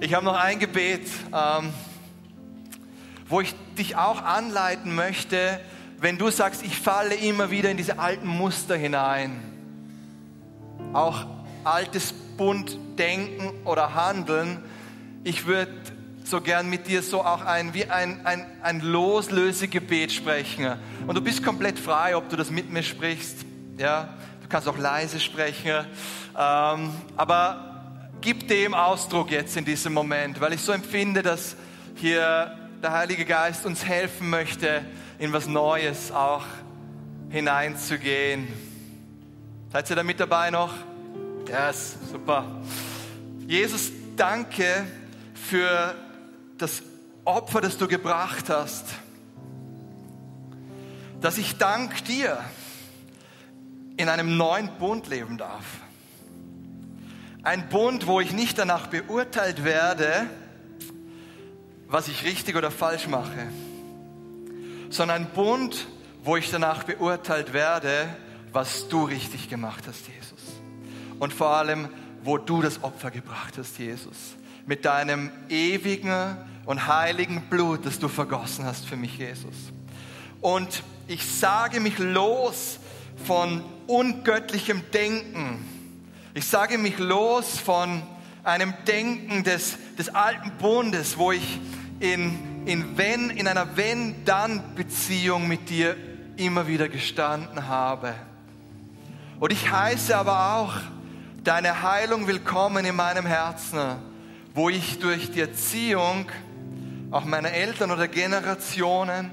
Ich 0.00 0.12
habe 0.12 0.24
noch 0.24 0.36
ein 0.36 0.58
Gebet, 0.58 1.06
ähm, 1.32 1.72
wo 3.28 3.40
ich 3.40 3.54
dich 3.78 3.94
auch 3.94 4.22
anleiten 4.22 4.92
möchte, 4.94 5.60
wenn 5.98 6.18
du 6.18 6.30
sagst, 6.30 6.64
ich 6.64 6.76
falle 6.76 7.14
immer 7.14 7.52
wieder 7.52 7.70
in 7.70 7.76
diese 7.76 8.00
alten 8.00 8.26
Muster 8.26 8.76
hinein. 8.76 9.40
Auch 10.92 11.26
altes 11.64 12.12
Bund 12.12 12.78
denken 12.98 13.52
oder 13.64 13.94
handeln. 13.94 14.62
Ich 15.24 15.46
würde 15.46 15.72
so 16.24 16.40
gern 16.40 16.70
mit 16.70 16.86
dir 16.86 17.02
so 17.02 17.22
auch 17.22 17.44
ein, 17.44 17.74
wie 17.74 17.86
ein, 17.86 18.24
ein, 18.24 18.46
ein 18.62 18.80
Loslösegebet 18.80 20.10
sprechen. 20.10 20.76
Und 21.06 21.14
du 21.14 21.20
bist 21.20 21.44
komplett 21.44 21.78
frei, 21.78 22.16
ob 22.16 22.28
du 22.28 22.36
das 22.36 22.50
mit 22.50 22.70
mir 22.70 22.82
sprichst. 22.82 23.44
Ja, 23.76 24.14
du 24.42 24.48
kannst 24.48 24.66
auch 24.68 24.78
leise 24.78 25.20
sprechen. 25.20 25.84
Ähm, 26.36 26.90
aber 27.16 28.10
gib 28.20 28.48
dem 28.48 28.72
Ausdruck 28.74 29.30
jetzt 29.30 29.56
in 29.56 29.64
diesem 29.64 29.92
Moment, 29.92 30.40
weil 30.40 30.54
ich 30.54 30.62
so 30.62 30.72
empfinde, 30.72 31.22
dass 31.22 31.56
hier 31.96 32.56
der 32.82 32.92
Heilige 32.92 33.24
Geist 33.24 33.66
uns 33.66 33.84
helfen 33.84 34.30
möchte, 34.30 34.84
in 35.18 35.32
was 35.32 35.46
Neues 35.46 36.10
auch 36.10 36.44
hineinzugehen. 37.28 38.48
Seid 39.72 39.90
ihr 39.90 39.96
da 39.96 40.02
mit 40.02 40.20
dabei 40.20 40.50
noch? 40.50 40.72
Yes, 41.46 41.96
super. 42.10 42.44
Jesus, 43.46 43.92
danke 44.16 44.86
für 45.34 45.94
das 46.56 46.82
Opfer, 47.24 47.60
das 47.60 47.76
du 47.76 47.86
gebracht 47.86 48.48
hast. 48.48 48.86
Dass 51.20 51.38
ich 51.38 51.58
dank 51.58 52.04
dir 52.06 52.38
in 53.96 54.08
einem 54.08 54.36
neuen 54.36 54.68
Bund 54.78 55.08
leben 55.08 55.38
darf. 55.38 55.64
Ein 57.42 57.68
Bund, 57.68 58.06
wo 58.06 58.20
ich 58.20 58.32
nicht 58.32 58.58
danach 58.58 58.86
beurteilt 58.86 59.64
werde, 59.64 60.26
was 61.88 62.08
ich 62.08 62.24
richtig 62.24 62.56
oder 62.56 62.70
falsch 62.70 63.06
mache, 63.06 63.48
sondern 64.88 65.22
ein 65.24 65.30
Bund, 65.30 65.86
wo 66.24 66.36
ich 66.36 66.50
danach 66.50 66.84
beurteilt 66.84 67.52
werde, 67.52 68.08
was 68.52 68.88
du 68.88 69.04
richtig 69.04 69.50
gemacht 69.50 69.84
hast, 69.86 70.08
Jesus. 70.08 70.53
Und 71.18 71.32
vor 71.32 71.50
allem, 71.50 71.88
wo 72.22 72.38
du 72.38 72.62
das 72.62 72.82
Opfer 72.82 73.10
gebracht 73.10 73.54
hast, 73.58 73.78
Jesus. 73.78 74.34
Mit 74.66 74.84
deinem 74.84 75.30
ewigen 75.48 76.36
und 76.64 76.86
heiligen 76.86 77.42
Blut, 77.42 77.84
das 77.84 77.98
du 77.98 78.08
vergossen 78.08 78.64
hast 78.64 78.86
für 78.86 78.96
mich, 78.96 79.18
Jesus. 79.18 79.54
Und 80.40 80.82
ich 81.06 81.24
sage 81.24 81.80
mich 81.80 81.98
los 81.98 82.78
von 83.26 83.62
ungöttlichem 83.86 84.82
Denken. 84.92 85.64
Ich 86.32 86.46
sage 86.46 86.78
mich 86.78 86.98
los 86.98 87.58
von 87.58 88.02
einem 88.42 88.74
Denken 88.86 89.44
des, 89.44 89.76
des 89.98 90.08
alten 90.14 90.50
Bundes, 90.58 91.16
wo 91.16 91.32
ich 91.32 91.60
in, 92.00 92.66
in, 92.66 92.96
wenn, 92.96 93.30
in 93.30 93.48
einer 93.48 93.76
Wenn-Dann-Beziehung 93.76 95.46
mit 95.46 95.68
dir 95.70 95.96
immer 96.36 96.66
wieder 96.66 96.88
gestanden 96.88 97.68
habe. 97.68 98.14
Und 99.40 99.52
ich 99.52 99.70
heiße 99.70 100.16
aber 100.16 100.56
auch 100.56 100.74
deine 101.44 101.82
Heilung 101.82 102.26
willkommen 102.26 102.86
in 102.86 102.96
meinem 102.96 103.26
Herzen, 103.26 103.78
wo 104.54 104.70
ich 104.70 104.98
durch 104.98 105.30
die 105.30 105.42
Erziehung 105.42 106.26
auch 107.10 107.26
meiner 107.26 107.50
Eltern 107.50 107.90
oder 107.90 108.08
Generationen 108.08 109.30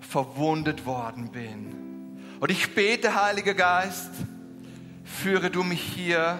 verwundet 0.00 0.86
worden 0.86 1.30
bin. 1.30 2.18
Und 2.40 2.50
ich 2.50 2.74
bete, 2.74 3.14
Heiliger 3.14 3.52
Geist, 3.52 4.10
führe 5.04 5.50
du 5.50 5.62
mich 5.62 5.82
hier 5.82 6.38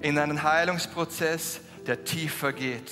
in 0.00 0.18
einen 0.18 0.42
Heilungsprozess, 0.42 1.60
der 1.86 2.04
tiefer 2.04 2.52
geht 2.54 2.90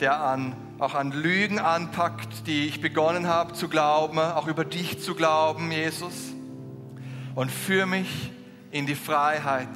der 0.00 0.20
an, 0.20 0.56
auch 0.80 0.94
an 0.94 1.12
Lügen 1.12 1.60
anpackt, 1.60 2.48
die 2.48 2.66
ich 2.66 2.80
begonnen 2.80 3.28
habe 3.28 3.52
zu 3.52 3.68
glauben, 3.68 4.18
auch 4.18 4.48
über 4.48 4.64
dich 4.64 5.00
zu 5.00 5.14
glauben, 5.14 5.70
Jesus. 5.70 6.32
Und 7.36 7.48
führe 7.48 7.86
mich 7.86 8.32
in 8.72 8.86
die 8.86 8.96
Freiheit, 8.96 9.68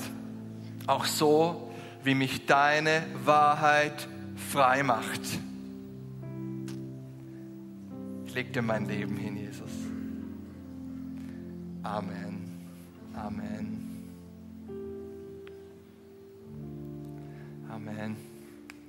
auch 0.88 1.04
so, 1.04 1.70
wie 2.02 2.14
mich 2.14 2.46
deine 2.46 3.02
Wahrheit 3.24 4.08
frei 4.50 4.82
macht. 4.82 5.20
Ich 8.26 8.34
leg 8.34 8.52
dir 8.52 8.62
mein 8.62 8.86
Leben 8.86 9.16
hin, 9.16 9.36
Jesus. 9.36 9.70
Amen. 11.82 12.66
Amen. 13.14 14.08
Amen. 17.68 18.27